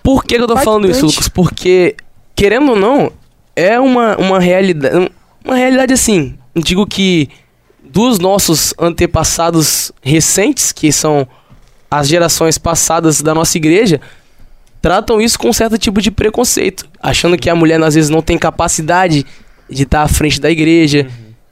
Por 0.03 0.25
que, 0.25 0.37
que 0.37 0.43
eu 0.43 0.47
tô 0.47 0.57
falando 0.57 0.89
isso. 0.89 1.07
Lucas? 1.07 1.29
Porque, 1.29 1.97
querendo 2.37 2.71
ou 2.71 2.77
não, 2.77 3.11
é 3.57 3.81
uma, 3.81 4.17
uma 4.17 4.39
realidade. 4.39 5.11
Uma 5.45 5.57
realidade 5.57 5.93
assim. 5.93 6.35
Digo 6.57 6.87
que 6.87 7.29
dos 7.95 8.19
nossos 8.19 8.75
antepassados 8.79 9.93
recentes, 10.03 10.73
que 10.73 10.91
são 10.93 11.27
as 11.89 12.09
gerações 12.09 12.59
passadas 12.59 13.23
da 13.23 13.33
nossa 13.33 13.57
igreja, 13.57 14.01
tratam 14.83 15.21
isso 15.21 15.39
com 15.39 15.49
um 15.49 15.53
certo 15.53 15.79
tipo 15.79 16.03
de 16.03 16.11
preconceito, 16.11 16.87
achando 17.01 17.39
que 17.39 17.49
a 17.49 17.55
mulher 17.55 17.81
às 17.83 17.95
vezes 17.95 18.11
não 18.11 18.21
tem 18.21 18.37
capacidade 18.37 19.25
de 19.71 19.85
estar 19.85 20.03
à 20.03 20.09
frente 20.09 20.41
da 20.41 20.51
igreja. 20.51 21.07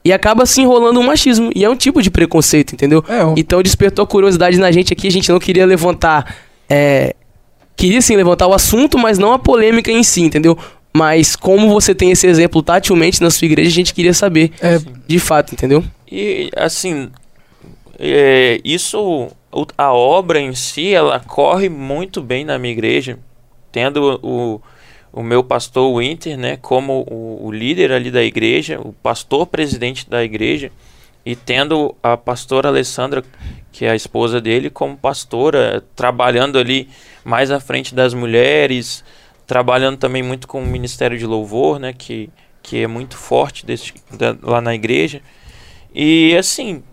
E 0.05 0.11
acaba 0.11 0.45
se 0.45 0.59
enrolando 0.59 0.99
um 0.99 1.03
machismo. 1.03 1.49
E 1.55 1.63
é 1.63 1.69
um 1.69 1.77
tipo 1.77 2.01
de 2.01 2.11
preconceito, 2.11 2.73
entendeu? 2.73 3.01
É, 3.07 3.23
um- 3.23 3.35
Então 3.37 3.63
despertou 3.63 4.03
a 4.03 4.07
curiosidade 4.07 4.57
na 4.57 4.69
gente 4.69 4.91
aqui. 4.91 5.07
A 5.07 5.11
gente 5.11 5.31
não 5.31 5.39
queria 5.39 5.65
levantar. 5.65 6.35
é, 6.69 7.15
queria 7.77 8.01
sim 8.01 8.15
levantar 8.17 8.47
o 8.47 8.53
assunto, 8.53 8.97
mas 8.97 9.17
não 9.17 9.31
a 9.31 9.39
polêmica 9.39 9.89
em 9.91 10.03
si, 10.03 10.21
entendeu? 10.21 10.57
Mas 10.95 11.35
como 11.35 11.69
você 11.69 11.95
tem 11.95 12.11
esse 12.11 12.27
exemplo 12.27 12.61
tatilmente 12.61 13.21
na 13.21 13.29
sua 13.31 13.45
igreja, 13.45 13.69
a 13.69 13.73
gente 13.73 13.93
queria 13.93 14.13
saber 14.13 14.51
é, 14.61 14.79
de 15.07 15.19
fato, 15.19 15.53
entendeu? 15.53 15.83
E 16.15 16.51
assim, 16.55 17.09
é, 17.97 18.61
isso, 18.63 19.31
a 19.75 19.91
obra 19.91 20.39
em 20.39 20.53
si, 20.53 20.93
ela 20.93 21.19
corre 21.19 21.69
muito 21.69 22.21
bem 22.21 22.45
na 22.45 22.59
minha 22.59 22.71
igreja, 22.71 23.17
tendo 23.71 24.19
o, 24.21 24.61
o 25.11 25.23
meu 25.23 25.43
pastor 25.43 25.97
Winter, 25.97 26.37
né, 26.37 26.55
como 26.57 27.01
o, 27.09 27.47
o 27.47 27.51
líder 27.51 27.91
ali 27.91 28.11
da 28.11 28.23
igreja, 28.23 28.79
o 28.79 28.93
pastor 28.93 29.47
presidente 29.47 30.07
da 30.07 30.23
igreja, 30.23 30.71
e 31.25 31.35
tendo 31.35 31.95
a 32.03 32.15
pastora 32.15 32.69
Alessandra, 32.69 33.23
que 33.71 33.83
é 33.83 33.89
a 33.89 33.95
esposa 33.95 34.39
dele, 34.39 34.69
como 34.69 34.95
pastora, 34.95 35.83
trabalhando 35.95 36.59
ali 36.59 36.87
mais 37.25 37.49
à 37.49 37.59
frente 37.59 37.95
das 37.95 38.13
mulheres, 38.13 39.03
trabalhando 39.47 39.97
também 39.97 40.21
muito 40.21 40.47
com 40.47 40.61
o 40.61 40.67
ministério 40.67 41.17
de 41.17 41.25
louvor, 41.25 41.79
né, 41.79 41.91
que, 41.91 42.29
que 42.61 42.83
é 42.83 42.87
muito 42.87 43.17
forte 43.17 43.65
desse, 43.65 43.91
da- 44.11 44.37
lá 44.43 44.61
na 44.61 44.75
igreja. 44.75 45.19
E 45.93 46.35
assim, 46.37 46.83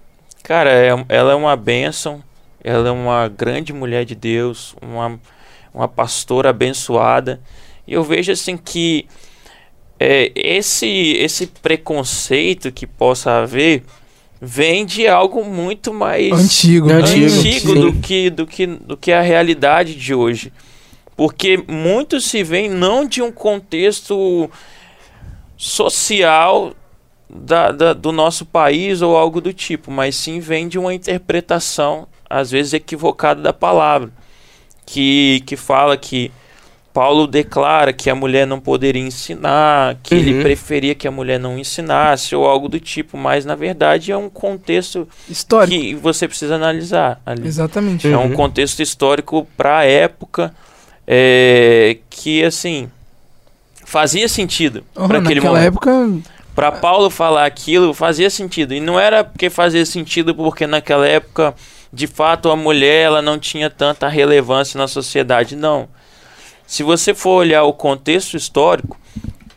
cara, 0.42 0.70
é- 0.70 1.04
ela 1.08 1.32
é 1.32 1.34
uma 1.34 1.56
bênção, 1.56 2.22
ela 2.62 2.88
é 2.88 2.92
uma 2.92 3.28
grande 3.28 3.72
mulher 3.72 4.04
de 4.04 4.14
Deus, 4.14 4.74
uma, 4.82 5.18
uma 5.72 5.88
pastora 5.88 6.50
abençoada. 6.50 7.40
E 7.86 7.94
eu 7.94 8.04
vejo 8.04 8.30
assim 8.32 8.56
que 8.56 9.06
é, 9.98 10.32
esse, 10.34 10.86
esse 11.18 11.46
preconceito 11.46 12.72
que 12.72 12.86
possa 12.86 13.38
haver 13.38 13.82
vem 14.40 14.86
de 14.86 15.06
algo 15.06 15.44
muito 15.44 15.92
mais 15.92 16.32
antigo. 16.32 16.86
Né? 16.86 16.94
antigo, 16.94 17.26
antigo 17.26 17.74
do 17.74 17.92
que, 18.00 18.30
do, 18.30 18.46
que, 18.46 18.66
do 18.66 18.96
que 18.96 19.12
a 19.12 19.20
realidade 19.20 19.94
de 19.94 20.14
hoje. 20.14 20.52
Porque 21.14 21.62
muito 21.68 22.18
se 22.18 22.42
vem 22.42 22.68
não 22.68 23.06
de 23.06 23.20
um 23.20 23.30
contexto 23.30 24.50
social 25.56 26.74
da, 27.32 27.70
da- 27.72 27.92
do 27.92 28.12
nosso 28.12 28.44
país 28.44 29.02
ou 29.02 29.16
algo 29.16 29.40
do 29.40 29.52
tipo, 29.52 29.90
mas 29.90 30.16
sim 30.16 30.40
vem 30.40 30.68
de 30.68 30.78
uma 30.78 30.92
interpretação, 30.94 32.06
às 32.28 32.50
vezes 32.50 32.72
equivocada 32.72 33.40
da 33.42 33.52
palavra, 33.52 34.10
que, 34.86 35.42
que 35.46 35.56
fala 35.56 35.96
que 35.96 36.30
Paulo 36.92 37.26
declara 37.28 37.92
que 37.92 38.10
a 38.10 38.14
mulher 38.16 38.46
não 38.46 38.58
poderia 38.58 39.00
ensinar, 39.02 39.96
que 40.02 40.14
ele 40.16 40.34
Uhum. 40.34 40.42
preferia 40.42 40.94
que 40.94 41.06
a 41.06 41.10
mulher 41.10 41.38
não 41.38 41.56
ensinasse 41.56 42.34
ou 42.34 42.44
algo 42.46 42.68
do 42.68 42.80
tipo, 42.80 43.16
mas 43.16 43.44
na 43.44 43.54
verdade 43.54 44.10
é 44.10 44.16
um 44.16 44.28
contexto 44.28 45.08
Histórico. 45.28 45.72
que 45.72 45.94
você 45.94 46.26
precisa 46.26 46.56
analisar 46.56 47.20
ali. 47.24 47.46
Exatamente. 47.46 48.08
É 48.08 48.18
um 48.18 48.24
Uhum. 48.24 48.32
contexto 48.34 48.80
histórico 48.82 49.46
para 49.56 49.78
a 49.78 49.84
época 49.84 50.52
é, 51.06 51.98
que 52.10 52.42
assim 52.44 52.90
fazia 53.84 54.28
sentido 54.28 54.84
Aham, 54.96 55.08
para 55.08 55.18
aquele 55.18 55.34
naquela 55.36 55.58
momento. 55.58 55.66
época, 55.68 56.08
Para 56.60 56.72
Paulo 56.72 57.08
falar 57.08 57.46
aquilo 57.46 57.94
fazia 57.94 58.28
sentido 58.28 58.74
e 58.74 58.80
não 58.80 59.00
era 59.00 59.24
porque 59.24 59.48
fazia 59.48 59.86
sentido 59.86 60.34
porque 60.34 60.66
naquela 60.66 61.08
época 61.08 61.54
de 61.90 62.06
fato 62.06 62.50
a 62.50 62.54
mulher 62.54 63.06
ela 63.06 63.22
não 63.22 63.38
tinha 63.38 63.70
tanta 63.70 64.06
relevância 64.08 64.76
na 64.76 64.86
sociedade, 64.86 65.56
não. 65.56 65.88
Se 66.66 66.82
você 66.82 67.14
for 67.14 67.30
olhar 67.30 67.62
o 67.62 67.72
contexto 67.72 68.36
histórico, 68.36 69.00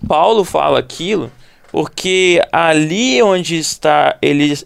Paulo 0.08 0.45
fala 0.45 0.80
aquilo 0.80 1.30
porque 1.74 2.41
ali 2.54 3.22
onde 3.22 3.58
está 3.58 4.16
ele, 4.22 4.58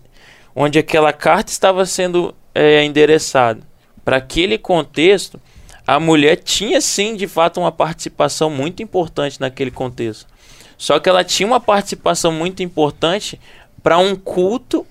onde 0.56 0.78
aquela 0.78 1.12
carta 1.12 1.50
estava 1.50 1.88
sendo 1.88 2.36
é, 2.54 2.84
endereçada, 2.84 3.62
para 4.06 4.18
aquele 4.18 4.60
contexto, 4.60 5.42
a 5.88 6.00
mulher 6.00 6.36
tinha 6.36 6.82
sim 6.82 7.16
de 7.16 7.28
fato 7.28 7.60
uma 7.60 7.72
participação 7.72 8.48
muito 8.48 8.84
importante 8.84 9.42
naquele 9.42 9.72
contexto. 9.72 10.37
Só 10.78 11.00
que 11.00 11.10
ela 11.10 11.24
tinha 11.24 11.48
uma 11.48 11.60
participação 11.60 12.32
muito 12.32 12.62
importante 12.62 13.40
para 13.82 13.98
um 13.98 14.16
culto 14.16 14.86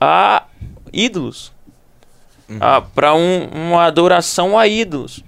a 0.00 0.44
ídolos, 0.92 1.52
para 2.94 3.14
um, 3.14 3.46
uma 3.46 3.84
adoração 3.84 4.58
a 4.58 4.66
ídolos. 4.66 5.24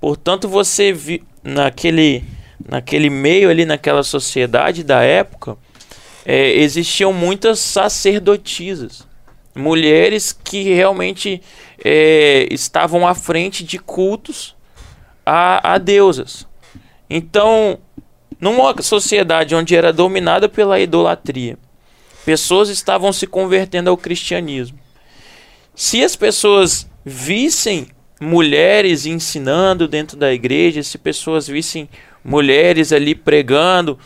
Portanto, 0.00 0.48
você 0.48 0.92
vi 0.92 1.24
naquele, 1.42 2.22
naquele 2.68 3.10
meio 3.10 3.50
ali, 3.50 3.64
naquela 3.64 4.02
sociedade 4.02 4.84
da 4.84 5.02
época, 5.02 5.56
é, 6.24 6.50
existiam 6.58 7.12
muitas 7.12 7.58
sacerdotisas, 7.58 9.06
mulheres 9.54 10.32
que 10.32 10.62
realmente 10.74 11.40
é, 11.82 12.46
estavam 12.50 13.06
à 13.06 13.14
frente 13.14 13.64
de 13.64 13.78
cultos 13.78 14.54
a, 15.24 15.74
a 15.74 15.78
deusas. 15.78 16.46
Então, 17.08 17.78
numa 18.40 18.74
sociedade 18.82 19.54
onde 19.54 19.74
era 19.74 19.92
dominada 19.92 20.48
pela 20.48 20.78
idolatria, 20.78 21.58
pessoas 22.24 22.68
estavam 22.68 23.12
se 23.12 23.26
convertendo 23.26 23.88
ao 23.90 23.96
cristianismo. 23.96 24.78
Se 25.74 26.02
as 26.02 26.16
pessoas 26.16 26.86
vissem 27.04 27.88
mulheres 28.20 29.04
ensinando 29.06 29.86
dentro 29.86 30.16
da 30.16 30.32
igreja, 30.32 30.82
se 30.82 30.96
pessoas 30.98 31.46
vissem 31.46 31.88
mulheres 32.24 32.92
ali 32.92 33.14
pregando, 33.14 33.98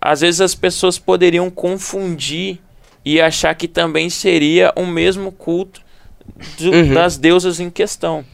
às 0.00 0.20
vezes 0.20 0.40
as 0.40 0.54
pessoas 0.54 0.98
poderiam 0.98 1.48
confundir 1.48 2.58
e 3.04 3.20
achar 3.20 3.54
que 3.54 3.66
também 3.68 4.10
seria 4.10 4.72
o 4.76 4.84
mesmo 4.86 5.30
culto 5.32 5.80
do- 6.58 6.70
Uhum. 6.72 6.92
das 6.94 7.16
deusas 7.16 7.60
em 7.60 7.70
questão. 7.70 8.24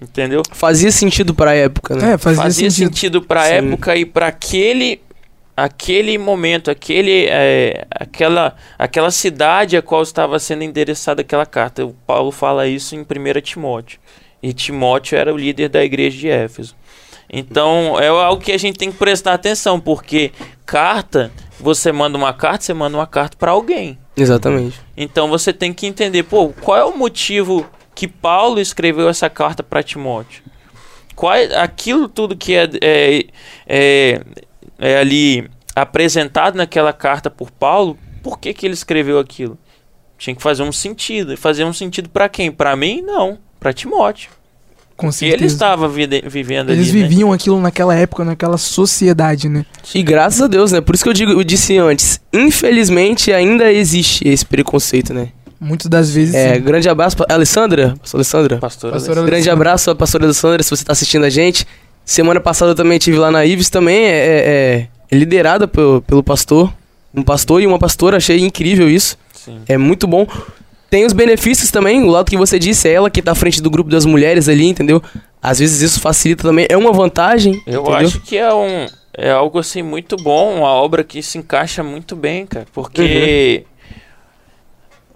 Entendeu? 0.00 0.42
Fazia 0.52 0.90
sentido 0.90 1.34
pra 1.34 1.54
época, 1.54 1.94
né? 1.94 2.14
é, 2.14 2.18
fazia, 2.18 2.42
Fazia 2.42 2.70
sentido. 2.70 2.88
sentido 2.94 3.22
para 3.22 3.42
a 3.42 3.46
Sim. 3.46 3.52
época 3.52 3.96
e 3.96 4.06
para 4.06 4.28
aquele 4.28 5.00
aquele 5.56 6.16
momento, 6.16 6.70
aquele 6.70 7.26
é, 7.28 7.84
aquela 7.90 8.56
aquela 8.78 9.10
cidade 9.10 9.76
a 9.76 9.82
qual 9.82 10.02
estava 10.02 10.38
sendo 10.38 10.64
endereçada 10.64 11.20
aquela 11.20 11.44
carta. 11.44 11.84
O 11.84 11.92
Paulo 12.06 12.30
fala 12.32 12.66
isso 12.66 12.94
em 12.96 13.00
1 13.00 13.40
Timóteo. 13.42 14.00
E 14.42 14.54
Timóteo 14.54 15.18
era 15.18 15.34
o 15.34 15.36
líder 15.36 15.68
da 15.68 15.84
igreja 15.84 16.16
de 16.16 16.28
Éfeso. 16.30 16.74
Então, 17.32 17.96
é 18.00 18.08
algo 18.08 18.42
que 18.42 18.50
a 18.50 18.58
gente 18.58 18.76
tem 18.76 18.90
que 18.90 18.98
prestar 18.98 19.34
atenção, 19.34 19.78
porque 19.78 20.32
carta, 20.66 21.30
você 21.60 21.92
manda 21.92 22.18
uma 22.18 22.32
carta, 22.32 22.64
você 22.64 22.74
manda 22.74 22.96
uma 22.96 23.06
carta 23.06 23.36
para 23.36 23.52
alguém. 23.52 23.98
Exatamente. 24.16 24.80
Então 24.96 25.28
você 25.28 25.52
tem 25.52 25.72
que 25.72 25.86
entender, 25.86 26.24
pô, 26.24 26.48
qual 26.60 26.76
é 26.76 26.84
o 26.84 26.96
motivo 26.96 27.66
que 27.94 28.06
Paulo 28.08 28.60
escreveu 28.60 29.08
essa 29.08 29.28
carta 29.30 29.62
para 29.62 29.82
Timóteo? 29.82 30.42
Qual 31.14 31.34
aquilo 31.60 32.08
tudo 32.08 32.36
que 32.36 32.54
é, 32.54 32.68
é, 32.82 33.24
é, 33.66 34.20
é 34.78 34.98
ali 34.98 35.48
apresentado 35.76 36.56
naquela 36.56 36.92
carta 36.92 37.30
por 37.30 37.50
Paulo? 37.50 37.98
Por 38.22 38.38
que, 38.38 38.54
que 38.54 38.66
ele 38.66 38.74
escreveu 38.74 39.18
aquilo? 39.18 39.58
Tinha 40.16 40.34
que 40.36 40.42
fazer 40.42 40.62
um 40.62 40.72
sentido. 40.72 41.32
E 41.32 41.36
fazer 41.36 41.64
um 41.64 41.72
sentido 41.72 42.08
para 42.08 42.28
quem? 42.28 42.50
Para 42.50 42.74
mim, 42.76 43.02
não. 43.02 43.38
Para 43.58 43.72
Timóteo. 43.72 44.30
Com 44.96 45.08
E 45.08 45.12
certeza. 45.12 45.36
ele 45.38 45.46
estava 45.46 45.88
vide- 45.88 46.22
vivendo 46.26 46.70
Eles 46.70 46.90
ali. 46.90 47.00
né? 47.00 47.08
viviam 47.08 47.32
aquilo 47.32 47.58
naquela 47.58 47.94
época, 47.94 48.22
naquela 48.22 48.58
sociedade, 48.58 49.48
né? 49.48 49.64
E 49.94 50.02
graças 50.02 50.42
a 50.42 50.46
Deus, 50.46 50.72
né? 50.72 50.82
Por 50.82 50.94
isso 50.94 51.02
que 51.02 51.08
eu, 51.08 51.14
digo, 51.14 51.32
eu 51.32 51.42
disse 51.42 51.78
antes, 51.78 52.20
infelizmente 52.32 53.32
ainda 53.32 53.72
existe 53.72 54.28
esse 54.28 54.44
preconceito, 54.44 55.14
né? 55.14 55.30
Muitas 55.60 55.88
das 55.88 56.10
vezes. 56.10 56.34
É, 56.34 56.54
sim. 56.54 56.60
grande 56.62 56.88
abraço 56.88 57.16
pra 57.16 57.26
Alessandra, 57.34 57.94
pastor 58.00 58.18
Alessandra. 58.18 58.56
Pastor 58.58 58.92
Pastora 58.92 59.14
Grande 59.16 59.30
Alessandra. 59.34 59.52
abraço 59.52 59.90
à 59.90 59.94
pastora 59.94 60.24
Alessandra, 60.24 60.62
se 60.62 60.70
você 60.70 60.84
tá 60.84 60.92
assistindo 60.92 61.24
a 61.24 61.30
gente. 61.30 61.66
Semana 62.04 62.40
passada 62.40 62.70
eu 62.72 62.74
também 62.74 62.96
estive 62.96 63.18
lá 63.18 63.30
na 63.30 63.44
Ives, 63.44 63.68
também 63.68 64.04
é, 64.06 64.08
é- 64.10 64.88
é 65.10 65.14
liderada 65.16 65.68
pelo, 65.68 66.00
pelo 66.02 66.22
pastor. 66.22 66.72
Um 67.14 67.22
pastor 67.22 67.60
e 67.60 67.66
uma 67.66 67.78
pastora, 67.78 68.16
achei 68.16 68.38
incrível 68.40 68.88
isso. 68.88 69.18
Sim. 69.34 69.58
É 69.68 69.76
muito 69.76 70.06
bom. 70.06 70.26
Tem 70.88 71.04
os 71.04 71.12
benefícios 71.12 71.70
também, 71.70 72.02
o 72.02 72.06
lado 72.08 72.28
que 72.30 72.36
você 72.36 72.58
disse, 72.58 72.88
é 72.88 72.92
ela 72.94 73.10
que 73.10 73.20
tá 73.22 73.32
à 73.32 73.34
frente 73.34 73.60
do 73.62 73.70
grupo 73.70 73.90
das 73.90 74.04
mulheres 74.06 74.48
ali, 74.48 74.66
entendeu? 74.66 75.00
Às 75.42 75.58
vezes 75.58 75.80
isso 75.82 76.00
facilita 76.00 76.42
também, 76.42 76.66
é 76.68 76.76
uma 76.76 76.92
vantagem, 76.92 77.52
Eu 77.66 77.82
entendeu? 77.82 77.94
acho 77.94 78.20
que 78.20 78.36
é 78.36 78.52
um 78.52 78.86
é 79.12 79.30
algo 79.30 79.58
assim 79.58 79.82
muito 79.82 80.16
bom, 80.16 80.54
uma 80.58 80.68
obra 80.68 81.02
que 81.04 81.22
se 81.22 81.36
encaixa 81.36 81.82
muito 81.82 82.14
bem, 82.16 82.46
cara, 82.46 82.66
porque 82.72 83.64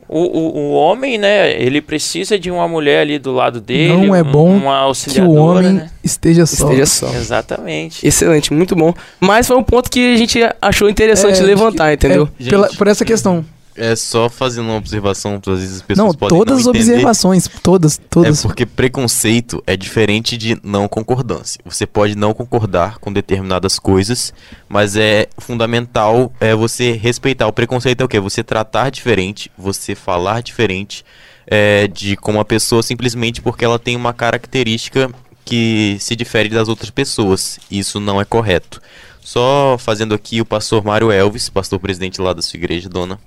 o, 0.09 0.19
o, 0.21 0.57
o 0.57 0.73
homem, 0.73 1.19
né, 1.19 1.53
ele 1.61 1.81
precisa 1.81 2.39
de 2.39 2.51
uma 2.51 2.67
mulher 2.69 3.01
ali 3.01 3.19
do 3.19 3.33
lado 3.33 3.61
dele, 3.61 4.07
Não 4.07 4.15
é 4.15 4.23
um- 4.23 4.25
bom 4.31 4.49
uma 4.57 4.93
que 5.11 5.21
o 5.21 5.33
homem 5.33 5.73
né? 5.75 5.91
esteja 6.03 6.47
só. 6.47 6.65
Esteja 6.65 6.87
só. 6.87 7.09
Exatamente. 7.15 8.07
Excelente, 8.07 8.53
muito 8.53 8.75
bom. 8.77 8.93
Mas 9.21 9.47
foi 9.47 9.57
um 9.57 9.63
ponto 9.63 9.91
que 9.91 10.15
a 10.15 10.17
gente 10.17 10.39
achou 10.61 10.89
interessante 10.89 11.41
É, 11.41 11.43
levantar, 11.43 11.93
entendeu? 11.93 12.29
É, 12.41 12.49
pela- 12.51 12.67
Gente, 12.69 12.77
por 12.79 12.89
essa 12.89 13.05
questão. 13.05 13.45
É 13.77 13.97
só 13.97 14.29
fazendo 14.29 14.67
uma 14.67 14.77
observação, 14.77 15.41
às 15.45 15.59
vezes 15.61 15.77
as 15.77 15.83
pessoas 15.83 16.09
Não, 16.09 16.15
podem 16.15 16.39
todas 16.39 16.59
as 16.59 16.65
não 16.65 16.73
entender. 16.73 16.93
observações, 16.93 17.49
todas, 17.63 17.99
É 17.99 18.03
todas. 18.09 18.43
porque 18.43 18.65
preconceito 18.65 19.63
é 19.67 19.77
diferente 19.77 20.37
de 20.37 20.57
não 20.63 20.87
concordância. 20.87 21.61
Você 21.65 21.85
pode 21.87 22.17
não 22.17 22.33
concordar 22.33 22.99
com 22.99 23.13
determinadas 23.13 23.79
coisas, 23.79 24.33
mas 24.69 24.95
é 24.97 25.27
fundamental 25.39 26.33
é 26.41 26.55
você 26.55 26.93
respeitar. 26.93 27.49
O 27.49 27.53
preconceito 27.53 28.01
é 28.01 28.05
o 28.05 28.09
quê? 28.09 28.21
Você 28.21 28.45
tratar 28.45 28.91
diferente, 28.91 29.51
você 29.59 29.95
falar 29.97 30.41
diferente 30.41 31.05
é, 31.47 31.89
de 31.89 32.17
com 32.17 32.31
uma 32.33 32.45
pessoa 32.45 32.83
simplesmente 32.83 33.43
porque 33.43 33.65
ela 33.65 33.79
tem 33.79 33.97
uma 33.97 34.13
característica 34.13 35.11
que 35.45 35.97
se 36.01 36.15
difere 36.15 36.49
das 36.49 36.69
outras 36.69 36.91
pessoas. 36.91 37.59
Isso 37.71 37.99
não 37.99 38.21
é 38.21 38.25
correto. 38.25 38.81
Só 39.21 39.77
fazendo 39.79 40.15
aqui 40.15 40.41
o 40.41 40.45
pastor 40.45 40.85
Mário 40.85 41.11
Elvis, 41.11 41.49
pastor 41.49 41.81
presidente 41.81 42.21
lá 42.21 42.33
da 42.33 42.41
sua 42.43 42.57
igreja, 42.57 42.89
dona. 42.89 43.19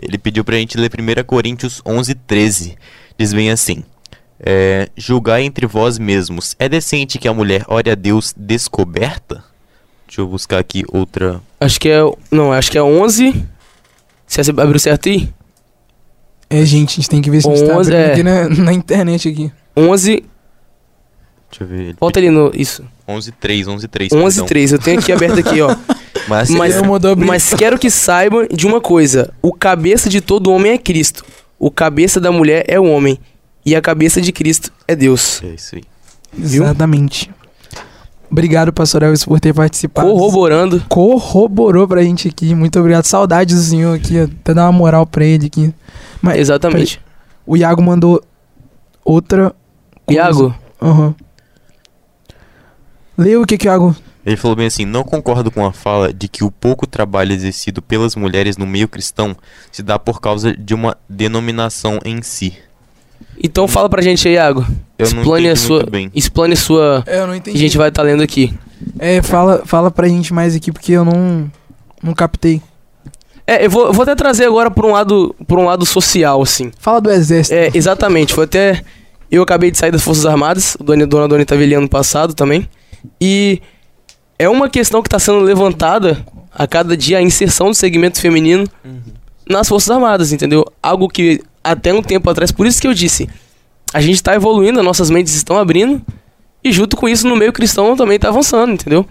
Ele 0.00 0.18
pediu 0.18 0.44
pra 0.44 0.56
gente 0.56 0.78
ler 0.78 0.90
1 0.90 1.24
Coríntios 1.24 1.82
11, 1.84 2.14
13. 2.14 2.76
Diz 3.18 3.32
bem 3.32 3.50
assim: 3.50 3.84
é, 4.40 4.88
Julgai 4.96 5.42
entre 5.42 5.66
vós 5.66 5.98
mesmos. 5.98 6.56
É 6.58 6.68
decente 6.68 7.18
que 7.18 7.28
a 7.28 7.34
mulher 7.34 7.64
ore 7.68 7.90
a 7.90 7.94
Deus 7.94 8.34
descoberta? 8.36 9.44
Deixa 10.06 10.22
eu 10.22 10.26
buscar 10.26 10.58
aqui 10.58 10.84
outra. 10.88 11.40
Acho 11.60 11.78
que 11.78 11.88
é. 11.88 12.00
Não, 12.30 12.52
acho 12.52 12.70
que 12.70 12.78
é 12.78 12.82
11. 12.82 13.46
Você 14.26 14.50
abriu 14.50 14.78
certo 14.78 15.08
aí? 15.08 15.28
É, 16.48 16.64
gente, 16.64 16.92
a 16.92 16.94
gente 16.96 17.10
tem 17.10 17.22
que 17.22 17.30
ver 17.30 17.42
se 17.42 17.48
a 17.48 17.52
tá 17.52 17.76
Onze, 17.76 17.94
abrindo 17.94 18.28
é. 18.28 18.42
aqui 18.42 18.56
na, 18.56 18.64
na 18.64 18.72
internet 18.72 19.28
aqui. 19.28 19.52
11. 19.76 20.24
Deixa 21.50 21.64
eu 21.64 21.66
ver. 21.66 21.96
Volta 22.00 22.18
ali 22.18 22.30
no. 22.30 22.50
Isso. 22.54 22.84
11, 23.10 23.32
3, 23.32 23.68
11, 23.68 23.88
3. 23.88 24.12
11 24.12 24.22
perdão. 24.22 24.46
3. 24.46 24.72
Eu 24.72 24.78
tenho 24.78 24.98
aqui 24.98 25.12
aberto 25.12 25.38
aqui, 25.40 25.60
ó. 25.60 25.74
Mas, 26.28 26.50
Mas-. 26.50 26.74
Mas 27.26 27.54
quero 27.54 27.78
que 27.78 27.90
saibam 27.90 28.46
de 28.52 28.66
uma 28.66 28.80
coisa: 28.80 29.32
o 29.42 29.52
cabeça 29.52 30.08
de 30.08 30.20
todo 30.20 30.50
homem 30.52 30.72
é 30.72 30.78
Cristo. 30.78 31.24
O 31.58 31.70
cabeça 31.70 32.20
da 32.20 32.30
mulher 32.32 32.64
é 32.68 32.78
o 32.78 32.84
homem. 32.84 33.18
E 33.64 33.76
a 33.76 33.80
cabeça 33.82 34.20
de 34.20 34.32
Cristo 34.32 34.72
é 34.88 34.96
Deus. 34.96 35.42
é 35.42 35.48
isso 35.48 35.76
aí. 35.76 35.82
viu? 36.32 36.62
Exatamente. 36.64 37.30
Obrigado, 38.30 38.72
pastor 38.72 39.02
Elvis, 39.02 39.24
por 39.24 39.40
ter 39.40 39.52
participado. 39.52 40.06
Corroborando. 40.08 40.82
Corroborou 40.88 41.86
pra 41.88 42.02
gente 42.02 42.28
aqui. 42.28 42.54
Muito 42.54 42.78
obrigado. 42.78 43.04
Saudades 43.04 43.56
do 43.56 43.62
senhor 43.62 43.96
aqui. 43.96 44.20
Até 44.20 44.54
dar 44.54 44.66
uma 44.66 44.72
moral 44.72 45.04
pra 45.04 45.24
ele 45.24 45.46
aqui. 45.46 45.74
Mas 46.22 46.38
Exatamente. 46.38 47.00
o 47.44 47.56
Iago 47.56 47.82
mandou 47.82 48.22
outra. 49.04 49.52
coisa. 50.06 50.20
Iago, 50.20 50.54
Aham. 50.80 51.14
Lê 53.16 53.36
o 53.36 53.44
que 53.44 53.58
que 53.58 53.66
Iago 53.66 53.94
Ele 54.24 54.36
falou 54.36 54.56
bem 54.56 54.66
assim: 54.66 54.84
não 54.84 55.02
concordo 55.04 55.50
com 55.50 55.64
a 55.64 55.72
fala 55.72 56.12
de 56.12 56.28
que 56.28 56.42
o 56.44 56.50
pouco 56.50 56.86
trabalho 56.86 57.32
exercido 57.32 57.80
pelas 57.82 58.14
mulheres 58.16 58.56
no 58.56 58.66
meio 58.66 58.88
cristão 58.88 59.36
se 59.70 59.82
dá 59.82 59.98
por 59.98 60.20
causa 60.20 60.54
de 60.56 60.74
uma 60.74 60.96
denominação 61.08 61.98
em 62.04 62.22
si. 62.22 62.54
Então 63.42 63.66
fala 63.68 63.88
pra 63.88 64.02
gente 64.02 64.26
aí, 64.28 64.34
Iago. 64.34 64.64
Eu 64.98 65.10
não 65.12 65.20
explane 65.22 65.48
a 65.48 65.52
entendi 65.52 65.66
sua, 65.66 65.76
muito 65.76 65.90
bem. 65.90 66.10
explane 66.14 66.56
sua. 66.56 67.02
É, 67.06 67.18
eu 67.20 67.26
não 67.26 67.32
Que 67.34 67.38
entendi. 67.38 67.56
a 67.56 67.60
gente 67.60 67.78
vai 67.78 67.88
estar 67.88 68.02
lendo 68.02 68.22
aqui. 68.22 68.52
É, 68.98 69.22
fala, 69.22 69.62
fala 69.64 69.90
pra 69.90 70.08
gente 70.08 70.32
mais 70.32 70.54
aqui, 70.54 70.70
porque 70.72 70.92
eu 70.92 71.04
não, 71.04 71.50
não 72.02 72.12
captei. 72.14 72.60
É, 73.46 73.64
eu 73.64 73.70
vou, 73.70 73.86
eu 73.86 73.92
vou 73.92 74.02
até 74.02 74.14
trazer 74.14 74.44
agora 74.44 74.70
por 74.70 74.84
um 74.84 74.92
lado, 74.92 75.34
por 75.46 75.58
um 75.58 75.64
lado 75.64 75.84
social, 75.86 76.40
assim. 76.42 76.70
Fala 76.78 77.00
do 77.00 77.10
exército. 77.10 77.54
É, 77.54 77.70
exatamente. 77.74 78.32
Foi 78.34 78.44
até. 78.44 78.82
Eu 79.30 79.42
acabei 79.42 79.70
de 79.70 79.78
sair 79.78 79.90
das 79.90 80.02
Forças 80.02 80.26
Armadas, 80.26 80.76
o 80.78 80.84
Dona 80.84 81.06
Dona 81.06 81.28
Dona 81.28 81.44
tava 81.46 81.62
ali 81.62 81.74
ano 81.74 81.88
passado 81.88 82.34
também. 82.34 82.68
E 83.20 83.60
é 84.38 84.48
uma 84.48 84.68
questão 84.68 85.02
que 85.02 85.08
está 85.08 85.18
sendo 85.18 85.40
levantada 85.40 86.24
a 86.52 86.66
cada 86.66 86.96
dia 86.96 87.18
a 87.18 87.22
inserção 87.22 87.68
do 87.68 87.74
segmento 87.74 88.20
feminino 88.20 88.66
nas 89.48 89.68
Forças 89.68 89.90
Armadas, 89.90 90.32
entendeu? 90.32 90.64
Algo 90.82 91.08
que 91.08 91.40
até 91.62 91.92
um 91.92 92.02
tempo 92.02 92.28
atrás, 92.30 92.50
por 92.50 92.66
isso 92.66 92.80
que 92.80 92.86
eu 92.86 92.94
disse, 92.94 93.28
a 93.92 94.00
gente 94.00 94.14
está 94.14 94.34
evoluindo, 94.34 94.78
as 94.78 94.84
nossas 94.84 95.10
mentes 95.10 95.34
estão 95.34 95.58
abrindo, 95.58 96.00
e 96.62 96.72
junto 96.72 96.96
com 96.96 97.08
isso 97.08 97.26
no 97.26 97.36
meio 97.36 97.52
cristão 97.52 97.96
também 97.96 98.16
está 98.16 98.28
avançando, 98.28 98.72
entendeu? 98.72 99.06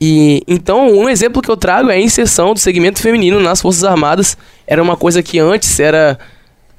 E 0.00 0.42
então, 0.48 0.88
um 0.90 1.08
exemplo 1.08 1.42
que 1.42 1.50
eu 1.50 1.56
trago 1.56 1.90
é 1.90 1.94
a 1.94 2.00
inserção 2.00 2.54
do 2.54 2.58
segmento 2.58 3.00
feminino 3.00 3.38
nas 3.38 3.60
Forças 3.60 3.84
Armadas. 3.84 4.36
Era 4.66 4.82
uma 4.82 4.96
coisa 4.96 5.22
que 5.22 5.38
antes 5.38 5.78
era 5.78 6.18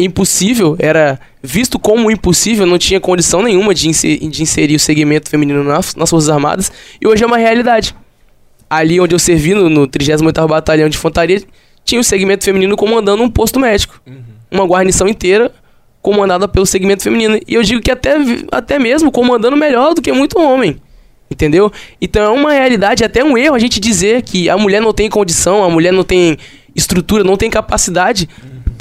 impossível, 0.03 0.75
era 0.79 1.19
visto 1.41 1.79
como 1.79 2.09
impossível, 2.11 2.65
não 2.65 2.77
tinha 2.77 2.99
condição 2.99 3.41
nenhuma 3.41 3.73
de, 3.73 3.89
inser- 3.89 4.19
de 4.19 4.41
inserir 4.41 4.75
o 4.75 4.79
segmento 4.79 5.29
feminino 5.29 5.63
nas, 5.63 5.95
nas 5.95 6.09
Forças 6.09 6.29
Armadas, 6.29 6.71
e 6.99 7.07
hoje 7.07 7.23
é 7.23 7.27
uma 7.27 7.37
realidade. 7.37 7.95
Ali 8.69 8.99
onde 8.99 9.13
eu 9.13 9.19
servi, 9.19 9.53
no, 9.53 9.69
no 9.69 9.87
38º 9.87 10.47
Batalhão 10.47 10.87
de 10.87 10.95
Infantaria, 10.97 11.41
tinha 11.83 11.99
o 11.99 12.03
segmento 12.03 12.45
feminino 12.45 12.75
comandando 12.77 13.21
um 13.21 13.29
posto 13.29 13.59
médico. 13.59 14.01
Uma 14.49 14.65
guarnição 14.65 15.07
inteira 15.07 15.51
comandada 16.01 16.47
pelo 16.47 16.65
segmento 16.65 17.03
feminino. 17.03 17.37
E 17.47 17.53
eu 17.53 17.63
digo 17.63 17.81
que 17.81 17.91
até, 17.91 18.15
até 18.51 18.79
mesmo 18.79 19.11
comandando 19.11 19.57
melhor 19.57 19.93
do 19.93 20.01
que 20.01 20.11
muito 20.11 20.39
homem. 20.39 20.81
Entendeu? 21.29 21.71
Então 22.01 22.23
é 22.23 22.29
uma 22.29 22.51
realidade, 22.51 23.03
até 23.03 23.23
um 23.23 23.37
erro 23.37 23.55
a 23.55 23.59
gente 23.59 23.79
dizer 23.79 24.21
que 24.21 24.49
a 24.49 24.57
mulher 24.57 24.81
não 24.81 24.93
tem 24.93 25.09
condição, 25.09 25.63
a 25.63 25.69
mulher 25.69 25.93
não 25.93 26.03
tem 26.03 26.37
estrutura, 26.75 27.23
não 27.23 27.37
tem 27.37 27.49
capacidade, 27.49 28.27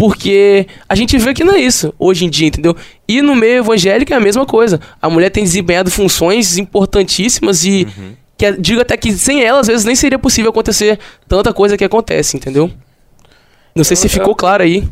porque 0.01 0.67
a 0.89 0.95
gente 0.95 1.19
vê 1.19 1.35
que 1.35 1.45
não 1.45 1.53
é 1.55 1.61
isso 1.61 1.93
hoje 1.99 2.25
em 2.25 2.31
dia, 2.31 2.49
entendeu? 2.49 2.75
E 3.07 3.21
no 3.21 3.37
meio 3.37 3.59
evangélico 3.59 4.11
é 4.15 4.17
a 4.17 4.21
mesma 4.21 4.47
coisa. 4.47 4.81
A 5.01 5.11
mulher 5.11 5.29
tem 5.29 5.45
desempenhado 5.45 5.91
funções 5.91 6.57
importantíssimas 6.57 7.67
e 7.67 7.87
que 8.39 8.47
é- 8.47 8.53
digo 8.53 8.81
até 8.81 8.97
que 8.97 9.13
sem 9.13 9.45
ela 9.45 9.61
às 9.61 9.67
vezes 9.67 9.85
nem 9.85 9.95
seria 9.95 10.19
possível 10.19 10.49
acontecer 10.51 10.99
tanta 11.29 11.53
coisa 11.53 11.77
que 11.77 11.85
acontece, 11.85 12.35
entendeu? 12.35 12.71
Não 13.77 13.85
sei 13.85 13.95
se 13.95 14.07
Eu- 14.07 14.11
ficou 14.11 14.31
eu- 14.31 14.35
claro 14.37 14.63
aí. 14.63 14.89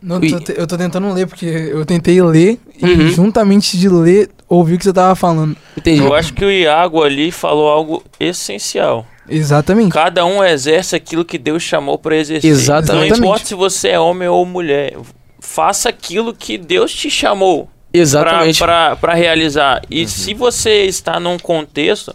Não, 0.00 0.22
E- 0.22 0.30
tô 0.30 0.38
te- 0.38 0.54
eu 0.56 0.66
tô 0.68 0.78
tentando 0.78 1.12
ler, 1.12 1.26
porque 1.26 1.46
eu 1.46 1.84
tentei 1.84 2.22
ler 2.22 2.60
Uhum. 2.80 2.88
e 2.88 3.10
juntamente 3.10 3.76
de 3.76 3.88
ler, 3.88 4.30
ouvi 4.48 4.74
o 4.74 4.78
que 4.78 4.84
você 4.84 4.92
tava 4.92 5.16
falando. 5.16 5.56
Entendi. 5.76 6.02
Eu 6.04 6.14
acho 6.14 6.32
que 6.32 6.44
o 6.44 6.50
Iago 6.52 7.02
ali 7.02 7.32
falou 7.32 7.68
algo 7.68 8.04
essencial. 8.20 9.04
Exatamente. 9.28 9.92
Cada 9.92 10.24
um 10.24 10.42
exerce 10.44 10.94
aquilo 10.96 11.24
que 11.24 11.38
Deus 11.38 11.62
chamou 11.62 11.98
para 11.98 12.16
exercer. 12.16 12.50
Exatamente. 12.50 13.10
Não 13.10 13.18
importa 13.18 13.44
se 13.46 13.54
você 13.54 13.88
é 13.90 14.00
homem 14.00 14.28
ou 14.28 14.44
mulher. 14.46 14.94
Faça 15.40 15.88
aquilo 15.88 16.32
que 16.34 16.56
Deus 16.58 16.92
te 16.92 17.08
chamou 17.10 17.68
Exatamente. 17.92 18.58
para 18.58 19.14
realizar. 19.14 19.82
E 19.90 20.06
se 20.08 20.34
você 20.34 20.84
está 20.84 21.18
num 21.20 21.38
contexto 21.38 22.14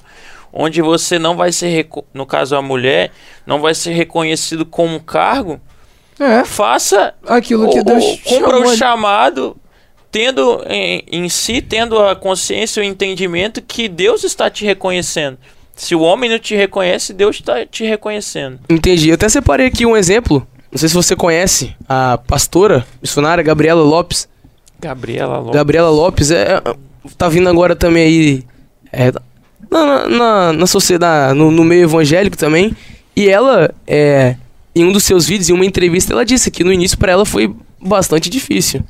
onde 0.53 0.82
você 0.82 1.18
não 1.18 1.36
vai 1.38 1.51
ser, 1.51 1.88
no 2.14 2.26
caso 2.26 2.55
a 2.55 2.62
mulher, 2.62 3.12
não 3.45 3.62
vai 3.62 3.74
ser 3.74 3.93
reconhecido 3.93 4.66
como 4.66 4.95
um 4.95 4.99
cargo, 4.99 5.59
É, 6.20 6.43
faça 6.43 7.14
aquilo 7.26 7.70
que 7.70 7.82
Deus 7.84 8.03
o- 8.03 8.18
cumpra 8.18 8.49
chamou 8.57 8.72
o 8.72 8.76
chamado, 8.76 9.57
tendo 10.12 10.62
em, 10.68 11.03
em 11.09 11.30
si, 11.30 11.62
tendo 11.62 11.97
a 11.99 12.16
consciência 12.16 12.82
e 12.82 12.84
o 12.84 12.86
entendimento 12.88 13.62
que 13.62 13.88
Deus 13.88 14.24
está 14.26 14.49
te 14.49 14.66
reconhecendo. 14.66 15.38
Se 15.82 15.96
o 15.96 16.02
homem 16.02 16.30
não 16.30 16.38
te 16.38 16.56
reconhece, 16.56 17.12
Deus 17.12 17.38
está 17.38 17.66
te 17.66 17.84
reconhecendo. 17.84 18.60
Entendi. 18.70 19.10
Eu 19.10 19.16
até 19.16 19.28
separei 19.28 19.66
aqui 19.66 19.84
um 19.84 19.98
exemplo. 19.98 20.46
Não 20.72 20.78
sei 20.78 20.88
se 20.88 20.94
você 20.94 21.16
conhece 21.16 21.76
a 21.90 22.20
pastora 22.20 22.86
missionária 23.02 23.44
Gabriela 23.44 23.82
Lopes. 23.82 24.30
Gabriela 24.80 25.40
Lopes. 25.40 25.56
Gabriela 25.56 25.90
Lopes 25.90 26.30
é, 26.30 26.58
é- 26.58 26.76
tá 27.18 27.28
vindo 27.28 27.50
agora 27.50 27.76
também 27.76 28.04
aí 28.04 28.44
é, 28.94 29.12
na, 29.72 29.86
na, 29.86 30.08
na, 30.08 30.54
na 30.54 30.68
sociedade, 30.68 31.34
no, 31.34 31.50
no 31.50 31.64
meio 31.64 31.86
evangélico 31.86 32.38
também. 32.38 32.78
E 33.16 33.28
ela, 33.28 33.74
é, 33.88 34.36
em 34.76 34.86
um 34.86 34.92
dos 34.92 35.04
seus 35.04 35.26
vídeos, 35.26 35.50
em 35.50 35.54
uma 35.54 35.66
entrevista, 35.66 36.14
ela 36.14 36.24
disse 36.24 36.52
que 36.52 36.64
no 36.64 36.72
início 36.72 36.96
para 36.96 37.14
ela 37.14 37.26
foi 37.26 37.56
bastante 37.82 38.30
difícil 38.30 38.84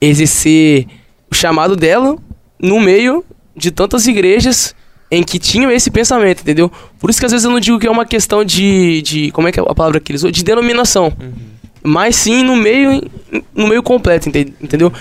exercer 0.00 0.86
o 1.30 1.34
chamado 1.34 1.76
dela 1.76 2.16
no 2.58 2.80
meio 2.80 3.22
de 3.54 3.70
tantas 3.70 4.06
igrejas 4.06 4.74
em 5.14 5.22
que 5.22 5.38
tinham 5.38 5.70
esse 5.70 5.90
pensamento, 5.90 6.40
entendeu? 6.42 6.70
Por 6.98 7.08
isso 7.10 7.18
que 7.20 7.26
às 7.26 7.32
vezes 7.32 7.44
eu 7.44 7.50
não 7.50 7.60
digo 7.60 7.78
que 7.78 7.86
é 7.86 7.90
uma 7.90 8.04
questão 8.06 8.44
de, 8.44 9.02
de 9.02 9.30
como 9.32 9.48
é 9.48 9.52
que 9.52 9.60
é 9.60 9.62
a 9.66 9.74
palavra 9.74 10.00
que 10.00 10.10
eles 10.12 10.20
usam? 10.22 10.30
De 10.30 10.42
denominação. 10.44 11.12
Mas 11.82 12.16
sim 12.16 12.42
no 12.42 12.56
meio 12.56 13.02
no 13.54 13.66
meio 13.66 13.82
completo, 13.82 14.28
ente- 14.28 14.54
entendeu? 14.60 14.92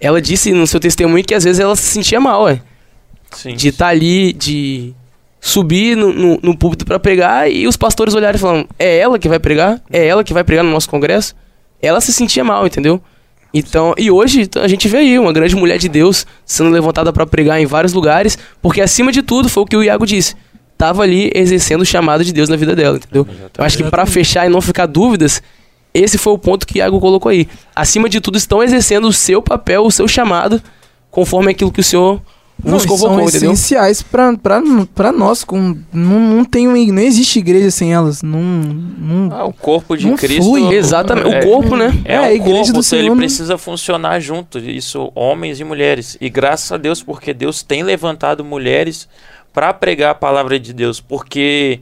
Ela 0.00 0.20
disse 0.22 0.52
no 0.52 0.66
seu 0.66 0.80
testemunho 0.80 1.22
que 1.24 1.34
às 1.34 1.44
vezes 1.44 1.60
ela 1.60 1.76
se 1.76 1.82
sentia 1.82 2.18
mal, 2.20 2.48
é, 2.48 2.60
Sim. 3.32 3.54
de 3.54 3.68
estar 3.68 3.88
ali, 3.88 4.32
de 4.32 4.94
subir 5.40 5.96
no, 5.96 6.12
no, 6.12 6.40
no 6.42 6.56
púlpito 6.56 6.86
para 6.86 6.98
pregar 6.98 7.50
e 7.50 7.66
os 7.66 7.76
pastores 7.76 8.14
olharem 8.14 8.36
e 8.38 8.40
falam: 8.40 8.66
"É 8.78 8.98
ela 8.98 9.18
que 9.18 9.28
vai 9.28 9.38
pregar? 9.38 9.80
É 9.92 10.06
ela 10.06 10.24
que 10.24 10.32
vai 10.32 10.42
pregar 10.42 10.64
no 10.64 10.70
nosso 10.70 10.88
congresso?" 10.88 11.34
Ela 11.82 12.00
se 12.00 12.12
sentia 12.12 12.42
mal, 12.44 12.66
entendeu? 12.66 13.00
Então, 13.52 13.94
e 13.98 14.10
hoje 14.10 14.48
a 14.56 14.68
gente 14.68 14.86
vê 14.88 14.98
aí 14.98 15.18
uma 15.18 15.32
grande 15.32 15.56
mulher 15.56 15.78
de 15.78 15.88
Deus 15.88 16.26
sendo 16.46 16.70
levantada 16.70 17.12
para 17.12 17.26
pregar 17.26 17.60
em 17.60 17.66
vários 17.66 17.92
lugares, 17.92 18.38
porque 18.62 18.80
acima 18.80 19.10
de 19.10 19.22
tudo 19.22 19.48
foi 19.48 19.62
o 19.62 19.66
que 19.66 19.76
o 19.76 19.82
Iago 19.82 20.06
disse. 20.06 20.36
Tava 20.78 21.02
ali 21.02 21.30
exercendo 21.34 21.82
o 21.82 21.84
chamado 21.84 22.24
de 22.24 22.32
Deus 22.32 22.48
na 22.48 22.56
vida 22.56 22.74
dela, 22.74 22.96
entendeu? 22.96 23.26
Eu 23.58 23.64
acho 23.64 23.76
que 23.76 23.84
para 23.84 24.06
fechar 24.06 24.46
e 24.46 24.48
não 24.48 24.60
ficar 24.60 24.86
dúvidas, 24.86 25.42
esse 25.92 26.16
foi 26.16 26.32
o 26.32 26.38
ponto 26.38 26.66
que 26.66 26.74
o 26.74 26.78
Iago 26.78 27.00
colocou 27.00 27.28
aí. 27.28 27.48
Acima 27.74 28.08
de 28.08 28.20
tudo, 28.20 28.38
estão 28.38 28.62
exercendo 28.62 29.08
o 29.08 29.12
seu 29.12 29.42
papel, 29.42 29.84
o 29.84 29.90
seu 29.90 30.06
chamado, 30.06 30.62
conforme 31.10 31.50
aquilo 31.50 31.72
que 31.72 31.80
o 31.80 31.84
Senhor 31.84 32.22
Não, 32.64 32.78
e 32.78 32.86
convocou, 32.86 32.98
são 33.18 33.20
entendeu? 33.28 33.52
essenciais 33.52 34.02
pra, 34.02 34.36
pra, 34.36 34.62
pra 34.94 35.12
nós. 35.12 35.44
Com, 35.44 35.76
não, 35.92 36.20
não, 36.20 36.44
tem, 36.44 36.68
um- 36.68 36.92
não 36.92 37.02
existe 37.02 37.38
igreja 37.38 37.70
sem 37.70 37.92
elas. 37.92 38.22
Não, 38.22 38.40
não, 38.40 39.32
Ah, 39.32 39.44
o 39.44 39.52
corpo 39.52 39.96
de 39.96 40.06
Não 40.08 40.16
Cristo. 40.16 40.42
flui. 40.44 40.74
Exatamente, 40.74 41.28
é- 41.34 41.40
o 41.40 41.42
corpo, 41.44 41.76
né? 41.76 41.92
É, 42.04 42.14
É, 42.14 42.16
a 42.18 42.32
igreja 42.34 42.50
corpo, 42.56 42.64
do 42.66 42.70
então 42.70 42.82
Senhor 42.82 43.00
ele 43.02 43.10
não- 43.10 43.16
precisa 43.16 43.56
funcionar 43.58 44.20
junto, 44.20 44.58
isso 44.58 45.10
homens 45.14 45.60
e 45.60 45.64
mulheres. 45.64 46.16
E 46.20 46.28
graças 46.28 46.70
a 46.72 46.76
Deus, 46.76 47.02
porque 47.02 47.32
Deus 47.32 47.62
tem 47.62 47.82
levantado 47.82 48.44
mulheres 48.44 49.08
para 49.52 49.72
pregar 49.72 50.10
a 50.10 50.14
palavra 50.14 50.58
de 50.60 50.72
Deus, 50.72 51.00
porque 51.00 51.80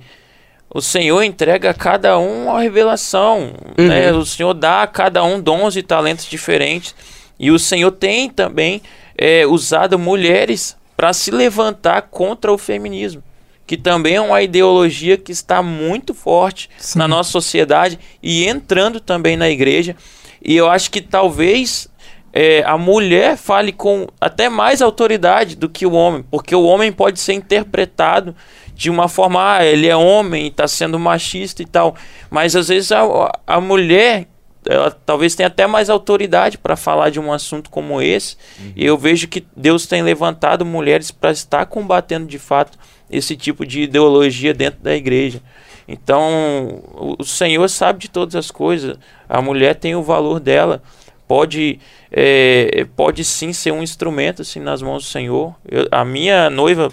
o 0.73 0.81
Senhor 0.81 1.23
entrega 1.23 1.71
a 1.71 1.75
cada 1.75 2.19
um 2.19 2.45
uma 2.49 2.61
revelação, 2.61 3.53
Uhum. 3.79 3.87
né? 3.89 4.13
O 4.13 4.25
Senhor 4.25 4.55
dá 4.55 4.83
a 4.83 4.87
cada 4.87 5.23
um 5.25 5.41
dons 5.41 5.77
e 5.77 5.83
talentos 5.83 6.27
diferentes. 6.27 6.95
E 7.41 7.51
o 7.51 7.59
Senhor 7.59 7.91
tem 7.93 8.29
também 8.29 8.83
é, 9.19 9.45
usado 9.45 9.99
mulheres 9.99 10.77
para 10.97 11.13
se 11.13 11.31
levantar 11.31 12.03
contra 12.03 12.53
o 12.53 12.59
feminismo, 12.59 13.23
que 13.67 13.77
também 13.77 14.15
é 14.15 14.21
uma 14.21 14.41
ideologia 14.41 15.17
que 15.17 15.33
está 15.33 15.63
muito 15.63 16.15
forte 16.15 16.71
Sim. 16.79 17.01
na 17.01 17.09
nossa 17.09 17.31
sociedade 17.31 17.99
e 18.23 18.47
entrando 18.47 19.01
também 19.01 19.37
na 19.37 19.51
igreja. 19.51 19.97
E 20.43 20.57
eu 20.57 20.71
acho 20.71 20.91
que 20.91 21.01
talvez 21.01 21.89
é, 22.33 22.63
a 22.65 22.79
mulher 22.79 23.37
fale 23.37 23.73
com 23.73 24.07
até 24.21 24.49
mais 24.49 24.81
autoridade 24.81 25.57
do 25.57 25.69
que 25.69 25.85
o 25.85 25.93
homem, 25.93 26.25
porque 26.31 26.55
o 26.55 26.63
homem 26.63 26.93
pode 26.93 27.19
ser 27.19 27.33
interpretado 27.33 28.35
de 28.75 28.91
uma 28.91 29.09
forma, 29.09 29.57
ah, 29.57 29.65
ele 29.65 29.89
é 29.89 29.97
homem 29.97 30.45
e 30.45 30.49
está 30.49 30.69
sendo 30.69 31.01
machista 31.01 31.63
e 31.63 31.67
tal. 31.67 31.97
Mas 32.31 32.55
às 32.55 32.69
vezes 32.69 32.93
a, 32.93 33.03
a 33.45 33.61
mulher 33.61 34.29
ela 34.69 34.91
talvez 34.91 35.35
tenha 35.35 35.47
até 35.47 35.67
mais 35.67 35.89
autoridade 35.91 36.59
para 36.59 36.77
falar 36.77 37.11
de 37.11 37.19
um 37.19 37.33
assunto 37.33 37.71
como 37.71 38.01
esse. 38.03 38.37
E 38.77 38.85
eu 38.85 38.97
vejo 38.99 39.27
que 39.27 39.45
Deus 39.57 39.87
tem 39.87 40.03
levantado 40.03 40.65
mulheres 40.65 41.11
para 41.11 41.31
estar 41.31 41.67
combatendo 41.67 42.27
de 42.27 42.39
fato 42.39 42.79
esse 43.11 43.37
tipo 43.37 43.65
de 43.67 43.83
ideologia 43.83 44.53
dentro 44.53 44.81
da 44.83 44.95
igreja. 44.95 45.41
Então, 45.87 46.83
o 46.95 47.17
o 47.19 47.25
Senhor 47.25 47.67
sabe 47.69 48.01
de 48.01 48.09
todas 48.09 48.37
as 48.37 48.51
coisas. 48.51 48.97
A 49.29 49.41
mulher 49.41 49.75
tem 49.75 49.97
o 49.97 50.03
valor 50.03 50.39
dela. 50.39 50.83
Pode, 51.27 51.79
é, 52.11 52.87
pode 52.97 53.25
sim 53.25 53.53
ser 53.53 53.73
um 53.73 53.83
instrumento 53.83 54.43
assim, 54.43 54.61
nas 54.61 54.81
mãos 54.83 55.05
do 55.05 55.09
Senhor. 55.11 55.55
Eu- 55.69 55.89
a 55.91 56.05
minha 56.05 56.49
noiva, 56.51 56.91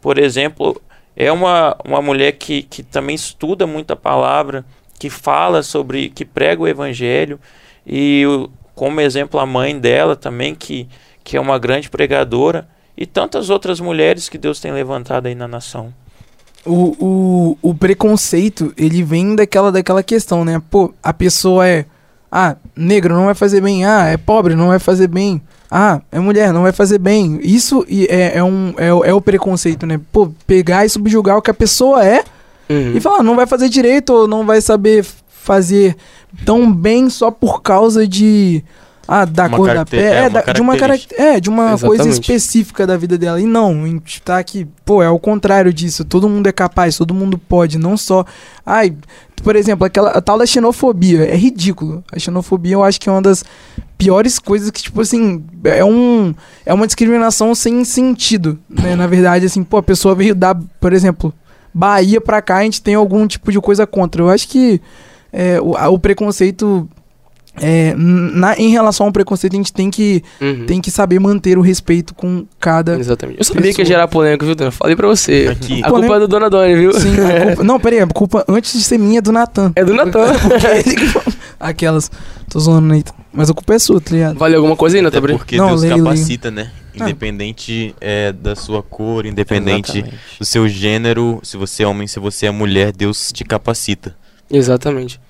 por 0.00 0.18
exemplo, 0.18 0.80
é 1.16 1.30
uma, 1.30 1.76
uma 1.84 2.00
mulher 2.02 2.32
que, 2.32 2.62
que 2.62 2.82
também 2.82 3.14
estuda 3.14 3.66
muito 3.66 3.92
a 3.92 3.96
palavra, 3.96 4.64
que 4.98 5.10
fala 5.10 5.62
sobre, 5.62 6.08
que 6.08 6.24
prega 6.24 6.62
o 6.62 6.68
evangelho. 6.68 7.38
E 7.86 8.24
como 8.74 9.00
exemplo, 9.00 9.40
a 9.40 9.46
mãe 9.46 9.78
dela 9.78 10.16
também, 10.16 10.54
que, 10.54 10.88
que 11.24 11.36
é 11.36 11.40
uma 11.40 11.58
grande 11.58 11.88
pregadora. 11.88 12.68
e 12.96 13.04
tantas 13.04 13.50
outras 13.50 13.78
mulheres 13.78 14.28
que 14.28 14.38
Deus 14.38 14.58
tem 14.58 14.72
levantado 14.72 15.26
aí 15.26 15.34
na 15.34 15.46
nação. 15.46 15.92
O, 16.64 16.96
o, 16.98 17.58
o 17.70 17.74
preconceito, 17.74 18.72
ele 18.76 19.02
vem 19.02 19.36
daquela, 19.36 19.70
daquela 19.70 20.02
questão, 20.02 20.44
né? 20.44 20.60
Pô, 20.70 20.92
a 21.02 21.12
pessoa 21.12 21.68
é. 21.68 21.84
Ah, 22.32 22.56
negro 22.74 23.14
não 23.14 23.26
vai 23.26 23.34
fazer 23.34 23.60
bem. 23.60 23.84
Ah, 23.84 24.06
é 24.06 24.16
pobre, 24.16 24.54
não 24.54 24.68
vai 24.68 24.78
fazer 24.78 25.06
bem. 25.06 25.40
Ah, 25.70 26.00
é 26.10 26.18
mulher, 26.18 26.52
não 26.52 26.62
vai 26.62 26.72
fazer 26.72 26.98
bem. 26.98 27.38
Isso 27.42 27.86
é, 27.88 28.38
é, 28.38 28.42
um, 28.42 28.74
é, 28.76 28.88
é 28.88 29.14
o 29.14 29.20
preconceito, 29.20 29.86
né? 29.86 30.00
Pô, 30.10 30.30
pegar 30.46 30.84
e 30.84 30.88
subjugar 30.88 31.36
o 31.36 31.42
que 31.42 31.50
a 31.50 31.54
pessoa 31.54 32.04
é 32.04 32.24
Uhum. 32.68 32.96
e 32.96 33.00
falar, 33.00 33.22
não 33.22 33.36
vai 33.36 33.46
fazer 33.46 33.68
direito 33.68 34.10
ou 34.12 34.26
não 34.28 34.44
vai 34.44 34.60
saber 34.60 35.04
fazer 35.28 35.96
tão 36.44 36.72
bem 36.72 37.08
só 37.08 37.30
por 37.30 37.62
causa 37.62 38.06
de. 38.06 38.64
Ah, 39.08 39.24
da 39.24 39.46
Uma 39.46 39.56
cor 39.56 39.72
da 39.72 39.86
pele. 39.86 40.02
é, 40.02 40.08
É, 40.16 40.20
uma 40.22 40.30
da- 40.30 40.52
de 40.52 40.60
uma 40.60 40.74
É, 41.16 41.38
de 41.40 41.48
uma 41.48 41.78
coisa 41.78 42.02
Exatamente. 42.08 42.20
específica 42.22 42.84
da 42.84 42.96
vida 42.96 43.16
dela. 43.16 43.40
E 43.40 43.44
não, 43.46 43.84
a 43.84 43.86
gente 43.86 44.20
tá 44.20 44.36
aqui, 44.36 44.66
pô, 44.84 45.00
é 45.00 45.08
o 45.08 45.16
contrário 45.16 45.72
disso. 45.72 46.04
Todo 46.04 46.28
mundo 46.28 46.48
é 46.48 46.52
capaz, 46.52 46.96
todo 46.96 47.14
mundo 47.14 47.38
pode, 47.38 47.78
não 47.78 47.96
só. 47.96 48.24
Ai, 48.64 48.92
por 49.44 49.54
exemplo, 49.54 49.86
aquela 49.86 50.10
a 50.10 50.20
tal 50.20 50.36
da 50.36 50.44
xenofobia. 50.44 51.22
É 51.24 51.36
ridículo. 51.36 52.02
A 52.10 52.18
xenofobia 52.18 52.74
eu 52.74 52.82
acho 52.82 53.00
que 53.00 53.08
é 53.08 53.12
uma 53.12 53.22
das 53.22 53.44
piores 53.96 54.40
coisas 54.40 54.72
que, 54.72 54.82
tipo 54.82 55.00
assim, 55.00 55.44
é 55.62 55.84
um. 55.84 56.34
É 56.64 56.74
uma 56.74 56.84
discriminação 56.88 57.54
sem 57.54 57.84
sentido. 57.84 58.58
Né? 58.68 58.96
Na 58.96 59.06
verdade, 59.06 59.46
assim, 59.46 59.62
pô, 59.62 59.76
a 59.76 59.82
pessoa 59.84 60.16
veio 60.16 60.34
dar, 60.34 60.56
por 60.80 60.92
exemplo, 60.92 61.32
Bahia 61.76 62.20
pra 62.20 62.40
cá, 62.40 62.56
a 62.58 62.62
gente 62.62 62.80
tem 62.80 62.94
algum 62.94 63.26
tipo 63.26 63.52
de 63.52 63.60
coisa 63.60 63.86
contra. 63.86 64.22
Eu 64.22 64.30
acho 64.30 64.48
que 64.48 64.80
é, 65.32 65.60
o, 65.60 65.76
a- 65.76 65.88
o 65.90 65.98
preconceito. 65.98 66.88
é, 67.60 67.94
na, 67.96 68.54
em 68.58 68.68
relação 68.70 69.06
ao 69.06 69.12
preconceito, 69.12 69.54
a 69.54 69.56
gente 69.56 69.72
tem 69.72 69.90
que, 69.90 70.22
Uhum. 70.40 70.66
tem 70.66 70.80
que 70.80 70.90
saber 70.90 71.18
manter 71.18 71.56
o 71.58 71.60
respeito 71.62 72.14
com 72.14 72.44
cada. 72.60 72.98
Exatamente. 72.98 73.38
Eu 73.38 73.44
sabia 73.44 73.62
que 73.62 73.68
ia 73.68 73.72
Pessoa. 73.72 73.86
gerar 73.86 74.08
polêmica, 74.08 74.44
viu, 74.46 74.54
Dan? 74.54 74.70
Falei 74.70 74.94
pra 74.96 75.06
você. 75.08 75.48
Aqui. 75.52 75.82
A 75.84 75.90
culpa 75.90 76.16
é 76.16 76.18
do 76.20 76.28
Dona 76.28 76.48
Doni, 76.50 76.74
viu? 76.76 76.92
Sim, 76.92 77.14
a 77.20 77.46
culpa, 77.56 77.64
não, 77.64 77.78
peraí, 77.80 78.00
a 78.00 78.06
culpa 78.06 78.44
antes 78.48 78.72
de 78.72 78.82
ser 78.84 78.98
minha 78.98 79.18
é 79.18 79.22
do 79.22 79.32
Natan. 79.32 79.72
É 79.76 79.84
do 79.84 79.92
Natan. 79.94 80.32
Aquelas. 81.60 82.10
Tô 82.50 82.60
zoando, 82.60 82.94
Nathan. 82.94 83.14
Mas 83.32 83.50
a 83.50 83.54
culpa 83.54 83.74
é 83.74 83.78
sua, 83.78 84.00
tá 84.00 84.10
ligado? 84.12 84.38
Valeu 84.38 84.58
alguma 84.58 84.76
coisa 84.76 84.96
aí, 84.96 85.02
Natan? 85.02 85.20
Brito? 85.20 85.38
porque 85.38 85.56
Não, 85.56 85.76
Deus 85.76 85.84
capacita, 85.84 86.50
né? 86.50 86.70
Ah. 86.98 87.04
Independente 87.04 87.94
é, 88.00 88.32
da 88.32 88.56
sua 88.56 88.82
cor, 88.82 89.26
independente 89.26 89.98
Exatamente. 89.98 90.38
do 90.38 90.44
seu 90.44 90.68
gênero, 90.68 91.40
se 91.42 91.56
você 91.56 91.82
é 91.82 91.86
homem, 91.86 92.06
se 92.06 92.18
você 92.18 92.46
é 92.46 92.50
mulher, 92.50 92.92
Deus 92.92 93.32
te 93.32 93.44
capacita. 93.44 94.16
Exatamente. 94.50 95.20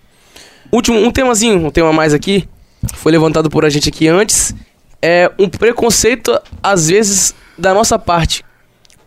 Último, 0.70 0.98
um 0.98 1.10
temazinho, 1.10 1.66
um 1.66 1.70
tema 1.70 1.92
mais 1.92 2.12
aqui, 2.12 2.48
que 2.88 2.98
foi 2.98 3.12
levantado 3.12 3.48
por 3.48 3.64
a 3.64 3.70
gente 3.70 3.88
aqui 3.88 4.08
antes, 4.08 4.54
é 5.00 5.30
um 5.38 5.48
preconceito, 5.48 6.38
às 6.62 6.88
vezes, 6.88 7.34
da 7.56 7.72
nossa 7.72 7.98
parte, 7.98 8.44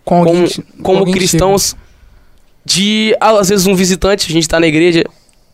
Com 0.04 0.20
alguém, 0.20 0.48
como, 0.48 0.84
como 0.84 1.00
alguém 1.00 1.14
cristãos, 1.14 1.76
de, 2.66 3.16
ah, 3.20 3.40
às 3.40 3.50
vezes, 3.50 3.68
um 3.68 3.76
visitante, 3.76 4.30
a 4.30 4.34
gente 4.34 4.48
tá 4.48 4.60
na 4.60 4.68
igreja, 4.68 5.04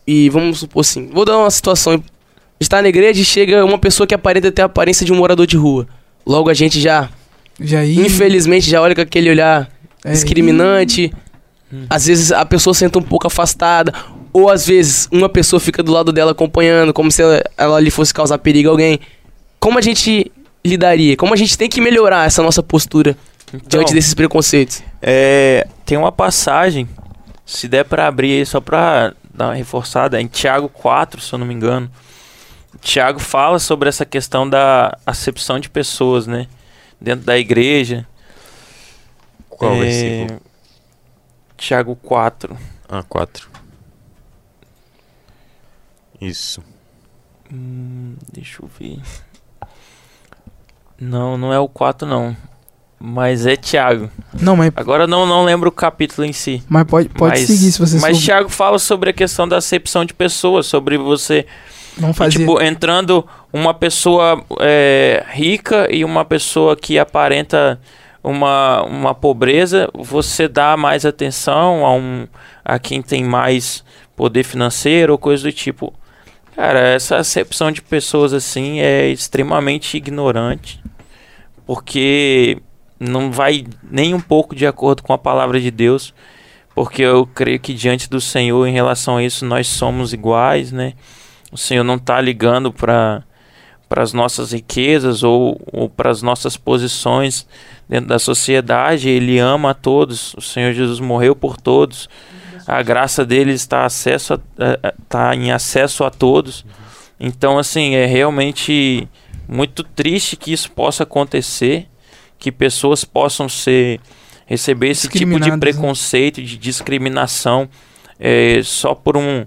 e 0.06 0.28
vamos 0.30 0.60
supor 0.60 0.80
assim, 0.80 1.08
vou 1.08 1.24
dar 1.24 1.38
uma 1.38 1.50
situação, 1.50 1.94
a 1.94 1.96
gente 1.96 2.70
tá 2.70 2.80
na 2.80 2.88
igreja 2.88 3.20
e 3.20 3.24
chega 3.24 3.64
uma 3.64 3.78
pessoa 3.78 4.06
que 4.06 4.14
aparenta 4.14 4.50
ter 4.52 4.62
a 4.62 4.66
aparência 4.66 5.04
de 5.04 5.12
um 5.12 5.16
morador 5.16 5.46
de 5.46 5.56
rua. 5.56 5.86
Logo 6.26 6.50
a 6.50 6.54
gente 6.54 6.80
já. 6.80 7.08
Já 7.60 7.84
infelizmente, 7.84 8.68
já 8.68 8.82
olha 8.82 8.94
com 8.94 9.00
aquele 9.00 9.30
olhar 9.30 9.70
é, 10.04 10.12
discriminante. 10.12 11.12
Às 11.88 12.06
vezes 12.06 12.32
a 12.32 12.44
pessoa 12.44 12.74
senta 12.74 12.98
um 12.98 13.02
pouco 13.02 13.26
afastada. 13.26 13.92
Ou 14.32 14.50
às 14.50 14.66
vezes 14.66 15.08
uma 15.10 15.28
pessoa 15.28 15.58
fica 15.60 15.82
do 15.82 15.92
lado 15.92 16.12
dela 16.12 16.32
acompanhando, 16.32 16.92
como 16.92 17.10
se 17.10 17.22
ela, 17.22 17.42
ela 17.56 17.76
ali 17.76 17.90
fosse 17.90 18.12
causar 18.12 18.38
perigo 18.38 18.68
a 18.68 18.72
alguém. 18.72 18.98
Como 19.58 19.78
a 19.78 19.80
gente 19.80 20.30
lidaria? 20.64 21.16
Como 21.16 21.32
a 21.32 21.36
gente 21.36 21.56
tem 21.56 21.68
que 21.68 21.80
melhorar 21.80 22.26
essa 22.26 22.42
nossa 22.42 22.62
postura 22.62 23.16
Então, 23.52 23.80
diante 23.80 23.94
desses 23.94 24.12
preconceitos? 24.12 24.82
É, 25.00 25.66
tem 25.84 25.96
uma 25.96 26.12
passagem, 26.12 26.88
se 27.46 27.66
der 27.68 27.84
pra 27.84 28.06
abrir 28.06 28.38
aí 28.38 28.46
só 28.46 28.60
pra 28.60 29.14
dar 29.32 29.46
uma 29.46 29.54
reforçada, 29.54 30.18
é 30.18 30.20
em 30.20 30.26
Tiago 30.26 30.68
4, 30.68 31.20
se 31.20 31.32
eu 31.32 31.38
não 31.38 31.46
me 31.46 31.54
engano. 31.54 31.90
Tiago 32.80 33.18
fala 33.18 33.58
sobre 33.58 33.88
essa 33.88 34.04
questão 34.04 34.48
da 34.48 34.96
acepção 35.06 35.58
de 35.58 35.68
pessoas, 35.68 36.26
né? 36.26 36.46
Dentro 37.00 37.24
da 37.24 37.38
igreja. 37.38 38.06
Qual 39.48 39.74
é, 39.74 39.80
versículo? 39.80 40.40
Tiago 41.56 41.96
4. 41.96 42.56
Ah, 42.88 43.02
4. 43.02 43.48
Isso. 46.20 46.62
Hum, 47.52 48.16
deixa 48.32 48.62
eu 48.62 48.68
ver. 48.78 49.00
Não, 50.98 51.36
não 51.36 51.52
é 51.52 51.58
o 51.58 51.68
4 51.68 52.06
não. 52.06 52.36
Mas 52.98 53.46
é 53.46 53.56
Tiago. 53.56 54.10
Não, 54.40 54.56
mas, 54.56 54.72
Agora 54.74 55.06
não, 55.06 55.26
não 55.26 55.44
lembro 55.44 55.68
o 55.68 55.72
capítulo 55.72 56.26
em 56.26 56.32
si. 56.32 56.62
mas 56.68 56.84
pode, 56.84 57.10
pode 57.10 57.38
mas, 57.38 57.46
seguir 57.46 57.70
se 57.70 57.78
você 57.78 57.98
Mas 57.98 58.16
souber. 58.16 58.22
Tiago 58.22 58.48
fala 58.48 58.78
sobre 58.78 59.10
a 59.10 59.12
questão 59.12 59.46
da 59.46 59.58
acepção 59.58 60.04
de 60.04 60.14
pessoas, 60.14 60.66
sobre 60.66 60.96
você 60.96 61.46
Não 61.96 62.10
E, 62.10 62.14
fazer. 62.14 62.38
tipo, 62.38 62.60
entrando 62.62 63.26
uma 63.52 63.72
pessoa 63.72 64.44
é, 64.60 65.24
rica 65.30 65.88
e 65.90 66.04
uma 66.04 66.24
pessoa 66.24 66.76
que 66.76 66.98
aparenta 66.98 67.80
uma, 68.22 68.82
uma 68.82 69.14
pobreza, 69.14 69.88
você 69.94 70.48
dá 70.48 70.76
mais 70.76 71.06
atenção 71.06 71.86
a, 71.86 71.94
um, 71.94 72.26
a 72.64 72.78
quem 72.78 73.00
tem 73.00 73.24
mais 73.24 73.84
poder 74.16 74.42
financeiro 74.44 75.12
ou 75.12 75.18
coisa 75.18 75.44
do 75.44 75.52
tipo. 75.52 75.92
Cara, 76.54 76.80
essa 76.80 77.16
acepção 77.18 77.70
de 77.70 77.82
pessoas 77.82 78.32
assim 78.32 78.80
é 78.80 79.08
extremamente 79.08 79.96
ignorante, 79.96 80.82
porque 81.66 82.58
não 82.98 83.30
vai 83.30 83.64
nem 83.88 84.14
um 84.14 84.20
pouco 84.20 84.56
de 84.56 84.66
acordo 84.66 85.02
com 85.02 85.12
a 85.12 85.18
palavra 85.18 85.60
de 85.60 85.70
Deus, 85.70 86.14
porque 86.74 87.02
eu 87.02 87.26
creio 87.26 87.60
que 87.60 87.74
diante 87.74 88.08
do 88.08 88.20
Senhor, 88.20 88.66
em 88.66 88.72
relação 88.72 89.18
a 89.18 89.22
isso, 89.22 89.44
nós 89.44 89.66
somos 89.66 90.12
iguais, 90.12 90.72
né? 90.72 90.94
O 91.56 91.58
Senhor 91.58 91.82
não 91.82 91.94
está 91.94 92.20
ligando 92.20 92.70
para 92.70 93.22
para 93.88 94.02
as 94.02 94.12
nossas 94.12 94.52
riquezas 94.52 95.22
ou, 95.22 95.60
ou 95.72 95.88
para 95.88 96.10
as 96.10 96.20
nossas 96.20 96.56
posições 96.56 97.46
dentro 97.88 98.08
da 98.08 98.18
sociedade. 98.18 99.08
Ele 99.08 99.38
ama 99.38 99.70
a 99.70 99.74
todos. 99.74 100.34
O 100.34 100.40
Senhor 100.40 100.72
Jesus 100.72 101.00
morreu 101.00 101.34
por 101.36 101.56
todos. 101.56 102.08
A 102.66 102.82
graça 102.82 103.24
dele 103.24 103.52
está, 103.52 103.86
acesso 103.86 104.34
a, 104.34 104.40
está 105.00 105.34
em 105.36 105.52
acesso 105.52 106.02
a 106.04 106.10
todos. 106.10 106.66
Então, 107.18 107.58
assim, 107.58 107.94
é 107.94 108.04
realmente 108.04 109.08
muito 109.48 109.84
triste 109.84 110.36
que 110.36 110.52
isso 110.52 110.70
possa 110.72 111.04
acontecer, 111.04 111.86
que 112.38 112.50
pessoas 112.50 113.04
possam 113.04 113.48
ser 113.48 114.00
receber 114.46 114.90
esse 114.90 115.08
tipo 115.08 115.38
de 115.38 115.50
né? 115.50 115.56
preconceito, 115.56 116.42
de 116.42 116.58
discriminação, 116.58 117.68
é, 118.18 118.60
só 118.64 118.96
por 118.96 119.16
um 119.16 119.46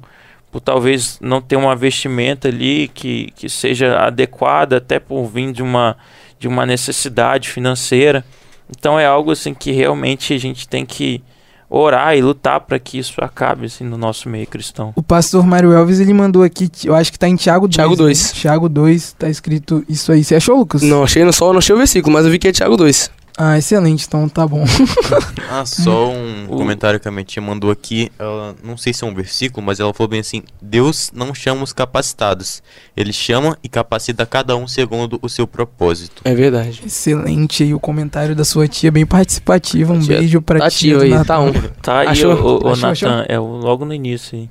por 0.51 0.59
talvez 0.59 1.17
não 1.21 1.41
ter 1.41 1.55
uma 1.55 1.75
vestimenta 1.75 2.47
ali 2.47 2.89
que, 2.93 3.31
que 3.35 3.49
seja 3.49 3.99
adequada, 3.99 4.77
até 4.77 4.99
por 4.99 5.25
vir 5.27 5.51
de 5.51 5.61
uma, 5.61 5.95
de 6.39 6.47
uma 6.47 6.65
necessidade 6.65 7.49
financeira. 7.49 8.25
Então 8.69 8.99
é 8.99 9.05
algo 9.05 9.31
assim 9.31 9.53
que 9.53 9.71
realmente 9.71 10.33
a 10.33 10.37
gente 10.37 10.67
tem 10.67 10.85
que 10.85 11.21
orar 11.69 12.17
e 12.17 12.21
lutar 12.21 12.59
para 12.61 12.79
que 12.79 12.97
isso 12.97 13.23
acabe 13.23 13.67
assim 13.67 13.83
no 13.83 13.97
nosso 13.97 14.27
meio 14.27 14.47
cristão. 14.47 14.91
O 14.95 15.03
pastor 15.03 15.45
Mário 15.45 15.71
Elvis, 15.71 15.99
ele 15.99 16.13
mandou 16.13 16.41
aqui, 16.41 16.69
eu 16.83 16.95
acho 16.95 17.11
que 17.11 17.19
tá 17.19 17.27
em 17.27 17.35
Tiago 17.35 17.67
2. 17.67 17.75
Tiago 17.75 17.91
né? 17.91 17.97
2. 17.97 18.31
Tiago 18.33 18.69
2, 18.69 19.13
tá 19.13 19.29
escrito 19.29 19.83
isso 19.87 20.11
aí. 20.11 20.23
Você 20.23 20.35
achou, 20.35 20.57
Lucas? 20.57 20.81
Não, 20.81 21.03
achei 21.03 21.23
no 21.23 21.31
só, 21.31 21.51
não 21.51 21.59
achei 21.59 21.75
o 21.75 21.77
versículo, 21.77 22.11
mas 22.11 22.25
eu 22.25 22.31
vi 22.31 22.39
que 22.39 22.47
é 22.47 22.51
Tiago 22.51 22.75
2. 22.75 23.11
Ah, 23.41 23.57
excelente, 23.57 24.05
então 24.05 24.27
tá 24.27 24.45
bom. 24.45 24.65
Ah, 25.51 25.65
só 25.65 26.09
um 26.11 26.45
O- 26.47 26.57
comentário 26.57 26.99
que 26.99 27.07
a 27.07 27.11
minha 27.11 27.23
tia 27.23 27.41
mandou 27.41 27.71
aqui. 27.71 28.11
Ela, 28.19 28.53
não 28.63 28.77
sei 28.77 28.93
se 28.93 29.03
é 29.03 29.07
um 29.07 29.15
versículo, 29.15 29.65
mas 29.65 29.79
ela 29.79 29.91
falou 29.93 30.09
bem 30.09 30.19
assim: 30.19 30.43
Deus 30.61 31.09
não 31.13 31.33
chama 31.33 31.63
os 31.63 31.73
capacitados. 31.73 32.61
Ele 32.95 33.11
chama 33.13 33.57
e 33.63 33.69
capacita 33.69 34.25
cada 34.27 34.55
um 34.55 34.67
segundo 34.67 35.17
o 35.23 35.29
seu 35.29 35.47
propósito. 35.47 36.21
É 36.25 36.35
verdade. 36.35 36.83
excelente 36.85 37.63
aí 37.63 37.73
o 37.73 37.79
comentário 37.79 38.35
da 38.35 38.43
sua 38.43 38.67
tia, 38.67 38.91
bem 38.91 39.05
participativo. 39.05 39.93
Um 39.93 39.99
Tia 40.01 40.17
beijo 40.17 40.41
pra 40.41 40.59
Tá 40.59 40.69
tia. 40.69 40.99
aí, 41.01 41.09
Natan. 41.09 41.23
tá 41.25 41.39
um. 41.39 41.51
Tá 41.81 41.99
aí, 42.01 42.07
Achou? 42.09 42.33
o, 42.35 42.67
o, 42.67 42.71
Achou, 42.73 42.89
achou? 42.89 43.09
Natan, 43.09 43.25
é 43.27 43.39
o, 43.39 43.43
logo 43.45 43.85
no 43.85 43.93
início 43.93 44.37
aí. 44.37 44.49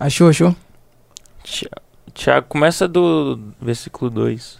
Achou, 0.00 0.28
achou? 0.30 0.56
Ti- 1.44 1.68
Tiago, 2.14 2.46
começa 2.48 2.88
do 2.88 3.38
versículo 3.62 4.10
2. 4.10 4.58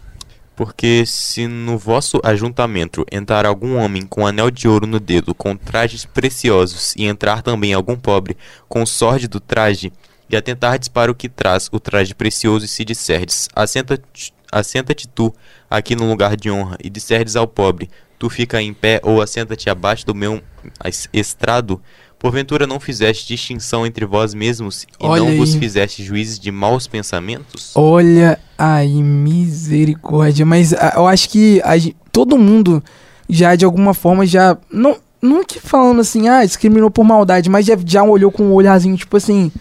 Porque 0.59 1.05
se 1.05 1.47
no 1.47 1.77
vosso 1.77 2.19
ajuntamento 2.21 3.05
entrar 3.09 3.45
algum 3.45 3.77
homem 3.77 4.05
com 4.05 4.27
anel 4.27 4.51
de 4.51 4.67
ouro 4.67 4.85
no 4.85 4.99
dedo, 4.99 5.33
com 5.33 5.55
trajes 5.55 6.03
preciosos, 6.03 6.93
e 6.97 7.05
entrar 7.05 7.41
também 7.41 7.73
algum 7.73 7.95
pobre 7.95 8.35
com 8.67 8.85
sorte 8.85 9.25
do 9.25 9.39
traje, 9.39 9.89
e 10.29 10.35
atentardes 10.35 10.89
para 10.89 11.09
o 11.09 11.15
que 11.15 11.29
traz 11.29 11.69
o 11.71 11.79
traje 11.79 12.13
precioso, 12.13 12.65
e 12.65 12.67
se 12.67 12.83
disserdes, 12.83 13.47
assenta-te 13.55 14.33
assenta-te 14.51 15.07
tu 15.07 15.33
aqui 15.69 15.95
no 15.95 16.09
lugar 16.09 16.35
de 16.35 16.51
honra, 16.51 16.75
e 16.83 16.89
disserdes 16.89 17.37
ao 17.37 17.47
pobre, 17.47 17.89
tu 18.19 18.29
fica 18.29 18.61
em 18.61 18.73
pé, 18.73 18.99
ou 19.01 19.21
assenta-te 19.21 19.69
abaixo 19.69 20.05
do 20.05 20.13
meu 20.13 20.41
es- 20.83 21.07
estrado, 21.13 21.81
porventura 22.19 22.67
não 22.67 22.79
fizeste 22.79 23.25
distinção 23.27 23.85
entre 23.85 24.05
vós 24.05 24.33
mesmos, 24.33 24.83
e 24.83 24.87
Olha 24.99 25.23
não 25.23 25.37
vos 25.37 25.53
aí. 25.53 25.59
fizeste 25.59 26.03
juízes 26.03 26.37
de 26.37 26.51
maus 26.51 26.85
pensamentos? 26.85 27.71
Olha 27.75 28.37
aí, 28.57 29.01
misericórdia. 29.01 30.45
Mas 30.45 30.73
ah, 30.73 30.93
eu 30.97 31.07
acho 31.07 31.29
que 31.29 31.61
a 31.63 31.73
todo 32.11 32.37
mundo 32.37 32.83
já 33.29 33.55
de 33.55 33.65
alguma 33.65 33.93
forma 33.93 34.25
já. 34.25 34.57
Não, 34.71 34.97
não 35.21 35.43
que 35.43 35.59
falando 35.59 36.01
assim, 36.01 36.27
ah, 36.27 36.45
discriminou 36.45 36.89
por 36.91 37.03
maldade, 37.03 37.49
mas 37.49 37.65
já, 37.65 37.77
já 37.85 38.03
olhou 38.03 38.31
com 38.31 38.43
um 38.43 38.53
olharzinho, 38.53 38.95
tipo 38.97 39.15
assim, 39.17 39.51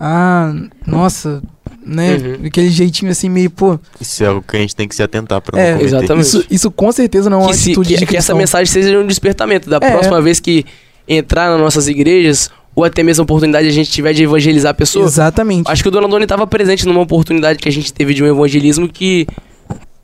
ah, 0.00 0.52
nossa, 0.86 1.42
né? 1.84 2.16
Uhum. 2.16 2.46
Aquele 2.46 2.70
jeitinho 2.70 3.10
assim, 3.10 3.28
meio, 3.28 3.50
pô. 3.50 3.78
Isso 4.00 4.22
é 4.24 4.26
algo 4.26 4.42
que 4.46 4.56
a 4.56 4.60
gente 4.60 4.74
tem 4.76 4.86
que 4.88 4.94
se 4.94 5.02
atentar 5.02 5.40
pra 5.40 5.60
É, 5.60 5.70
não 5.72 5.78
cometer. 5.78 5.96
exatamente. 5.96 6.26
Isso, 6.26 6.44
isso 6.50 6.70
com 6.70 6.90
certeza 6.92 7.28
não 7.30 7.38
é 7.38 7.42
uma 7.44 7.50
que, 7.50 7.56
se- 7.56 7.70
atitude 7.70 7.88
que- 7.94 7.96
de 8.00 8.06
que 8.06 8.16
essa 8.16 8.34
mensagem 8.34 8.66
seja 8.66 8.98
um 8.98 9.06
despertamento. 9.06 9.68
Da 9.68 9.76
É. 9.80 9.90
próxima 9.90 10.20
vez 10.22 10.40
que 10.40 10.64
entrar 11.08 11.50
nas 11.50 11.60
nossas 11.60 11.88
igrejas, 11.88 12.50
ou 12.74 12.84
até 12.84 13.02
mesmo 13.02 13.22
a 13.22 13.24
oportunidade 13.24 13.66
a 13.66 13.72
gente 13.72 13.90
tiver 13.90 14.12
de 14.12 14.22
evangelizar 14.22 14.74
pessoas. 14.74 15.12
Exatamente. 15.12 15.70
Acho 15.70 15.82
que 15.82 15.88
o 15.88 15.90
Dona 15.90 16.06
Doni 16.06 16.24
estava 16.24 16.46
presente 16.46 16.86
numa 16.86 17.00
oportunidade 17.00 17.58
que 17.58 17.68
a 17.68 17.72
gente 17.72 17.92
teve 17.92 18.14
de 18.14 18.22
um 18.22 18.26
evangelismo 18.26 18.88
que 18.88 19.26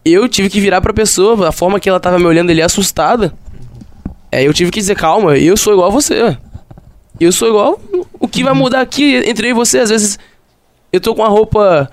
eu 0.05 0.28
tive 0.28 0.48
que 0.48 0.61
virar 0.61 0.80
pra 0.80 0.92
pessoa, 0.92 1.48
a 1.48 1.52
forma 1.52 1.78
que 1.78 1.88
ela 1.88 2.00
tava 2.00 2.18
me 2.18 2.26
olhando 2.26 2.50
ali 2.50 2.61
assustada. 2.61 3.32
É, 4.30 4.42
eu 4.42 4.52
tive 4.52 4.70
que 4.70 4.80
dizer, 4.80 4.96
calma, 4.96 5.38
eu 5.38 5.57
sou 5.57 5.72
igual 5.72 5.88
a 5.88 5.92
você. 5.92 6.36
Eu 7.20 7.30
sou 7.30 7.48
igual. 7.48 7.80
O 8.18 8.26
que 8.26 8.42
vai 8.42 8.52
mudar 8.52 8.80
aqui 8.80 9.22
entre 9.24 9.46
eu 9.46 9.50
e 9.50 9.55
você? 9.55 9.78
Às 9.78 9.90
vezes 9.90 10.18
eu 10.92 11.00
tô 11.00 11.14
com 11.14 11.22
a 11.22 11.28
roupa. 11.28 11.90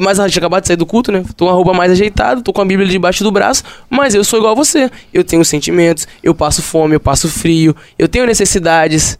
Mas 0.00 0.18
a 0.18 0.26
gente 0.26 0.38
acabou 0.38 0.60
de 0.60 0.66
sair 0.66 0.76
do 0.76 0.86
culto, 0.86 1.12
né? 1.12 1.24
Tô 1.36 1.46
com 1.46 1.50
a 1.50 1.54
roupa 1.54 1.72
mais 1.72 1.92
ajeitada, 1.92 2.42
tô 2.42 2.52
com 2.52 2.60
a 2.60 2.64
Bíblia 2.64 2.88
debaixo 2.88 3.22
do 3.22 3.30
braço, 3.30 3.62
mas 3.88 4.14
eu 4.14 4.24
sou 4.24 4.40
igual 4.40 4.52
a 4.52 4.56
você. 4.56 4.90
Eu 5.12 5.22
tenho 5.22 5.44
sentimentos, 5.44 6.08
eu 6.22 6.34
passo 6.34 6.62
fome, 6.62 6.96
eu 6.96 7.00
passo 7.00 7.28
frio, 7.28 7.76
eu 7.96 8.08
tenho 8.08 8.26
necessidades. 8.26 9.18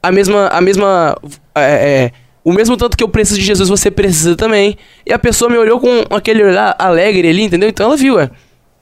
A 0.00 0.12
mesma. 0.12 0.46
A 0.48 0.60
mesma. 0.60 1.16
é, 1.54 1.62
é, 1.62 2.12
o 2.44 2.52
mesmo 2.52 2.76
tanto 2.76 2.96
que 2.96 3.04
eu 3.04 3.08
preciso 3.08 3.38
de 3.38 3.46
Jesus, 3.46 3.68
você 3.68 3.90
precisa 3.90 4.36
também. 4.36 4.76
E 5.06 5.12
a 5.12 5.18
pessoa 5.18 5.50
me 5.50 5.56
olhou 5.56 5.80
com 5.80 6.04
aquele 6.10 6.44
olhar 6.44 6.74
alegre 6.78 7.28
ali, 7.28 7.42
entendeu? 7.42 7.68
Então 7.68 7.86
ela 7.86 7.96
viu, 7.96 8.14
ué. 8.16 8.30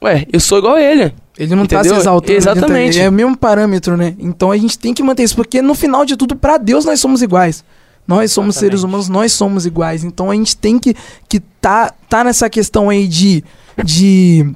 Ué, 0.03 0.27
eu 0.33 0.41
sou 0.41 0.59
igual 0.59 0.77
a 0.77 0.83
ele. 0.83 1.13
Ele 1.39 1.55
não 1.55 1.65
tá 1.65 1.77
se 1.77 1.89
Entendeu? 1.89 2.01
exaltando. 2.01 2.33
Exatamente. 2.37 3.01
É 3.01 3.09
o 3.09 3.13
mesmo 3.13 3.37
parâmetro, 3.37 3.97
né? 3.97 4.15
Então 4.19 4.51
a 4.51 4.57
gente 4.57 4.79
tem 4.79 4.93
que 4.93 5.03
manter 5.03 5.23
isso, 5.23 5.37
porque 5.37 5.63
no 5.63 5.75
final 5.75 6.05
de 6.05 6.17
tudo, 6.17 6.37
pra 6.37 6.59
Deus 6.59 6.85
nós 6.85 7.01
somos 7.01 7.23
iguais. 7.23 7.65
Nós 8.11 8.33
somos 8.33 8.57
Exatamente. 8.57 8.73
seres 8.73 8.83
humanos, 8.83 9.09
nós 9.09 9.33
somos 9.33 9.67
iguais. 9.67 10.03
Então 10.03 10.33
a 10.33 10.35
gente 10.35 10.57
tem 10.57 10.81
que, 10.81 10.97
que 11.29 11.39
tá, 11.39 11.95
tá 12.09 12.25
nessa 12.25 12.51
questão 12.51 12.91
aí 12.91 13.07
de. 13.07 13.45
de 13.85 14.53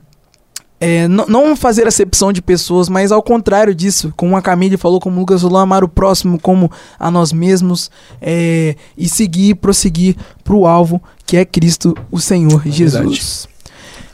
é, 0.81 1.07
não 1.07 1.55
fazer 1.55 1.87
acepção 1.87 2.33
de 2.33 2.43
pessoas, 2.43 2.89
mas 2.89 3.13
ao 3.13 3.23
contrário 3.23 3.73
disso, 3.73 4.13
como 4.17 4.37
a 4.37 4.43
Camille 4.43 4.77
falou, 4.77 5.01
como 5.01 5.17
o 5.17 5.21
Lucas 5.21 5.41
falou, 5.41 5.59
amar 5.59 5.85
o 5.85 5.89
próximo 5.89 6.39
como 6.39 6.69
a 6.99 7.13
nós 7.13 7.33
mesmos 7.33 7.93
é, 8.21 8.75
e 8.99 9.09
seguir, 9.09 9.55
prosseguir 9.55 10.17
pro 10.43 10.67
alvo 10.67 11.01
que 11.25 11.37
é 11.37 11.45
Cristo, 11.45 11.97
o 12.11 12.19
Senhor 12.19 12.61
Jesus. 12.67 13.49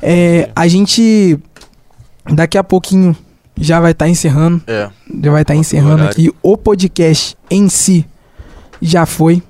É, 0.03 0.51
a 0.55 0.69
gente 0.69 1.39
daqui 2.31 2.59
a 2.59 2.63
pouquinho 2.63 3.17
já 3.57 3.81
vai 3.81 3.93
estar 3.93 4.09
encerrando, 4.09 4.63
É. 4.67 4.91
já 5.23 5.31
vai 5.33 5.43
estar 5.43 5.55
Nosso 5.55 5.67
encerrando 5.67 6.05
aqui 6.05 6.31
o 6.43 6.57
podcast 6.59 7.37
em 7.51 7.69
si 7.71 8.07
já 8.81 9.07
foi. 9.07 9.43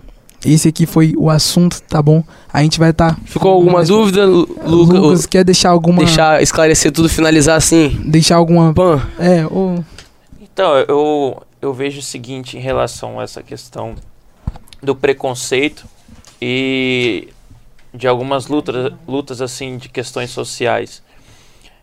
Esse 0.45 0.69
aqui 0.69 0.87
foi 0.87 1.13
o 1.19 1.29
assunto, 1.29 1.83
tá 1.83 2.01
bom? 2.01 2.25
A 2.51 2.63
gente 2.63 2.79
vai 2.79 2.91
estar 2.91 3.19
Ficou 3.27 3.53
alguma 3.53 3.85
dúvida, 3.85 4.25
Lu- 4.25 4.49
Luca? 4.65 4.99
Lucas 4.99 5.27
quer 5.27 5.45
deixar 5.45 5.69
alguma 5.71 5.99
Deixar 6.05 6.43
esclarecer 6.43 6.91
tudo, 6.91 7.09
finalizar 7.11 7.57
assim. 7.59 7.89
deixar 8.07 8.37
alguma 8.37 8.73
Pan. 8.73 9.07
é, 9.19 9.47
ou 9.51 9.85
Então, 10.41 10.77
eu, 10.89 11.43
eu 11.61 11.75
vejo 11.75 11.99
o 11.99 12.03
seguinte 12.03 12.57
em 12.57 12.61
relação 12.61 13.21
a 13.21 13.25
essa 13.25 13.43
questão 13.43 13.95
do 14.83 14.95
preconceito 14.97 15.85
e 16.41 17.29
de 17.93 18.09
algumas 18.09 18.47
lutas, 18.47 18.93
lutas 19.07 19.43
assim 19.43 19.77
de 19.77 19.91
questões 19.91 20.31
sociais. 20.31 21.03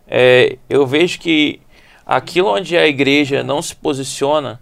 É, 0.08 0.58
eu 0.68 0.88
vejo 0.88 1.20
que 1.20 1.60
aquilo 2.06 2.48
onde 2.50 2.76
a 2.76 2.88
igreja 2.88 3.44
não 3.44 3.62
se 3.62 3.76
posiciona, 3.76 4.60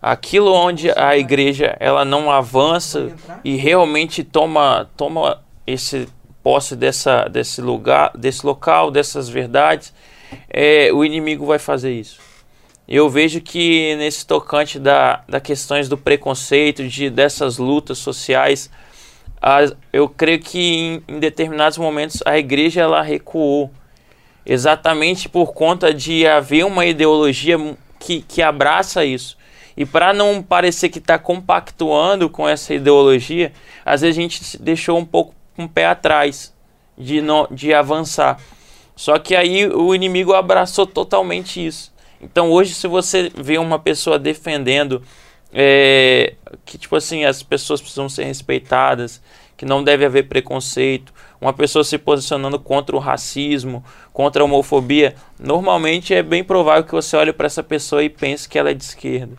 aquilo 0.00 0.52
onde 0.52 0.90
a 0.96 1.16
igreja 1.16 1.76
ela 1.80 2.04
não 2.04 2.30
avança 2.30 3.12
e 3.44 3.56
realmente 3.56 4.22
toma 4.22 4.88
toma 4.96 5.40
esse 5.66 6.08
posse 6.42 6.76
dessa 6.76 7.24
desse 7.28 7.60
lugar, 7.60 8.12
desse 8.16 8.44
local, 8.46 8.90
dessas 8.90 9.28
verdades, 9.28 9.92
é, 10.48 10.90
o 10.92 11.04
inimigo 11.04 11.44
vai 11.44 11.58
fazer 11.58 11.92
isso. 11.92 12.20
Eu 12.88 13.10
vejo 13.10 13.40
que 13.42 13.94
nesse 13.96 14.26
tocante 14.26 14.78
da, 14.78 15.22
da 15.28 15.40
questões 15.40 15.88
do 15.90 15.98
preconceito, 15.98 16.88
de 16.88 17.10
dessas 17.10 17.58
lutas 17.58 17.98
sociais, 17.98 18.70
as- 19.42 19.74
eu 19.92 20.08
creio 20.08 20.38
que 20.38 20.58
em, 20.58 21.02
em 21.16 21.18
determinados 21.18 21.76
momentos 21.76 22.22
a 22.24 22.38
igreja 22.38 22.80
ela 22.80 23.02
recuou, 23.02 23.70
exatamente 24.46 25.28
por 25.28 25.52
conta 25.52 25.92
de 25.92 26.26
haver 26.26 26.64
uma 26.64 26.86
ideologia 26.86 27.58
que, 27.98 28.22
que 28.22 28.40
abraça 28.40 29.04
isso. 29.04 29.36
E 29.78 29.86
para 29.86 30.12
não 30.12 30.42
parecer 30.42 30.88
que 30.88 30.98
está 30.98 31.16
compactuando 31.16 32.28
com 32.28 32.48
essa 32.48 32.74
ideologia, 32.74 33.52
às 33.86 34.00
vezes 34.00 34.18
a 34.18 34.20
gente 34.20 34.58
deixou 34.60 34.98
um 34.98 35.04
pouco 35.04 35.32
o 35.56 35.68
pé 35.68 35.86
atrás 35.86 36.52
de, 36.98 37.22
não, 37.22 37.46
de 37.48 37.72
avançar. 37.72 38.40
Só 38.96 39.20
que 39.20 39.36
aí 39.36 39.68
o 39.68 39.94
inimigo 39.94 40.34
abraçou 40.34 40.84
totalmente 40.84 41.64
isso. 41.64 41.94
Então 42.20 42.50
hoje, 42.50 42.74
se 42.74 42.88
você 42.88 43.30
vê 43.36 43.56
uma 43.56 43.78
pessoa 43.78 44.18
defendendo 44.18 45.00
é, 45.52 46.34
que, 46.64 46.76
tipo 46.76 46.96
assim, 46.96 47.24
as 47.24 47.44
pessoas 47.44 47.80
precisam 47.80 48.08
ser 48.08 48.24
respeitadas, 48.24 49.22
que 49.56 49.64
não 49.64 49.84
deve 49.84 50.04
haver 50.04 50.28
preconceito, 50.28 51.14
uma 51.40 51.52
pessoa 51.52 51.84
se 51.84 51.96
posicionando 51.98 52.58
contra 52.58 52.96
o 52.96 52.98
racismo, 52.98 53.84
contra 54.12 54.42
a 54.42 54.44
homofobia, 54.44 55.14
normalmente 55.38 56.12
é 56.12 56.20
bem 56.20 56.42
provável 56.42 56.82
que 56.82 56.90
você 56.90 57.16
olhe 57.16 57.32
para 57.32 57.46
essa 57.46 57.62
pessoa 57.62 58.02
e 58.02 58.08
pense 58.08 58.48
que 58.48 58.58
ela 58.58 58.70
é 58.70 58.74
de 58.74 58.82
esquerda, 58.82 59.38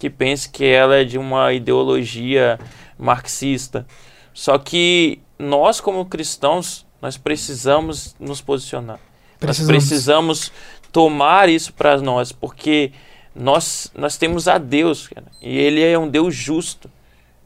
que 0.00 0.08
pense 0.08 0.48
que 0.48 0.64
ela 0.64 0.96
é 0.96 1.04
de 1.04 1.18
uma 1.18 1.52
ideologia 1.52 2.58
marxista. 2.98 3.86
Só 4.32 4.56
que 4.56 5.20
nós, 5.38 5.78
como 5.78 6.06
cristãos, 6.06 6.86
nós 7.02 7.18
precisamos 7.18 8.16
nos 8.18 8.40
posicionar. 8.40 8.98
Nós 9.42 9.58
Precisamos. 9.58 9.70
precisamos 9.76 10.52
tomar 10.90 11.50
isso 11.50 11.74
para 11.74 11.98
nós, 12.00 12.32
porque 12.32 12.92
nós, 13.34 13.92
nós 13.94 14.16
temos 14.16 14.48
a 14.48 14.56
Deus, 14.56 15.06
cara, 15.06 15.26
e 15.40 15.56
Ele 15.56 15.82
é 15.82 15.98
um 15.98 16.08
Deus 16.08 16.34
justo. 16.34 16.90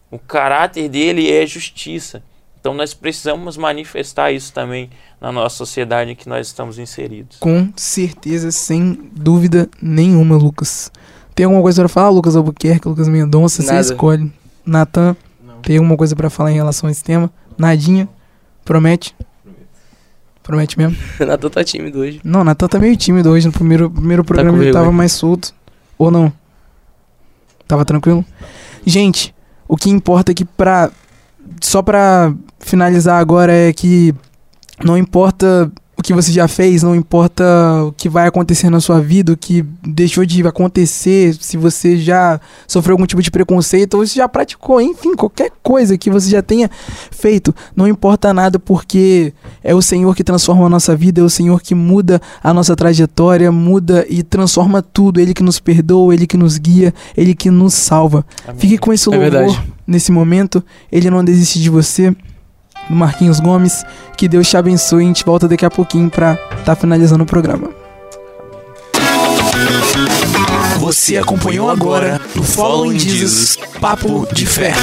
O 0.09 0.19
caráter 0.19 0.89
dele 0.89 1.31
é 1.31 1.45
justiça. 1.45 2.23
Então 2.61 2.73
nós 2.73 2.95
precisamos 2.95 3.57
manifestar 3.57 4.31
isso 4.31 4.53
também 4.53 4.89
na 5.21 5.33
nossa 5.33 5.57
sociedade 5.57 6.13
em 6.13 6.15
que 6.15 6.29
nós 6.29 6.47
estamos 6.47 6.79
inseridos. 6.79 7.37
com 7.39 7.73
certeza, 7.77 8.51
sem 8.53 8.93
dúvida 9.13 9.69
nenhuma, 9.83 10.37
Lucas. 10.37 10.91
Tem 11.35 11.45
alguma 11.45 11.62
coisa 11.62 11.82
pra 11.82 11.89
falar, 11.89 12.11
Lucas 12.11 12.37
Albuquerque, 12.37 12.89
Lucas 12.89 13.09
Mendonça? 13.09 13.62
Você 13.62 13.74
escolhe. 13.80 14.32
Natan, 14.64 15.16
tem 15.62 15.76
alguma 15.76 15.97
coisa 15.97 16.14
pra 16.14 16.30
falar 16.30 16.53
em 16.53 16.55
relação 16.55 16.89
a 16.89 16.93
esse 16.93 17.03
tema? 17.03 17.30
Nadinha? 17.59 18.09
Promete? 18.64 19.14
Promete 20.43 20.78
mesmo? 20.78 20.97
Natan 21.26 21.49
tá 21.49 21.64
tímido 21.64 22.01
hoje. 22.01 22.20
Não, 22.22 22.45
Natan 22.45 22.68
tá 22.68 22.78
meio 22.78 22.97
tímido 22.97 23.30
hoje. 23.30 23.47
No 23.47 23.53
primeiro, 23.53 23.91
primeiro 23.91 24.24
programa 24.24 24.57
com 24.57 24.62
ele 24.62 24.72
tava 24.72 24.93
mais 24.93 25.12
solto. 25.12 25.55
Ou 25.99 26.11
não? 26.11 26.32
Tava 27.66 27.85
tranquilo? 27.85 28.24
Gente, 28.85 29.35
o 29.66 29.76
que 29.76 29.91
importa 29.91 30.32
aqui 30.32 30.45
pra. 30.45 30.91
Só 31.61 31.82
pra 31.82 32.35
finalizar 32.61 33.20
agora 33.20 33.53
é 33.53 33.72
que 33.72 34.14
não 34.82 34.97
importa 34.97 35.70
que 36.05 36.13
você 36.13 36.31
já 36.31 36.47
fez, 36.47 36.83
não 36.83 36.95
importa 36.95 37.43
o 37.87 37.93
que 37.93 38.11
vai 38.11 38.29
acontecer 38.29 38.69
na 38.69 38.79
sua 38.79 39.01
vida, 39.01 39.33
o 39.33 39.37
que 39.39 39.65
deixou 39.83 40.27
de 40.27 40.47
acontecer, 40.47 41.35
se 41.41 41.57
você 41.57 41.97
já 41.97 42.39
sofreu 42.69 42.93
algum 42.93 43.07
tipo 43.07 43.23
de 43.23 43.31
preconceito 43.31 43.95
ou 43.95 44.07
se 44.07 44.17
já 44.17 44.29
praticou, 44.29 44.83
enfim, 44.83 45.15
qualquer 45.17 45.51
coisa 45.63 45.97
que 45.97 46.11
você 46.11 46.29
já 46.29 46.43
tenha 46.43 46.71
feito, 47.11 47.55
não 47.75 47.89
importa 47.89 48.35
nada 48.35 48.59
porque 48.59 49.33
é 49.63 49.75
o 49.75 49.81
Senhor 49.81 50.15
que 50.15 50.23
transforma 50.23 50.67
a 50.67 50.69
nossa 50.69 50.95
vida, 50.95 51.23
é 51.23 51.25
o 51.25 51.31
Senhor 51.31 51.63
que 51.63 51.75
muda 51.75 52.21
a 52.43 52.53
nossa 52.53 52.77
trajetória, 52.77 53.51
muda 53.51 54.05
e 54.07 54.23
transforma 54.23 54.83
tudo, 54.83 55.19
Ele 55.19 55.33
que 55.33 55.43
nos 55.43 55.59
perdoa, 55.59 56.13
Ele 56.13 56.27
que 56.27 56.37
nos 56.37 56.59
guia, 56.59 56.93
Ele 57.17 57.35
que 57.35 57.51
nos 57.51 57.73
salva. 57.73 58.27
Amém. 58.47 58.61
Fique 58.61 58.77
com 58.77 58.93
esse 58.93 59.09
É 59.09 59.17
louvor 59.17 59.31
verdade. 59.31 59.73
nesse 59.87 60.13
momento. 60.13 60.63
Ele 60.93 61.09
não 61.09 61.25
desiste 61.25 61.59
de 61.63 61.71
você. 61.71 62.15
Do 62.89 62.97
Marquinhos 62.97 63.41
Gomes. 63.41 63.85
Que 64.16 64.28
Deus 64.28 64.49
te 64.49 64.57
abençoe. 64.57 65.05
A 65.05 65.07
gente 65.07 65.24
volta 65.24 65.49
daqui 65.49 65.64
a 65.64 65.70
pouquinho 65.70 66.11
pra 66.11 66.37
tá 66.64 66.74
finalizando 66.74 67.24
o 67.24 67.26
programa. 67.26 67.70
Você 70.78 71.16
acompanhou 71.16 71.70
agora 71.70 72.20
no 72.35 72.43
Following 72.43 72.99
Jesus 72.99 73.57
Papo 73.80 74.26
de 74.32 74.45
Fé. 74.45 74.74